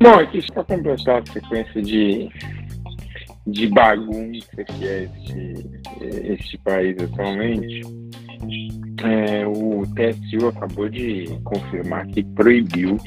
Bom, 0.00 0.14
aqui 0.20 0.42
só 0.52 0.62
completar 0.62 1.22
a 1.22 1.32
sequência 1.32 1.82
de, 1.82 2.28
de 3.46 3.66
bagunça 3.68 4.64
que 4.64 4.86
é 4.86 5.04
este, 5.04 5.66
este 6.32 6.58
país 6.58 6.96
atualmente. 6.98 7.82
É, 9.02 9.46
o 9.46 9.82
TSU 9.94 10.48
acabou 10.48 10.88
de 10.88 11.26
confirmar 11.44 12.06
que 12.08 12.22
proibiu 12.22 12.98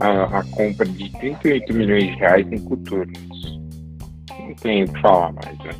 a, 0.00 0.38
a, 0.38 0.44
compra 0.44 0.86
de 0.86 1.10
38 1.18 1.74
milhões 1.74 2.04
de 2.04 2.16
reais 2.16 2.46
em 2.50 2.58
coturnos. 2.64 3.60
Não 4.40 4.54
tem 4.54 4.84
o 4.84 4.92
que 4.92 5.00
falar 5.00 5.32
mais, 5.32 5.58
né? 5.58 5.70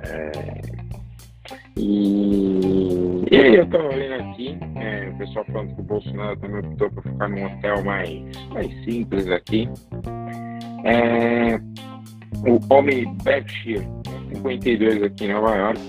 É, 0.00 0.79
e, 1.80 3.24
e 3.30 3.36
aí 3.36 3.54
eu 3.56 3.66
tô 3.70 3.78
vendo 3.88 4.14
aqui, 4.14 4.58
é, 4.76 5.08
o 5.08 5.18
pessoal 5.18 5.44
falando 5.46 5.74
que 5.74 5.80
o 5.80 5.84
Bolsonaro 5.84 6.36
também 6.38 6.60
optou 6.60 6.90
por 6.90 7.02
ficar 7.02 7.28
num 7.28 7.46
hotel 7.46 7.84
mais, 7.84 8.22
mais 8.50 8.84
simples 8.84 9.28
aqui. 9.28 9.68
É, 10.84 11.58
o 12.46 12.74
homem 12.74 13.16
Berkshire, 13.22 13.86
52 14.34 15.02
aqui 15.02 15.24
em 15.24 15.32
Nova 15.32 15.56
York, 15.56 15.80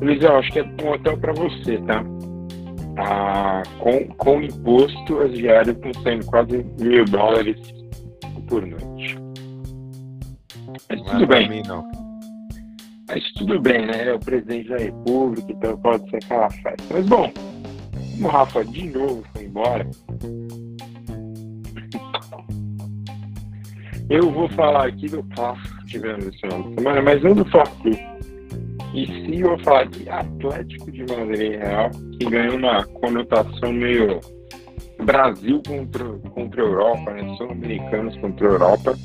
Luiz, 0.00 0.22
eu 0.22 0.36
acho 0.36 0.52
que 0.52 0.58
é 0.60 0.64
um 0.82 0.90
hotel 0.92 1.16
para 1.18 1.32
você, 1.32 1.78
tá? 1.78 2.04
Ah, 2.98 3.62
com, 3.80 4.06
com 4.16 4.42
imposto, 4.42 5.18
as 5.20 5.32
diárias 5.32 5.76
estão 5.76 6.02
saindo 6.02 6.26
quase 6.26 6.64
mil 6.78 7.04
dólares 7.06 7.60
por 8.48 8.64
noite. 8.64 9.18
Mas 10.88 11.00
não 11.00 11.12
tudo 11.12 11.26
bem. 11.26 11.48
Mim, 11.48 11.62
não. 11.66 12.03
Mas 13.14 13.22
tudo 13.34 13.60
bem, 13.60 13.86
né? 13.86 14.08
É 14.08 14.14
o 14.14 14.18
presidente 14.18 14.68
da 14.70 14.76
República, 14.76 15.46
então 15.52 15.78
pode 15.78 16.10
ser 16.10 16.16
aquela 16.16 16.50
festa. 16.50 16.82
Mas 16.90 17.06
bom, 17.06 17.32
o 18.20 18.26
Rafa 18.26 18.64
de 18.64 18.90
novo 18.90 19.22
foi 19.32 19.44
embora. 19.44 19.86
Eu 24.10 24.32
vou 24.32 24.48
falar 24.50 24.88
aqui 24.88 25.08
do 25.08 25.22
clássico 25.34 25.78
que 25.78 25.86
tivemos 25.86 26.26
esse 26.26 26.38
final 26.40 26.62
de 26.64 26.74
semana, 26.74 27.00
mas 27.00 27.22
não 27.22 27.34
do 27.34 27.44
Fla-Flu 27.46 27.92
e 28.94 29.06
sim, 29.06 29.40
eu 29.40 29.48
vou 29.48 29.58
falar 29.58 29.86
de 29.86 30.08
Atlético 30.08 30.92
de 30.92 31.04
Madrid 31.12 31.58
Real, 31.58 31.90
que 31.90 32.30
ganhou 32.30 32.56
uma 32.56 32.84
conotação 32.84 33.72
meio 33.72 34.20
Brasil 35.02 35.60
contra, 35.66 36.04
contra 36.30 36.62
a 36.62 36.64
Europa, 36.64 37.10
né? 37.10 37.34
Sul-Americanos 37.36 38.16
contra 38.18 38.46
a 38.46 38.52
Europa. 38.52 38.96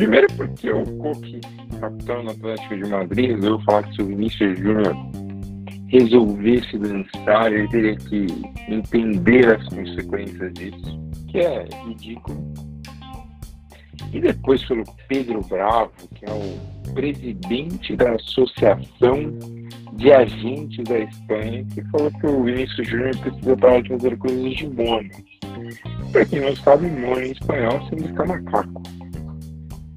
Primeiro 0.00 0.26
porque 0.34 0.70
o 0.70 0.82
Coque, 0.96 1.40
capitão 1.78 2.24
do 2.24 2.30
Atlético 2.30 2.74
de 2.74 2.88
Madrid, 2.88 3.32
resolveu 3.32 3.60
falar 3.66 3.82
que 3.82 3.96
se 3.96 4.00
o 4.00 4.06
Vinícius 4.06 4.58
Júnior 4.58 4.96
resolvesse 5.88 6.78
dançar, 6.78 7.52
ele 7.52 7.68
teria 7.68 7.96
que 7.96 8.26
entender 8.66 9.54
as 9.54 9.68
consequências 9.68 10.54
disso, 10.54 10.98
que 11.28 11.40
é 11.40 11.68
ridículo. 11.84 12.50
E 14.10 14.20
depois 14.22 14.64
pelo 14.64 14.84
Pedro 15.06 15.42
Bravo, 15.42 15.92
que 16.14 16.24
é 16.24 16.32
o 16.32 16.92
presidente 16.94 17.94
da 17.94 18.12
Associação 18.12 19.38
de 19.92 20.12
Agentes 20.12 20.82
da 20.84 20.98
Espanha, 20.98 21.66
que 21.74 21.82
falou 21.90 22.10
que 22.10 22.26
o 22.26 22.44
Vinícius 22.44 22.88
Júnior 22.88 23.18
precisa 23.18 23.54
parar 23.54 23.82
de 23.82 23.90
fazer 23.90 24.16
coisas 24.16 24.50
de 24.56 24.66
mono. 24.66 25.10
Para 26.10 26.24
quem 26.24 26.40
não 26.40 26.56
sabe, 26.56 26.86
mono 26.86 27.20
em 27.20 27.32
espanhol 27.32 27.86
significa 27.90 28.24
macaco. 28.24 28.99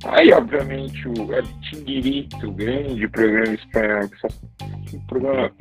Aí, 0.05 0.33
obviamente, 0.33 1.07
o 1.07 1.13
Tinguirito, 1.61 2.51
grande 2.51 3.07
programa 3.07 3.53
espanhol, 3.53 4.09
que 4.85 4.97
programa, 5.07 5.51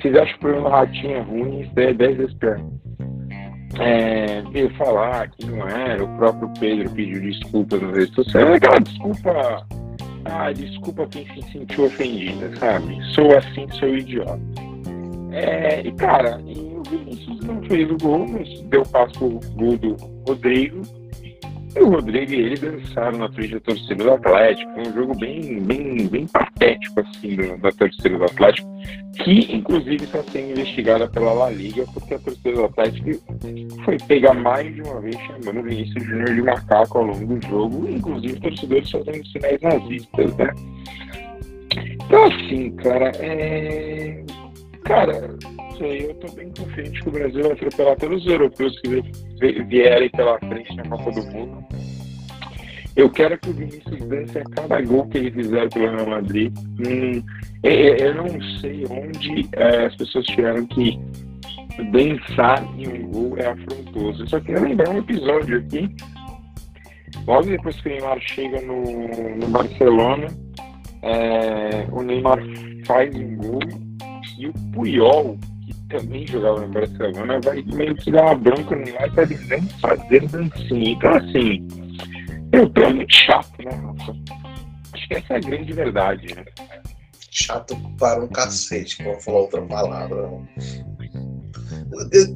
vocês 0.00 0.16
acham 0.16 0.36
o 0.36 0.38
programa 0.38 0.70
Ratinho 0.70 1.16
é 1.16 1.20
ruim, 1.20 1.60
isso 1.60 1.72
é 1.76 1.92
10 1.92 2.16
vezes 2.16 2.34
pior. 2.34 2.60
É, 3.78 4.42
veio 4.50 4.70
falar 4.76 5.30
que 5.30 5.46
não 5.46 5.68
era, 5.68 6.02
o 6.02 6.16
próprio 6.16 6.50
Pedro 6.58 6.90
pediu 6.90 7.20
desculpas 7.20 7.80
nas 7.80 7.96
redes 7.96 8.14
sociais, 8.14 8.54
aquela 8.54 8.80
desculpa 8.80 9.66
ah, 10.24 10.52
desculpa 10.52 11.06
quem 11.06 11.26
se 11.26 11.52
sentiu 11.52 11.86
ofendida, 11.86 12.54
sabe? 12.56 12.98
Sou 13.14 13.36
assim, 13.36 13.66
sou 13.78 13.88
idiota. 13.88 14.40
É, 15.32 15.80
e 15.80 15.92
cara, 15.92 16.40
e 16.46 16.58
o 16.76 16.82
Vinícius 16.82 17.40
não 17.40 17.62
fez 17.62 17.90
o 17.90 17.96
gol, 17.96 18.26
mas 18.28 18.60
deu 18.62 18.82
passo 18.82 19.12
pro 19.18 19.40
gol 19.54 19.76
do 19.78 19.96
Rodrigo. 20.26 20.82
E 21.76 21.80
o 21.80 21.88
Rodrigo 21.88 22.32
e 22.32 22.40
ele 22.40 22.56
dançaram 22.56 23.18
na 23.18 23.32
frente 23.32 23.54
da 23.54 23.60
torcida 23.60 24.02
do 24.02 24.12
Atlético. 24.12 24.72
Foi 24.74 24.82
um 24.88 24.92
jogo 24.92 25.18
bem, 25.18 25.60
bem, 25.60 26.08
bem 26.08 26.26
patético, 26.26 27.00
assim, 27.00 27.36
da 27.58 27.70
torcida 27.70 28.18
do 28.18 28.24
Atlético, 28.24 28.68
que 29.22 29.54
inclusive 29.54 30.04
está 30.04 30.22
sendo 30.24 30.50
investigada 30.50 31.08
pela 31.08 31.32
La 31.32 31.50
Liga, 31.50 31.84
porque 31.94 32.14
a 32.14 32.18
torcida 32.18 32.52
do 32.52 32.64
Atlético 32.64 33.10
foi 33.84 33.96
pegar 34.08 34.34
mais 34.34 34.74
de 34.74 34.82
uma 34.82 35.00
vez 35.00 35.16
chamando 35.20 35.60
o 35.60 35.62
Vinícius 35.62 36.04
Júnior 36.04 36.34
de 36.34 36.42
macaco 36.42 36.98
ao 36.98 37.04
longo 37.04 37.38
do 37.38 37.46
jogo, 37.46 37.88
inclusive 37.88 38.40
torcedores 38.40 38.90
fazendo 38.90 39.26
sinais 39.28 39.60
nazistas, 39.60 40.36
né? 40.36 40.50
Então, 42.04 42.24
assim, 42.24 42.70
cara, 42.72 43.12
é. 43.20 44.24
Cara, 44.82 45.36
sei, 45.80 46.10
eu 46.10 46.14
tô 46.16 46.30
bem 46.32 46.52
confiante 46.56 47.02
que 47.02 47.08
o 47.08 47.12
Brasil 47.12 47.42
vai 47.42 47.52
atropelar 47.52 47.96
todos 47.96 48.22
os 48.22 48.30
europeus 48.30 48.78
que 48.80 49.02
vierem 49.64 50.10
pela 50.10 50.38
frente 50.38 50.76
na 50.76 50.82
Copa 50.84 51.10
do 51.10 51.26
Mundo. 51.32 51.64
Eu 52.96 53.08
quero 53.08 53.38
que 53.38 53.48
o 53.48 53.52
Vinícius 53.54 53.98
dance 54.08 54.38
a 54.38 54.44
cada 54.44 54.80
gol 54.82 55.06
que 55.08 55.18
ele 55.18 55.30
fizer 55.30 55.70
pelo 55.70 55.90
Real 55.90 56.08
Madrid. 56.08 56.52
Hum, 56.86 57.22
eu 57.62 58.14
não 58.14 58.28
sei 58.60 58.84
onde 58.90 59.48
é, 59.52 59.86
as 59.86 59.96
pessoas 59.96 60.26
tiveram 60.26 60.66
que 60.66 60.98
dançar 61.92 62.62
em 62.78 62.88
um 62.88 63.10
gol 63.10 63.38
é 63.38 63.46
afrontoso. 63.46 64.22
Eu 64.22 64.28
só 64.28 64.40
queria 64.40 64.60
lembrar 64.60 64.90
um 64.90 64.98
episódio 64.98 65.58
aqui. 65.58 65.88
Logo 67.26 67.46
depois 67.46 67.80
que 67.80 67.88
o 67.88 67.92
Neymar 67.92 68.20
chega 68.20 68.60
no, 68.62 68.82
no 69.36 69.46
Barcelona, 69.48 70.26
é, 71.02 71.86
o 71.90 72.02
Neymar 72.02 72.38
faz 72.86 73.14
um 73.14 73.36
gol 73.36 73.60
e 74.38 74.48
o 74.48 74.52
Puyol 74.72 75.38
também 75.90 76.26
jogava 76.26 76.60
no 76.60 76.68
Barcelona, 76.68 77.40
vai 77.44 77.62
meio 77.62 77.94
que 77.96 78.10
dar 78.10 78.22
uma 78.22 78.34
bronca 78.36 78.76
no 78.76 78.82
Neymar 78.82 79.12
para 79.12 79.24
ele 79.24 79.36
fazer 79.80 80.28
dancinha. 80.28 80.92
Então, 80.92 81.14
assim, 81.14 81.68
eu 82.52 82.70
tô 82.70 82.90
muito 82.90 83.12
chato, 83.12 83.62
né, 83.62 83.70
Rafa? 83.70 84.16
Acho 84.92 85.08
que 85.08 85.14
essa 85.14 85.34
é 85.34 85.36
a 85.36 85.40
grande 85.40 85.72
verdade, 85.72 86.34
né? 86.34 86.44
Chato 87.30 87.76
para 87.98 88.24
um 88.24 88.28
cacete, 88.28 89.02
vamos 89.02 89.24
falar 89.24 89.40
outra 89.40 89.62
palavra. 89.62 90.30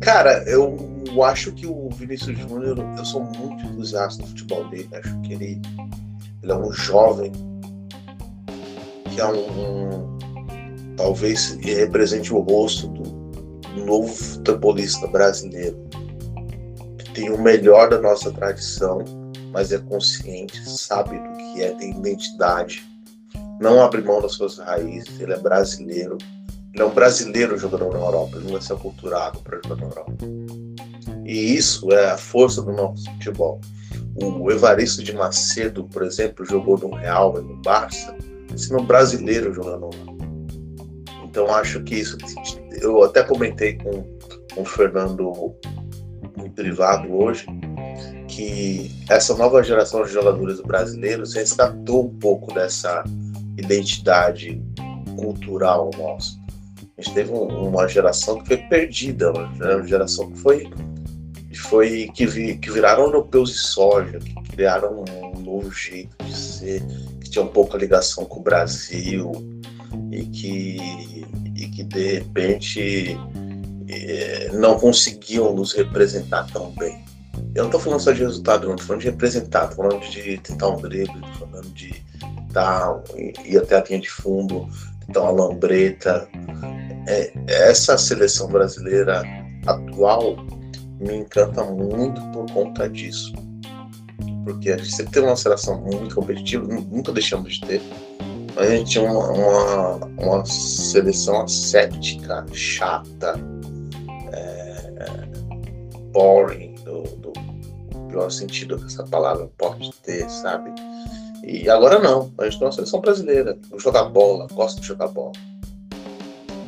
Cara, 0.01 0.45
eu 0.49 0.77
acho 1.25 1.53
que 1.53 1.67
o 1.67 1.89
Vinícius 1.91 2.39
Júnior, 2.39 2.79
eu 2.97 3.05
sou 3.05 3.23
muito 3.23 3.65
entusiasta 3.65 4.23
do 4.23 4.29
futebol 4.29 4.69
dele, 4.69 4.89
acho 4.93 5.21
que 5.23 5.33
ele, 5.33 5.63
ele 6.43 6.53
é 6.53 6.57
um 6.57 6.73
jovem 6.73 7.33
que 9.11 9.21
é 9.21 9.27
um, 9.27 9.39
um 9.39 10.19
talvez 10.97 11.59
represente 11.63 12.33
o 12.33 12.39
rosto 12.41 12.89
do, 12.89 13.24
novo 13.83 14.09
futebolista 14.09 15.07
brasileiro 15.07 15.77
que 16.99 17.11
tem 17.13 17.31
o 17.31 17.41
melhor 17.41 17.91
da 17.91 18.01
nossa 18.01 18.31
tradição, 18.33 19.05
mas 19.53 19.73
é 19.73 19.79
consciente, 19.79 20.69
sabe 20.69 21.19
do 21.19 21.33
que 21.37 21.63
é, 21.63 21.73
tem 21.73 21.91
identidade, 21.91 22.85
não 23.61 23.83
abre 23.83 24.03
mão 24.03 24.21
das 24.21 24.33
suas 24.33 24.59
raízes, 24.59 25.21
ele 25.21 25.33
é 25.33 25.39
brasileiro. 25.39 26.19
Ele 26.73 26.83
é 26.83 26.87
um 26.87 26.93
brasileiro 26.93 27.57
jogando 27.57 27.89
na 27.89 27.99
Europa, 27.99 28.37
ele 28.37 28.47
não 28.47 28.53
vai 28.53 28.61
ser 28.61 28.73
aculturado 28.73 29.39
para 29.41 29.61
jogar 29.63 29.77
na 29.77 29.87
Europa. 29.87 30.13
E 31.25 31.55
isso 31.55 31.93
é 31.93 32.11
a 32.11 32.19
força 32.19 32.61
do 32.63 32.73
nosso 32.73 33.05
futebol. 33.13 33.61
O 34.17 34.51
Evaristo 34.51 35.03
de 35.03 35.13
Macedo, 35.13 35.85
por 35.85 36.03
exemplo, 36.03 36.45
jogou 36.45 36.77
no 36.77 36.93
Real 36.95 37.39
e 37.39 37.43
no 37.43 37.57
Barça, 37.63 38.17
sendo 38.57 38.83
um 38.83 38.87
brasileiro 38.87 39.55
jogando 39.55 39.87
lá. 39.87 40.15
Então 41.25 41.47
acho 41.55 41.81
que 41.85 41.95
isso. 41.95 42.19
Eu 42.85 43.03
até 43.03 43.23
comentei 43.23 43.75
com, 43.75 44.05
com 44.55 44.63
o 44.63 44.65
Fernando 44.65 45.55
em 46.39 46.51
privado 46.51 47.13
hoje 47.15 47.47
que 48.29 48.91
essa 49.09 49.35
nova 49.37 49.63
geração 49.63 50.03
de 50.03 50.13
jogadores 50.13 50.61
brasileiros 50.61 51.35
resgatou 51.35 52.07
um 52.07 52.19
pouco 52.19 52.53
dessa 52.53 53.05
identidade 53.57 54.61
cultural 55.17 55.91
nossa. 55.97 56.37
A 56.97 57.03
gente 57.03 57.15
teve 57.15 57.33
uma 57.33 57.87
geração 57.89 58.41
que 58.41 58.49
foi 58.49 58.57
perdida, 58.57 59.33
uma 59.33 59.87
geração 59.87 60.31
que 60.31 60.39
foi 60.39 60.71
foi 61.65 62.11
que, 62.15 62.27
vi, 62.27 62.57
que 62.59 62.71
viraram 62.71 63.05
europeus 63.05 63.51
de 63.51 63.59
soja, 63.59 64.19
que 64.19 64.35
criaram 64.51 65.05
um 65.35 65.41
novo 65.41 65.71
jeito 65.73 66.17
de 66.25 66.37
ser, 66.37 66.83
que 67.21 67.31
tinha 67.31 67.45
um 67.45 67.49
pouco 67.49 67.77
a 67.77 67.81
ligação 67.81 68.25
com 68.25 68.41
o 68.41 68.43
Brasil 68.43 69.33
e 70.11 70.25
que, 70.27 71.27
e 71.65 71.69
que 71.69 71.83
de 71.83 72.15
repente 72.15 73.19
eh, 73.89 74.51
não 74.53 74.79
conseguiam 74.79 75.55
nos 75.55 75.73
representar 75.73 76.47
tão 76.53 76.71
bem. 76.73 77.05
Eu 77.55 77.63
não 77.63 77.67
estou 77.67 77.81
falando 77.81 78.01
só 78.01 78.13
de 78.13 78.21
resultado, 78.21 78.67
não 78.67 78.75
estou 78.75 78.87
falando 78.87 79.03
de 79.03 79.11
representar, 79.11 79.71
estou 79.71 79.89
falando 79.89 80.09
de 80.09 80.39
tentar 80.39 80.69
um 80.69 80.77
drible, 80.77 81.21
estou 81.33 81.49
falando 81.49 81.69
de 81.75 82.05
dar, 82.53 83.03
ir 83.45 83.59
até 83.59 83.77
a 83.77 83.85
linha 83.85 84.01
de 84.01 84.11
fundo, 84.11 84.69
tentar 85.07 85.23
uma 85.23 85.49
lambreta. 85.49 86.29
É, 87.07 87.33
essa 87.47 87.99
seleção 87.99 88.49
brasileira 88.49 89.23
atual 89.67 90.37
me 91.01 91.17
encanta 91.17 91.65
muito 91.65 92.21
por 92.33 92.51
conta 92.53 92.89
disso. 92.89 93.33
Porque 94.45 94.71
a 94.71 94.77
gente 94.77 94.95
sempre 94.95 95.13
teve 95.13 95.27
uma 95.27 95.37
seleção 95.37 95.81
muito 95.81 96.15
competitiva, 96.15 96.67
nunca 96.67 97.13
deixamos 97.13 97.55
de 97.55 97.61
ter. 97.67 97.83
A 98.57 98.67
gente 98.67 98.93
tinha 98.93 99.05
uma, 99.11 99.31
uma, 99.31 99.97
uma 100.21 100.47
seleção 100.47 101.43
asséptica, 101.43 102.47
chata, 102.53 103.35
é, 104.33 105.05
boring, 106.13 106.75
do, 106.85 107.03
do 107.03 107.33
pior 108.09 108.31
sentido 108.31 108.79
que 108.79 108.87
essa 108.87 109.05
palavra 109.05 109.51
pode 109.59 109.93
ter, 110.03 110.29
sabe? 110.31 110.71
E 111.43 111.69
agora 111.69 111.99
não, 111.99 112.33
a 112.39 112.45
gente 112.45 112.59
tem 112.59 112.67
uma 112.67 112.73
seleção 112.73 113.01
brasileira, 113.01 113.59
joga 113.77 114.05
bola, 114.05 114.47
gosta 114.53 114.81
de 114.81 114.87
jogar 114.87 115.09
bola. 115.09 115.33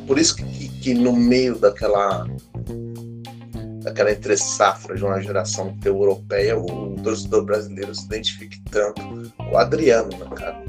Por 0.05 0.19
isso 0.19 0.35
que, 0.35 0.69
que 0.81 0.93
no 0.93 1.13
meio 1.13 1.57
daquela 1.57 2.27
daquela 3.81 4.11
entre 4.11 4.35
safra 4.35 4.95
de 4.95 5.03
uma 5.03 5.21
geração 5.21 5.75
europeia, 5.85 6.57
o, 6.57 6.93
o 6.93 6.95
torcedor 7.01 7.45
brasileiro 7.45 7.95
se 7.95 8.05
identifique 8.05 8.61
tanto 8.69 9.01
com 9.37 9.51
o 9.51 9.57
Adriano, 9.57 10.09
né, 10.09 10.27
cara? 10.35 10.61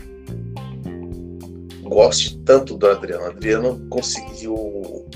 Goste 1.88 2.38
tanto 2.38 2.76
do 2.76 2.86
Adriano. 2.86 3.24
O 3.24 3.26
Adriano 3.28 3.86
conseguiu 3.88 5.06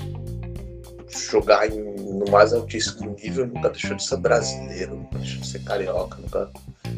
jogar 1.29 1.69
em, 1.69 1.79
no 1.79 2.25
mais 2.31 2.53
altíssimo 2.53 3.15
nível, 3.21 3.47
nunca 3.47 3.69
deixou 3.69 3.95
de 3.95 4.03
ser 4.03 4.17
brasileiro, 4.17 4.95
nunca 4.95 5.17
deixou 5.19 5.41
de 5.41 5.47
ser 5.47 5.63
carioca, 5.63 6.17
nunca 6.19 6.49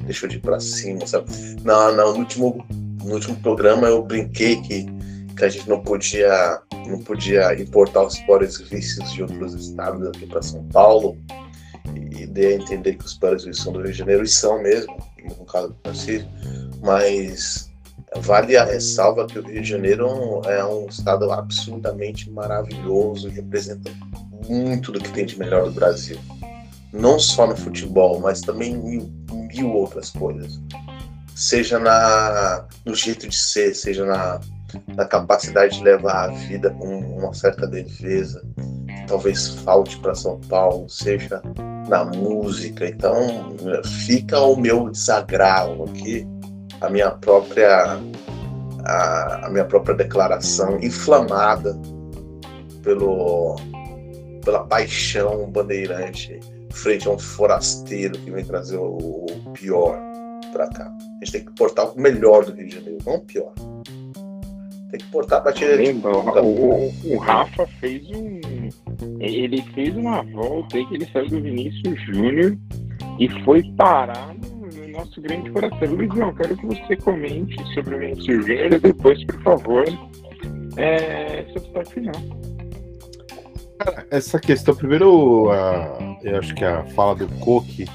deixou 0.05 0.29
de 0.29 0.37
ir 0.37 0.39
pra 0.39 0.59
cima, 0.59 1.05
sabe? 1.05 1.29
No 1.63 2.17
último, 2.17 2.65
no 3.03 3.13
último 3.13 3.35
programa 3.37 3.87
eu 3.87 4.01
brinquei 4.03 4.61
que, 4.61 4.85
que 5.37 5.45
a 5.45 5.49
gente 5.49 5.67
não 5.69 5.81
podia 5.81 6.61
não 6.87 6.99
podia 6.99 7.59
importar 7.59 8.03
os 8.03 8.19
piores 8.19 8.59
vícios 8.59 9.11
de 9.11 9.23
outros 9.23 9.53
estados 9.55 10.07
aqui 10.07 10.27
para 10.27 10.41
São 10.41 10.63
Paulo 10.65 11.17
e 12.11 12.27
dei 12.27 12.53
a 12.53 12.55
entender 12.57 12.95
que 12.95 13.05
os 13.05 13.15
piores 13.15 13.43
vícios 13.43 13.63
são 13.63 13.73
do 13.73 13.81
Rio 13.81 13.91
de 13.91 13.97
Janeiro 13.97 14.23
e 14.23 14.27
são 14.27 14.61
mesmo, 14.61 14.95
no 15.37 15.45
caso 15.45 15.69
do 15.69 15.73
Tarcísio, 15.75 16.27
mas 16.83 17.71
vale 18.21 18.57
a 18.57 18.63
ressalva 18.63 19.27
que 19.27 19.39
o 19.39 19.43
Rio 19.43 19.61
de 19.61 19.69
Janeiro 19.69 20.41
é 20.45 20.63
um 20.65 20.87
estado 20.87 21.31
absolutamente 21.31 22.29
maravilhoso 22.29 23.27
e 23.27 23.31
representa 23.31 23.91
muito 24.47 24.91
do 24.91 24.99
que 24.99 25.11
tem 25.11 25.25
de 25.25 25.37
melhor 25.37 25.65
do 25.65 25.71
Brasil. 25.71 26.17
Não 26.91 27.19
só 27.19 27.45
no 27.45 27.55
futebol, 27.55 28.19
mas 28.19 28.41
também 28.41 28.73
em 28.73 29.25
mil 29.53 29.73
outras 29.73 30.09
coisas. 30.11 30.59
Seja 31.35 31.77
na, 31.77 32.65
no 32.85 32.95
jeito 32.95 33.27
de 33.27 33.35
ser, 33.35 33.73
seja 33.73 34.05
na 34.05 34.39
da 34.95 35.05
capacidade 35.05 35.77
de 35.77 35.83
levar 35.83 36.25
a 36.25 36.33
vida 36.33 36.69
com 36.71 36.99
uma 36.99 37.33
certa 37.33 37.69
que 37.69 39.07
talvez 39.07 39.47
falte 39.47 39.97
para 39.99 40.15
São 40.15 40.39
Paulo, 40.41 40.89
seja 40.89 41.41
na 41.87 42.03
música. 42.03 42.87
Então, 42.87 43.55
fica 44.05 44.39
o 44.39 44.55
meu 44.55 44.89
desagravo 44.89 45.85
aqui, 45.85 46.27
a 46.81 46.89
minha 46.89 47.11
própria 47.11 47.99
a, 48.85 49.45
a 49.45 49.49
minha 49.49 49.65
própria 49.65 49.95
declaração 49.95 50.77
inflamada 50.81 51.77
pelo 52.83 53.55
pela 54.43 54.63
paixão 54.65 55.49
bandeirante 55.49 56.39
frente 56.71 57.07
a 57.07 57.11
um 57.11 57.17
forasteiro 57.17 58.17
que 58.19 58.29
vem 58.29 58.43
trazer 58.43 58.77
o, 58.77 59.25
o 59.25 59.51
pior 59.53 59.97
para 60.51 60.67
cá. 60.67 60.85
A 60.85 61.25
gente 61.25 61.31
tem 61.31 61.45
que 61.45 61.51
portar 61.53 61.89
o 61.89 61.99
melhor 61.99 62.45
do 62.45 62.53
Rio 62.53 62.67
de 62.67 62.75
Janeiro, 62.75 62.97
não 63.05 63.15
o 63.15 63.21
pior. 63.21 63.53
Tem 64.91 64.99
que 64.99 65.07
portar 65.11 65.39
a 65.39 65.43
batida 65.43 65.75
Lembra, 65.75 66.11
o, 66.41 66.93
o, 67.05 67.17
Rafa 67.17 67.67
fez 67.79 68.07
um. 68.11 68.39
Ele 69.19 69.61
fez 69.73 69.95
uma 69.95 70.21
volta 70.23 70.77
aí 70.77 70.85
que 70.85 70.95
ele 70.95 71.07
saiu 71.11 71.29
do 71.29 71.41
Vinícius 71.41 71.99
Júnior 72.05 72.57
e 73.19 73.27
foi 73.43 73.63
parar 73.75 74.35
nosso 74.95 75.21
grande 75.21 75.51
coração. 75.51 75.93
Luizão, 75.93 76.33
quero 76.35 76.57
que 76.57 76.65
você 76.65 76.95
comente 76.97 77.55
sobre 77.73 77.95
o 77.95 78.03
e 78.03 78.79
depois, 78.79 79.23
por 79.25 79.41
favor, 79.43 79.85
é, 80.77 81.45
seu 81.51 81.85
final. 81.85 82.13
Essa 84.09 84.39
questão, 84.39 84.75
primeiro, 84.75 85.51
a, 85.51 86.17
eu 86.23 86.39
acho 86.39 86.55
que 86.55 86.63
a 86.63 86.85
fala 86.87 87.15
do 87.15 87.27
Coque, 87.39 87.85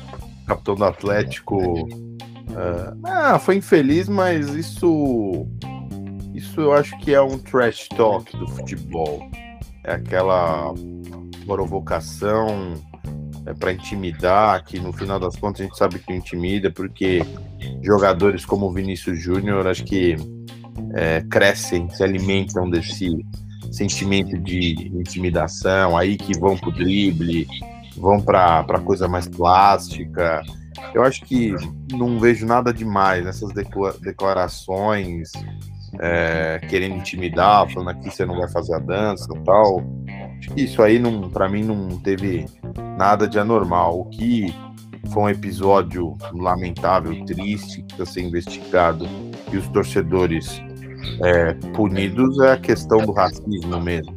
capitão 0.46 0.74
do 0.74 0.84
Atlético, 0.84 1.56
uh, 1.82 2.98
ah, 3.04 3.38
foi 3.38 3.56
infeliz, 3.56 4.08
mas 4.08 4.54
isso 4.54 5.46
isso 6.34 6.60
eu 6.60 6.72
acho 6.72 6.96
que 6.98 7.12
é 7.12 7.20
um 7.20 7.38
trash 7.38 7.88
talk 7.96 8.36
do 8.36 8.48
futebol. 8.48 9.30
É 9.84 9.94
aquela 9.94 10.72
provocação 11.46 12.74
é, 13.46 13.54
para 13.54 13.72
intimidar, 13.72 14.64
que 14.64 14.78
no 14.78 14.92
final 14.92 15.18
das 15.18 15.36
contas 15.36 15.60
a 15.60 15.64
gente 15.64 15.76
sabe 15.76 15.98
que 15.98 16.12
intimida, 16.12 16.70
porque 16.70 17.22
jogadores 17.82 18.44
como 18.44 18.72
Vinícius 18.72 19.20
Júnior 19.22 19.66
acho 19.66 19.84
que 19.84 20.16
é, 20.94 21.22
crescem, 21.22 21.88
se 21.90 22.02
alimentam 22.02 22.68
desse 22.68 23.10
sentimento 23.70 24.36
de 24.38 24.90
intimidação, 24.94 25.96
aí 25.96 26.16
que 26.16 26.38
vão 26.38 26.56
pro 26.56 26.72
drible, 26.72 27.46
vão 27.96 28.20
para 28.20 28.64
coisa 28.84 29.06
mais 29.06 29.28
plástica. 29.28 30.42
Eu 30.94 31.02
acho 31.02 31.22
que 31.22 31.54
não 31.92 32.18
vejo 32.18 32.46
nada 32.46 32.72
demais 32.72 33.24
nessas 33.24 33.50
declarações 34.00 35.30
é, 35.98 36.60
querendo 36.68 36.96
intimidar, 36.96 37.68
falando 37.70 37.90
aqui 37.90 38.10
você 38.10 38.24
não 38.24 38.38
vai 38.38 38.48
fazer 38.48 38.74
a 38.74 38.78
dança 38.78 39.26
tal. 39.44 39.82
Isso 40.56 40.82
aí, 40.82 40.98
não, 40.98 41.28
para 41.28 41.48
mim, 41.48 41.62
não 41.62 41.98
teve 41.98 42.46
nada 42.96 43.28
de 43.28 43.38
anormal. 43.38 44.00
O 44.00 44.04
que 44.06 44.54
foi 45.12 45.22
um 45.22 45.28
episódio 45.28 46.16
lamentável, 46.32 47.24
triste, 47.24 47.82
que 47.82 47.92
está 47.92 48.06
sendo 48.06 48.28
investigado 48.28 49.06
e 49.52 49.56
os 49.56 49.66
torcedores 49.68 50.62
é, 51.22 51.54
punidos 51.74 52.38
é 52.40 52.52
a 52.52 52.56
questão 52.56 52.98
do 52.98 53.12
racismo 53.12 53.80
mesmo. 53.80 54.14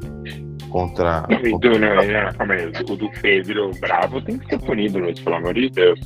Contra. 0.70 1.22
contra... 1.22 1.70
Do, 1.70 1.80
não, 1.80 1.96
não, 1.96 2.94
o 2.94 2.98
do 2.98 3.10
Pedro 3.22 3.70
Bravo 3.80 4.20
tem 4.22 4.40
que 4.40 4.48
ser 4.48 4.60
punido, 4.60 4.98
Luiz, 4.98 5.20
pelo 5.20 5.36
amor 5.36 5.54
de 5.54 5.70
Deus. 5.70 6.00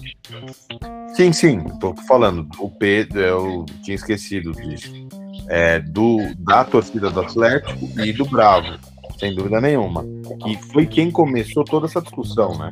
Sim, 1.16 1.32
sim, 1.32 1.64
tô 1.80 1.96
falando. 2.06 2.46
O 2.60 2.70
Pedro, 2.70 3.20
eu 3.20 3.66
tinha 3.82 3.96
esquecido 3.96 4.52
disso 4.52 5.08
é, 5.48 5.80
do, 5.80 6.18
da 6.38 6.64
torcida 6.64 7.10
do 7.10 7.22
Atlético 7.22 7.88
e 8.02 8.12
do 8.12 8.26
Bravo, 8.26 8.78
sem 9.18 9.34
dúvida 9.36 9.60
nenhuma. 9.60 10.06
Que 10.44 10.58
foi 10.72 10.86
quem 10.86 11.12
começou 11.12 11.64
toda 11.64 11.86
essa 11.86 12.02
discussão, 12.02 12.58
né? 12.58 12.72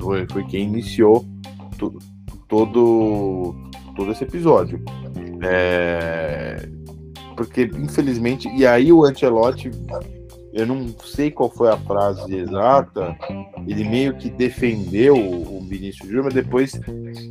Foi, 0.00 0.26
foi 0.30 0.44
quem 0.44 0.64
iniciou 0.64 1.24
todo, 2.48 3.54
todo 3.96 4.12
esse 4.12 4.24
episódio. 4.24 4.82
É, 5.42 6.68
porque, 7.36 7.70
infelizmente, 7.74 8.48
e 8.48 8.66
aí 8.66 8.92
o 8.92 9.04
Ancelotti 9.04 9.70
eu 10.52 10.66
não 10.66 10.88
sei 11.04 11.30
qual 11.30 11.48
foi 11.48 11.70
a 11.70 11.76
frase 11.76 12.34
exata, 12.34 13.16
ele 13.68 13.88
meio 13.88 14.16
que 14.16 14.28
defendeu 14.28 15.14
o 15.14 15.60
Vinícius 15.60 16.08
Júnior, 16.08 16.24
mas 16.24 16.34
depois 16.34 16.72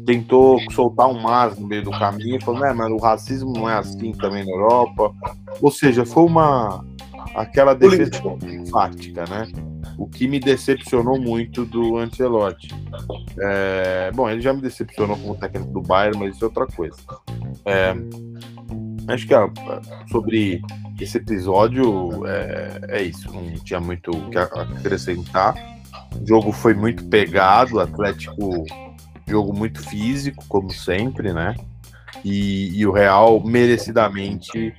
tentou 0.06 0.60
soltar 0.72 1.10
um 1.10 1.20
mas 1.20 1.58
no 1.58 1.68
meio 1.68 1.84
do 1.84 1.92
caminho 1.92 2.38
e 2.38 2.44
falou, 2.44 2.62
né, 2.62 2.72
mas 2.72 2.90
o 2.90 2.98
racismo 2.98 3.52
não 3.52 3.70
é 3.70 3.74
assim 3.74 4.14
também 4.14 4.46
na 4.46 4.52
Europa. 4.52 5.14
Ou 5.62 5.70
seja, 5.70 6.06
foi 6.06 6.24
uma 6.24 6.86
aquela 7.36 7.74
defesa 7.74 8.12
enfática, 8.44 9.26
né? 9.26 9.48
O 9.98 10.08
que 10.08 10.28
me 10.28 10.40
decepcionou 10.40 11.20
muito 11.20 11.66
do 11.66 11.98
Ancelotti. 11.98 12.70
É, 13.40 14.12
bom, 14.14 14.30
ele 14.30 14.42
já 14.42 14.54
me 14.54 14.62
decepcionou 14.62 15.18
como 15.18 15.36
técnico 15.36 15.72
do 15.72 15.82
Bayern, 15.82 16.18
mas 16.20 16.36
isso 16.36 16.46
é 16.46 16.48
outra 16.48 16.68
coisa. 16.68 16.98
É, 17.66 17.94
acho 19.08 19.28
que 19.28 19.34
sobre 20.12 20.62
esse 21.00 21.18
episódio 21.18 22.26
é, 22.28 22.82
é, 22.88 23.04
isso. 23.04 23.32
Não 23.34 23.54
tinha 23.56 23.80
muito 23.80 24.12
o 24.12 24.30
que 24.30 24.38
acrescentar. 24.38 25.56
O 26.22 26.26
jogo 26.26 26.52
foi 26.52 26.74
muito 26.74 27.04
pegado, 27.06 27.76
o 27.76 27.80
Atlético 27.80 28.66
jogo 29.30 29.54
muito 29.54 29.88
físico, 29.88 30.44
como 30.48 30.72
sempre, 30.72 31.32
né? 31.32 31.56
E, 32.26 32.78
e 32.78 32.86
o 32.86 32.92
Real 32.92 33.42
merecidamente 33.46 34.74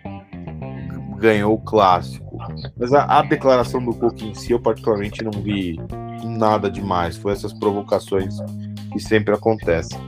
ganhou 1.17 1.55
o 1.55 1.61
clássico. 1.61 2.30
Mas 2.78 2.93
a, 2.93 3.05
a 3.18 3.22
declaração 3.22 3.82
do 3.84 3.95
Cook 3.95 4.22
em 4.22 4.34
si, 4.34 4.53
eu 4.53 4.61
particularmente 4.61 5.22
não 5.22 5.32
vi 5.32 5.78
nada 6.24 6.70
demais. 6.70 7.16
Foi 7.16 7.32
essas 7.32 7.53
provocações 7.53 8.36
que 8.93 9.01
sempre 9.01 9.34
acontecem. 9.34 9.99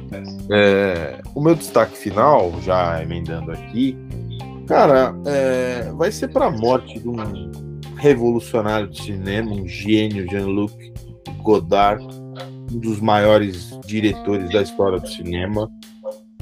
É, 0.50 1.20
o 1.34 1.40
meu 1.40 1.54
destaque 1.54 1.96
final, 1.96 2.52
já 2.62 3.02
emendando 3.02 3.52
aqui, 3.52 3.96
cara, 4.66 5.14
é, 5.26 5.92
vai 5.92 6.10
ser 6.10 6.28
para 6.28 6.46
a 6.46 6.50
morte 6.50 6.98
de 6.98 7.08
um 7.08 7.16
revolucionário 7.96 8.88
de 8.88 9.02
cinema, 9.02 9.52
um 9.52 9.66
gênio, 9.66 10.28
Jean-Luc 10.28 10.92
Godard, 11.42 12.04
um 12.72 12.78
dos 12.78 13.00
maiores 13.00 13.78
diretores 13.86 14.50
da 14.50 14.62
história 14.62 14.98
do 14.98 15.08
cinema. 15.08 15.70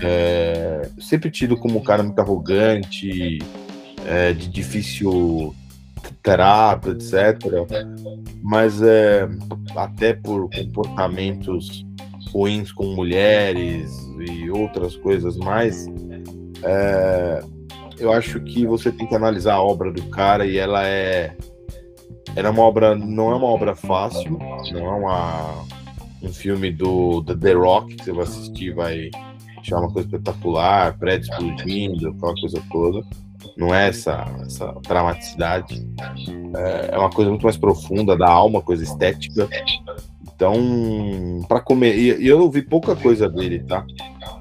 É, 0.02 0.88
sempre 0.98 1.30
tido 1.30 1.56
como 1.58 1.78
um 1.78 1.82
cara 1.82 2.02
muito 2.02 2.18
arrogante, 2.18 3.38
é, 4.06 4.32
de 4.32 4.48
difícil 4.48 5.54
trato, 6.22 6.90
etc. 6.90 7.38
Mas 8.42 8.80
é, 8.82 9.28
até 9.76 10.14
por 10.14 10.48
comportamentos 10.50 11.84
ruins 12.32 12.72
com 12.72 12.94
mulheres 12.94 13.92
e 14.20 14.50
outras 14.50 14.96
coisas 14.96 15.36
mais, 15.36 15.86
é, 16.62 17.42
eu 17.98 18.12
acho 18.12 18.40
que 18.40 18.66
você 18.66 18.90
tem 18.90 19.06
que 19.06 19.14
analisar 19.14 19.54
a 19.54 19.62
obra 19.62 19.92
do 19.92 20.02
cara 20.04 20.46
e 20.46 20.56
ela 20.56 20.86
é 20.86 21.36
ela 22.34 22.48
é 22.48 22.50
uma 22.50 22.62
obra 22.62 22.94
não 22.94 23.30
é 23.30 23.34
uma 23.34 23.46
obra 23.46 23.74
fácil 23.74 24.38
não 24.72 24.86
é 24.86 24.94
uma 24.96 25.64
um 26.22 26.32
filme 26.32 26.70
do, 26.70 27.20
do 27.20 27.36
The 27.36 27.52
Rock 27.52 27.96
que 27.96 28.04
você 28.04 28.12
vai 28.12 28.24
assistir 28.24 28.74
vai 28.74 29.10
achar 29.58 29.78
uma 29.78 29.92
coisa 29.92 30.08
espetacular 30.08 30.96
prédio 30.98 31.30
explodindo 31.30 32.08
aquela 32.08 32.34
coisa 32.34 32.62
toda 32.70 33.02
não 33.56 33.74
é 33.74 33.88
essa, 33.88 34.26
essa 34.44 34.72
dramaticidade. 34.86 35.86
É, 36.56 36.94
é 36.94 36.98
uma 36.98 37.10
coisa 37.10 37.30
muito 37.30 37.44
mais 37.44 37.56
profunda 37.56 38.16
da 38.16 38.28
alma, 38.28 38.62
coisa 38.62 38.82
estética. 38.82 39.48
Então, 40.34 41.44
para 41.48 41.60
comer. 41.60 41.96
E, 41.96 42.22
e, 42.22 42.26
eu 42.26 42.50
vi 42.50 42.62
pouca 42.62 42.96
coisa 42.96 43.28
dele, 43.28 43.62
tá? 43.64 43.84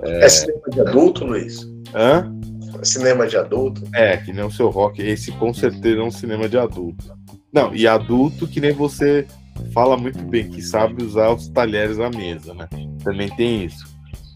É... 0.01 0.25
é, 0.25 0.29
cinema 0.29 0.69
de 0.71 0.81
adulto, 0.81 1.25
Luiz? 1.25 1.61
Hã? 1.93 2.33
É 2.81 2.85
cinema 2.85 3.27
de 3.27 3.37
adulto? 3.37 3.83
É, 3.93 4.17
que 4.17 4.31
nem 4.31 4.45
o 4.45 4.51
seu 4.51 4.69
rock. 4.69 5.01
Esse 5.01 5.31
com 5.33 5.53
certeza 5.53 5.99
é 5.99 6.03
um 6.03 6.11
cinema 6.11 6.47
de 6.47 6.57
adulto. 6.57 7.13
Não, 7.51 7.73
e 7.75 7.87
adulto 7.87 8.47
que 8.47 8.61
nem 8.61 8.71
você 8.71 9.27
fala 9.73 9.97
muito 9.97 10.19
bem, 10.23 10.49
que 10.49 10.61
sabe 10.61 11.03
usar 11.03 11.31
os 11.31 11.49
talheres 11.49 11.99
à 11.99 12.09
mesa, 12.09 12.53
né? 12.53 12.67
Também 13.03 13.29
tem 13.35 13.65
isso. 13.65 13.85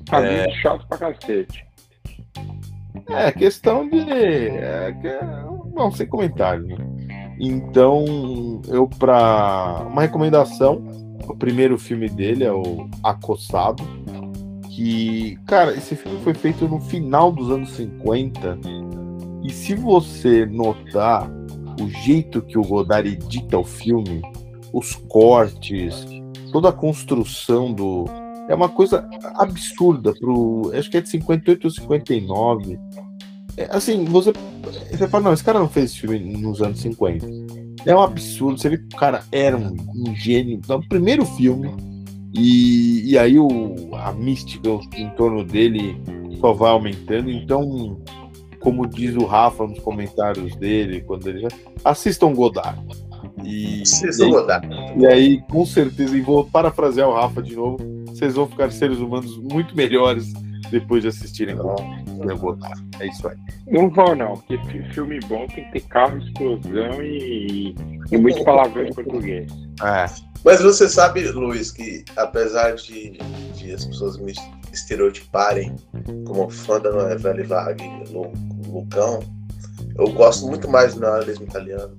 Família 0.10 0.48
é... 0.48 0.52
chato 0.62 0.86
pra 0.88 0.98
cacete. 0.98 1.66
É, 3.10 3.32
questão 3.32 3.88
de. 3.88 4.00
É, 4.00 4.94
não, 5.74 5.92
sem 5.92 6.08
comentário. 6.08 6.66
Né? 6.66 7.36
Então, 7.40 8.62
eu, 8.68 8.88
para 8.88 9.86
uma 9.90 10.02
recomendação, 10.02 10.84
o 11.28 11.36
primeiro 11.36 11.78
filme 11.78 12.08
dele 12.10 12.44
é 12.44 12.52
o 12.52 12.88
Acossado. 13.04 13.84
Que, 14.70 15.38
cara, 15.46 15.74
esse 15.74 15.96
filme 15.96 16.20
foi 16.24 16.34
feito 16.34 16.68
no 16.68 16.80
final 16.80 17.32
dos 17.32 17.52
anos 17.52 17.72
50. 17.72 18.60
E 19.44 19.52
se 19.52 19.76
você 19.76 20.46
notar 20.46 21.30
o 21.80 21.90
jeito 22.06 22.42
que 22.42 22.58
o 22.58 22.64
Godard 22.64 23.08
edita 23.08 23.58
o 23.58 23.64
filme, 23.64 24.22
os 24.72 24.96
cortes, 25.08 26.06
toda 26.52 26.70
a 26.70 26.74
construção 26.74 27.72
do, 27.74 28.06
é 28.48 28.56
uma 28.56 28.70
coisa 28.70 29.08
absurda 29.36 30.14
pro. 30.14 30.72
Acho 30.74 30.90
que 30.90 30.98
é 30.98 31.02
de 31.02 31.10
58 31.10 31.66
ou 31.66 31.72
59. 31.72 32.80
É, 33.56 33.68
assim, 33.72 34.04
você, 34.06 34.34
você 34.92 35.08
fala, 35.08 35.26
não, 35.26 35.34
esse 35.34 35.44
cara 35.44 35.60
não 35.60 35.70
fez 35.70 35.92
esse 35.92 36.00
filme 36.02 36.20
nos 36.20 36.62
anos 36.62 36.80
50. 36.82 37.26
É 37.86 37.96
um 37.96 38.02
absurdo. 38.02 38.60
Você 38.60 38.70
vê 38.70 38.78
que 38.78 38.96
o 38.96 38.98
cara 38.98 39.24
era 39.32 39.58
um, 39.58 39.76
um 39.96 40.16
gênio. 40.16 40.56
Então, 40.56 40.80
o 40.80 40.88
primeiro 40.88 41.26
filme. 41.26 41.74
E, 42.36 43.12
e 43.12 43.18
aí 43.18 43.38
o, 43.38 43.76
a 43.94 44.12
mística 44.12 44.68
em 44.96 45.10
torno 45.12 45.44
dele 45.44 46.02
só 46.40 46.52
vai 46.52 46.72
aumentando. 46.72 47.30
Então, 47.30 48.02
como 48.60 48.88
diz 48.88 49.16
o 49.16 49.26
Rafa 49.26 49.68
nos 49.68 49.80
comentários 49.80 50.56
dele, 50.56 51.02
quando 51.02 51.28
ele 51.28 51.48
assistam 51.86 52.34
Godard. 52.34 52.82
E, 53.44 53.84
assistam 53.84 54.32
Godard. 54.32 54.68
E 54.98 55.06
aí, 55.06 55.42
com 55.44 55.64
certeza, 55.64 56.18
e 56.18 56.22
vou 56.22 56.46
parafrasear 56.46 57.08
o 57.08 57.14
Rafa 57.14 57.42
de 57.42 57.56
novo 57.56 57.93
vocês 58.24 58.36
vão 58.36 58.48
ficar 58.48 58.72
seres 58.72 59.00
humanos 59.00 59.38
muito 59.38 59.76
melhores 59.76 60.32
depois 60.72 61.04
de 61.04 61.10
assistirem 61.10 61.58
Eu 61.58 62.38
vou 62.38 62.58
É 63.00 63.08
isso 63.08 63.28
aí. 63.28 63.36
Não 63.68 63.90
vou, 63.90 64.16
não, 64.16 64.38
porque 64.38 64.58
filme 64.94 65.20
bom 65.28 65.46
tem 65.48 65.66
que 65.66 65.72
ter 65.74 65.82
carro, 65.82 66.18
explosão 66.18 67.04
e, 67.04 67.76
e 68.12 68.18
muito 68.18 68.44
palavrão 68.46 68.86
em 68.86 68.94
português. 68.94 69.52
É. 69.84 70.06
Mas 70.46 70.62
você 70.62 70.88
sabe, 70.88 71.28
Luiz, 71.32 71.72
que 71.72 72.06
apesar 72.16 72.76
de, 72.76 73.18
de 73.56 73.74
as 73.74 73.86
pessoas 73.86 74.18
me 74.18 74.34
estereotiparem 74.72 75.76
como 76.26 76.50
fã 76.50 76.80
da 76.80 76.92
Novelle 76.92 77.44
Vague, 77.44 77.84
Lucão, 78.68 79.20
eu 79.98 80.12
gosto 80.12 80.48
muito 80.48 80.70
mais 80.70 80.94
do 80.94 81.02
neorrealismo 81.02 81.46
italiano. 81.46 81.98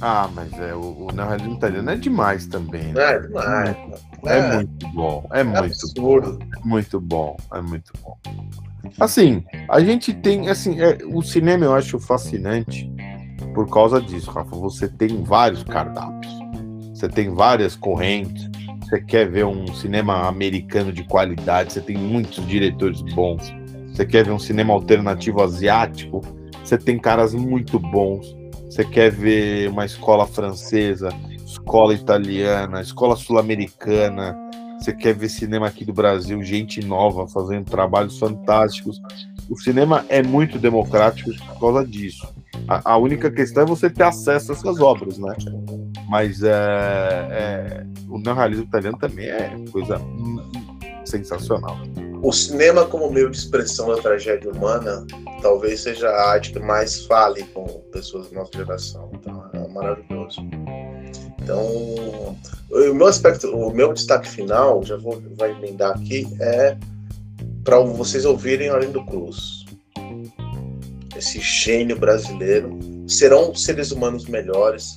Ah, 0.00 0.28
mas 0.34 0.52
é, 0.58 0.74
o, 0.74 1.06
o 1.06 1.12
neorrealismo 1.12 1.54
italiano 1.54 1.90
é 1.90 1.96
demais 1.96 2.46
também. 2.46 2.92
Né? 2.92 3.02
É 3.02 3.18
demais. 3.18 3.76
É, 4.26 4.38
é, 4.38 4.56
muito 4.56 4.88
bom, 4.88 5.28
é, 5.32 5.40
é 5.40 5.44
muito 5.44 5.58
absurdo. 5.58 6.38
bom. 6.38 6.46
É 6.54 6.68
muito 6.68 7.00
bom, 7.00 7.36
é 7.52 7.60
muito 7.60 7.92
bom. 8.02 8.16
Assim, 9.00 9.44
a 9.68 9.80
gente 9.80 10.12
tem, 10.14 10.48
assim, 10.48 10.80
é, 10.80 10.98
o 11.06 11.22
cinema 11.22 11.64
eu 11.64 11.74
acho 11.74 11.98
fascinante 11.98 12.90
por 13.54 13.68
causa 13.68 14.00
disso, 14.00 14.30
Rafa. 14.30 14.56
Você 14.56 14.88
tem 14.88 15.22
vários 15.22 15.62
cardápios, 15.64 16.32
você 16.94 17.08
tem 17.08 17.34
várias 17.34 17.74
correntes. 17.74 18.48
Você 18.82 19.02
quer 19.02 19.28
ver 19.28 19.44
um 19.44 19.66
cinema 19.74 20.26
americano 20.26 20.90
de 20.90 21.04
qualidade, 21.04 21.74
você 21.74 21.80
tem 21.80 21.98
muitos 21.98 22.46
diretores 22.46 23.02
bons. 23.02 23.52
Você 23.88 24.06
quer 24.06 24.24
ver 24.24 24.30
um 24.30 24.38
cinema 24.38 24.72
alternativo 24.72 25.42
asiático, 25.42 26.22
você 26.64 26.78
tem 26.78 26.98
caras 26.98 27.34
muito 27.34 27.78
bons. 27.78 28.34
Você 28.78 28.84
quer 28.84 29.10
ver 29.10 29.68
uma 29.68 29.84
escola 29.84 30.24
francesa, 30.24 31.08
escola 31.44 31.92
italiana, 31.92 32.80
escola 32.80 33.16
sul-americana. 33.16 34.36
Você 34.78 34.92
quer 34.92 35.16
ver 35.16 35.28
cinema 35.28 35.66
aqui 35.66 35.84
do 35.84 35.92
Brasil, 35.92 36.40
gente 36.44 36.80
nova 36.86 37.26
fazendo 37.26 37.64
trabalhos 37.64 38.20
fantásticos. 38.20 39.02
O 39.50 39.58
cinema 39.58 40.04
é 40.08 40.22
muito 40.22 40.60
democrático 40.60 41.28
por 41.34 41.58
causa 41.58 41.84
disso. 41.84 42.32
A, 42.68 42.92
a 42.92 42.96
única 42.96 43.28
questão 43.32 43.64
é 43.64 43.66
você 43.66 43.90
ter 43.90 44.04
acesso 44.04 44.52
a 44.52 44.54
essas 44.54 44.78
obras, 44.78 45.18
né? 45.18 45.34
Mas 46.08 46.44
é, 46.44 46.52
é, 46.52 47.86
o 48.08 48.16
neorrealismo 48.16 48.66
italiano 48.66 48.96
também 48.96 49.26
é 49.26 49.56
coisa 49.72 50.00
sensacional. 51.04 51.76
O 52.22 52.32
cinema 52.32 52.84
como 52.84 53.10
meio 53.10 53.30
de 53.30 53.38
expressão 53.38 53.88
da 53.94 54.02
tragédia 54.02 54.50
humana 54.50 55.06
talvez 55.40 55.80
seja 55.80 56.08
a 56.08 56.30
arte 56.30 56.52
que 56.52 56.58
mais 56.58 57.06
fale 57.06 57.44
com 57.54 57.64
pessoas 57.92 58.30
da 58.30 58.40
nossa 58.40 58.50
geração. 58.54 59.10
Então 59.14 59.50
é 59.52 59.68
maravilhoso. 59.68 60.40
Então, 61.40 62.36
o 62.70 62.94
meu 62.94 63.06
aspecto, 63.06 63.48
o 63.48 63.72
meu 63.72 63.92
destaque 63.92 64.28
final, 64.28 64.82
já 64.82 64.96
vou 64.96 65.22
vai 65.36 65.52
emendar 65.52 65.96
aqui, 65.96 66.26
é 66.40 66.76
para 67.64 67.78
vocês 67.80 68.24
ouvirem 68.24 68.68
Arlindo 68.68 69.04
Cruz. 69.06 69.64
Esse 71.16 71.40
gênio 71.40 71.98
brasileiro. 71.98 72.78
Serão 73.06 73.54
seres 73.54 73.90
humanos 73.90 74.26
melhores. 74.26 74.96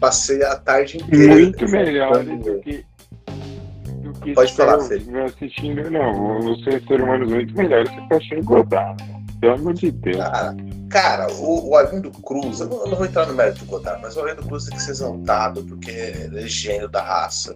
Passei 0.00 0.42
a 0.42 0.56
tarde 0.56 0.98
inteira. 0.98 1.34
Muito 1.34 1.68
melhores 1.68 2.38
do 2.44 2.60
que, 2.60 2.84
que 4.30 4.34
Pode 4.34 4.52
falar, 4.54 4.80
Felipe. 4.80 5.18
assistindo, 5.18 5.90
não. 5.90 6.40
Vocês 6.42 6.84
ser 6.84 7.00
humanos 7.00 7.30
muito 7.30 7.56
melhores 7.56 7.88
que 7.88 8.08
tá 8.08 8.16
achando 8.16 8.44
Godard. 8.44 9.04
Pelo 9.40 9.54
amor 9.54 9.74
de 9.74 9.90
Deus. 9.90 10.16
Cara, 10.16 10.56
Cara, 10.88 11.32
o, 11.32 11.70
o 11.70 11.76
Arlindo 11.76 12.10
Cruz, 12.10 12.60
eu 12.60 12.68
não, 12.68 12.78
eu 12.78 12.88
não, 12.88 12.96
vou 12.96 13.06
entrar 13.06 13.26
no 13.26 13.34
mérito 13.34 13.64
do 13.64 13.66
Godard, 13.66 14.00
mas 14.00 14.16
o 14.16 14.20
Arlindo 14.20 14.46
Cruz 14.46 14.64
tem 14.64 14.76
que 14.76 14.82
ser 14.82 14.92
exaltado 14.92 15.62
porque 15.64 15.90
ele 15.90 16.44
é 16.44 16.46
gênio 16.46 16.88
da 16.88 17.02
raça. 17.02 17.54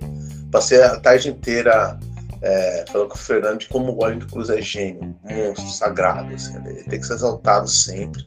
Passei 0.51 0.83
a 0.83 0.99
tarde 0.99 1.31
inteira 1.31 1.99
é, 2.43 2.85
falando 2.91 3.09
com 3.09 3.15
o 3.15 3.19
Fernando 3.19 3.59
de 3.59 3.69
como 3.69 3.97
o 3.97 4.05
Arlindo 4.05 4.27
Cruz 4.27 4.51
é 4.51 4.61
gênio, 4.61 5.17
monstro, 5.25 5.69
sagrado. 5.69 6.35
Assim, 6.35 6.57
ele 6.57 6.83
tem 6.85 7.01
que 7.01 7.07
ser 7.07 7.15
exaltado 7.15 7.69
sempre. 7.69 8.27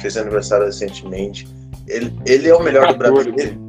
Fez 0.00 0.16
aniversário 0.16 0.66
recentemente. 0.66 1.48
Ele, 1.88 2.16
ele 2.24 2.48
é 2.48 2.54
o 2.54 2.62
melhor 2.62 2.92
do 2.92 2.98
Brasil. 2.98 3.34
Ele, 3.36 3.65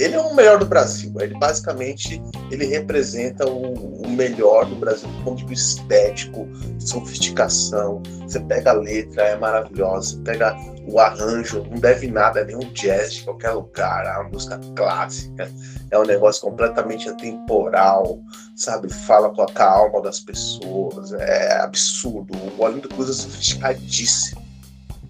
ele 0.00 0.14
é 0.14 0.20
o 0.20 0.34
melhor 0.34 0.58
do 0.58 0.64
Brasil. 0.64 1.12
Ele 1.20 1.38
basicamente 1.38 2.22
ele 2.50 2.64
representa 2.64 3.46
o, 3.46 4.02
o 4.02 4.08
melhor 4.08 4.64
do 4.64 4.74
Brasil 4.76 5.08
do 5.08 5.24
ponto 5.24 5.38
de 5.38 5.46
vista 5.46 5.82
estético, 5.82 6.48
sofisticação. 6.78 8.02
Você 8.22 8.40
pega 8.40 8.70
a 8.70 8.74
letra, 8.74 9.22
é 9.22 9.36
maravilhosa. 9.36 10.16
Você 10.16 10.22
pega 10.22 10.56
o 10.88 10.98
arranjo, 10.98 11.64
não 11.70 11.78
deve 11.78 12.08
nada, 12.08 12.40
é 12.40 12.44
nem 12.44 12.56
um 12.56 12.72
jazz 12.72 13.14
de 13.14 13.22
qualquer 13.22 13.50
lugar, 13.50 14.06
é 14.06 14.18
uma 14.18 14.30
música 14.30 14.58
clássica, 14.74 15.52
é 15.90 15.98
um 15.98 16.04
negócio 16.04 16.42
completamente 16.42 17.08
atemporal, 17.08 18.18
sabe? 18.56 18.92
Fala 18.92 19.30
com 19.30 19.42
a 19.42 19.64
alma 19.64 20.00
das 20.02 20.18
pessoas, 20.18 21.12
é 21.12 21.60
absurdo. 21.60 22.34
O 22.58 22.62
Olinda 22.62 22.88
Cruz 22.88 23.10
é 23.10 23.12
sofisticadíssimo 23.12 24.39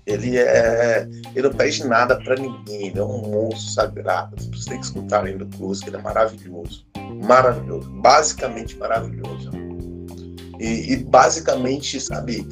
ele 0.07 0.39
é. 0.39 1.09
Ele 1.35 1.49
não 1.49 1.55
pede 1.55 1.87
nada 1.87 2.17
para 2.17 2.37
ninguém, 2.37 2.89
ele 2.89 2.99
é 2.99 3.05
um 3.05 3.31
monstro 3.31 3.73
sagrado. 3.73 4.37
Você 4.53 4.71
tem 4.71 4.79
que 4.79 4.87
escutar 4.87 5.21
além 5.21 5.37
do 5.37 5.47
Cruz, 5.47 5.81
que 5.81 5.89
ele 5.89 5.97
é 5.97 6.03
maravilhoso. 6.03 6.87
Maravilhoso. 7.25 7.89
Basicamente 7.91 8.77
maravilhoso. 8.77 9.51
E, 10.59 10.93
e, 10.93 10.97
basicamente, 11.05 11.99
sabe, 12.01 12.47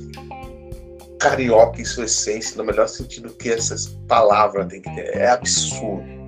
carioca 1.19 1.81
em 1.81 1.85
sua 1.85 2.05
essência, 2.05 2.57
no 2.57 2.65
melhor 2.65 2.89
sentido 2.89 3.31
que 3.31 3.51
essas 3.51 3.87
palavras 4.07 4.67
têm 4.69 4.81
que 4.81 4.95
ter. 4.95 5.17
É 5.17 5.31
absurdo. 5.31 6.19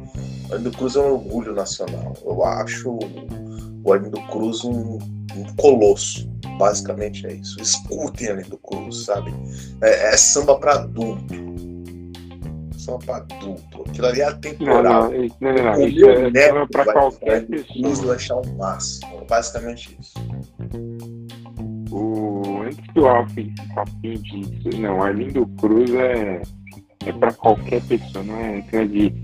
O 0.48 0.54
Arlindo 0.54 0.72
Cruz 0.72 0.96
é 0.96 1.00
um 1.00 1.12
orgulho 1.12 1.54
nacional. 1.54 2.14
Eu 2.24 2.44
acho 2.44 2.98
o 3.82 3.92
Arlindo 3.92 4.20
Cruz 4.28 4.64
um, 4.64 4.98
um 5.36 5.44
colosso 5.56 6.30
Basicamente 6.60 7.26
é 7.26 7.32
isso. 7.32 7.58
Escutem 7.58 8.28
além 8.28 8.44
do 8.44 8.58
Cruz, 8.58 9.06
sabe? 9.06 9.32
É, 9.82 10.12
é 10.12 10.16
samba 10.16 10.58
para 10.58 10.74
adulto. 10.74 11.34
Samba 12.76 12.98
para 12.98 13.16
adulto. 13.16 13.84
Aquilo 13.88 14.06
ali 14.06 14.20
é 14.20 14.24
atemporal. 14.24 15.10
Não, 15.10 15.10
não, 15.10 15.28
não, 15.40 15.54
não, 15.54 15.78
não. 15.78 15.88
Isso 15.88 16.06
é 16.06 16.66
para 16.66 16.92
qualquer 16.92 17.46
pessoa. 17.46 17.82
Cruz 17.82 18.00
vai 18.00 18.16
achar 18.16 18.36
o 18.36 18.56
máximo. 18.58 19.24
Basicamente 19.26 19.96
isso. 19.98 20.14
O, 21.90 22.62
antes 22.62 22.92
que 22.92 23.00
o 23.00 23.06
Alfim 23.06 23.54
disse, 24.02 24.78
não, 24.78 25.02
Arlindo 25.02 25.46
Cruz 25.58 25.90
é, 25.94 26.42
é 27.06 27.12
para 27.12 27.32
qualquer 27.32 27.82
pessoa, 27.82 28.22
não 28.22 28.36
é, 28.36 28.64
não 28.70 28.80
é 28.80 28.84
de 28.84 29.14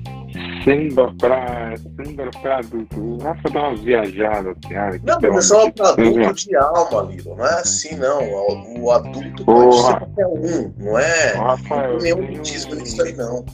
samba 0.67 1.15
pra, 1.19 1.75
samba 1.77 2.31
pra 2.43 2.59
adulto. 2.59 3.01
O 3.01 3.19
Rafa 3.19 3.51
dá 3.51 3.69
umas 3.69 3.81
viajadas, 3.81 4.57
cara. 4.69 5.01
Não, 5.05 5.19
mas 5.21 5.37
é 5.37 5.41
só 5.41 5.71
pra 5.71 5.91
adulto 5.91 6.35
de 6.35 6.57
alma, 6.57 7.03
Lilo. 7.03 7.37
Não 7.37 7.47
é 7.47 7.61
assim, 7.61 7.97
não. 7.97 8.83
O, 8.83 8.91
adulto 8.91 9.45
pode 9.45 9.77
ser 9.77 9.99
qualquer 9.99 10.27
um, 10.27 10.75
não 10.79 10.99
é? 10.99 11.33
Rafael, 11.35 11.93
não 11.93 11.99
tem 11.99 12.15
nenhum 12.15 12.43
tenho... 12.43 12.75
nisso 12.77 13.03
aí, 13.03 13.13
não. 13.15 13.47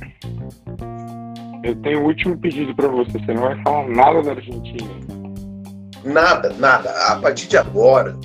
Eu 1.62 1.76
tenho 1.76 2.00
o 2.00 2.02
um 2.02 2.06
último 2.06 2.36
pedido 2.38 2.74
pra 2.74 2.88
você. 2.88 3.12
Você 3.12 3.34
não 3.34 3.42
vai 3.42 3.62
falar 3.62 3.88
nada 3.88 4.22
da 4.22 4.30
Argentina. 4.32 4.90
Nada, 6.04 6.52
nada. 6.58 6.90
A 7.08 7.16
partir 7.16 7.46
de 7.46 7.58
agora, 7.58 8.16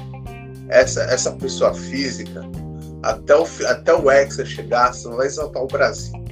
essa, 0.69 1.03
essa 1.03 1.31
pessoa 1.33 1.73
física, 1.73 2.41
até 3.03 3.35
o, 3.35 3.45
até 3.67 3.93
o 3.93 4.09
Hexa 4.09 4.45
chegar, 4.45 4.93
você 4.93 5.07
não 5.07 5.17
vai 5.17 5.27
exaltar 5.27 5.61
o 5.61 5.67
Brasil. 5.67 6.26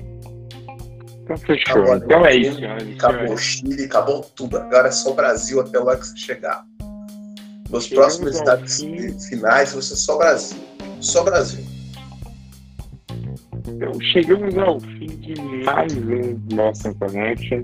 Então 1.25 1.37
fechou. 1.37 1.81
Agora, 1.81 2.03
então 2.05 2.25
é 2.25 2.35
isso. 2.35 2.59
Acabou 2.97 3.33
o 3.33 3.37
Chile, 3.37 3.83
acabou 3.85 4.21
tudo. 4.35 4.57
Agora 4.57 4.89
é 4.89 4.91
só 4.91 5.11
o 5.11 5.15
Brasil 5.15 5.59
até 5.59 5.79
lá 5.79 5.97
que 5.97 6.05
você 6.05 6.17
chegar. 6.17 6.63
Nos 7.71 7.85
Chegamos 7.85 8.17
próximos 8.17 8.35
estados 8.35 9.27
finais, 9.27 9.73
você 9.73 9.93
é 9.93 9.97
só 9.97 10.17
Brasil. 10.17 10.59
Só 11.01 11.23
Brasil. 11.23 11.65
Então, 13.67 13.91
chegamos 14.13 14.55
ao 14.59 14.79
fim 14.79 15.07
de 15.07 15.41
mais 15.63 15.91
um 15.97 16.39
Nossa 16.55 16.93
Connection. 16.93 17.63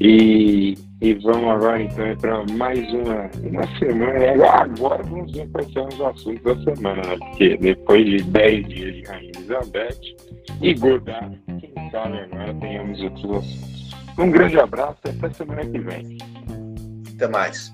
E, 0.00 0.74
e 1.02 1.14
vamos 1.14 1.50
agora 1.50 1.82
então 1.82 2.16
para 2.16 2.44
mais 2.54 2.80
uma, 2.94 3.30
uma 3.42 3.78
semana. 3.78 4.46
Agora 4.62 5.02
vamos 5.02 5.30
ver 5.32 5.46
quais 5.50 5.70
são 5.72 5.86
os 5.86 6.00
assuntos 6.00 6.42
da 6.42 6.74
semana, 6.74 7.02
né? 7.02 7.16
Porque 7.18 7.56
depois 7.58 8.06
de 8.06 8.22
10 8.22 8.68
dias 8.68 8.94
de 8.94 9.02
Rainha 9.02 9.32
Elizabeth 9.36 10.00
e 10.62 10.74
Godard, 10.74 11.38
quem 11.94 12.02
sabe 12.02 12.18
agora 12.18 12.54
tenhamos 12.54 13.00
outros 13.02 13.24
assuntos. 13.24 13.90
Um 14.18 14.30
grande 14.30 14.58
abraço 14.58 14.98
e 15.04 15.10
até 15.10 15.30
semana 15.30 15.64
que 15.64 15.78
vem. 15.78 16.18
Até 17.14 17.28
mais. 17.28 17.73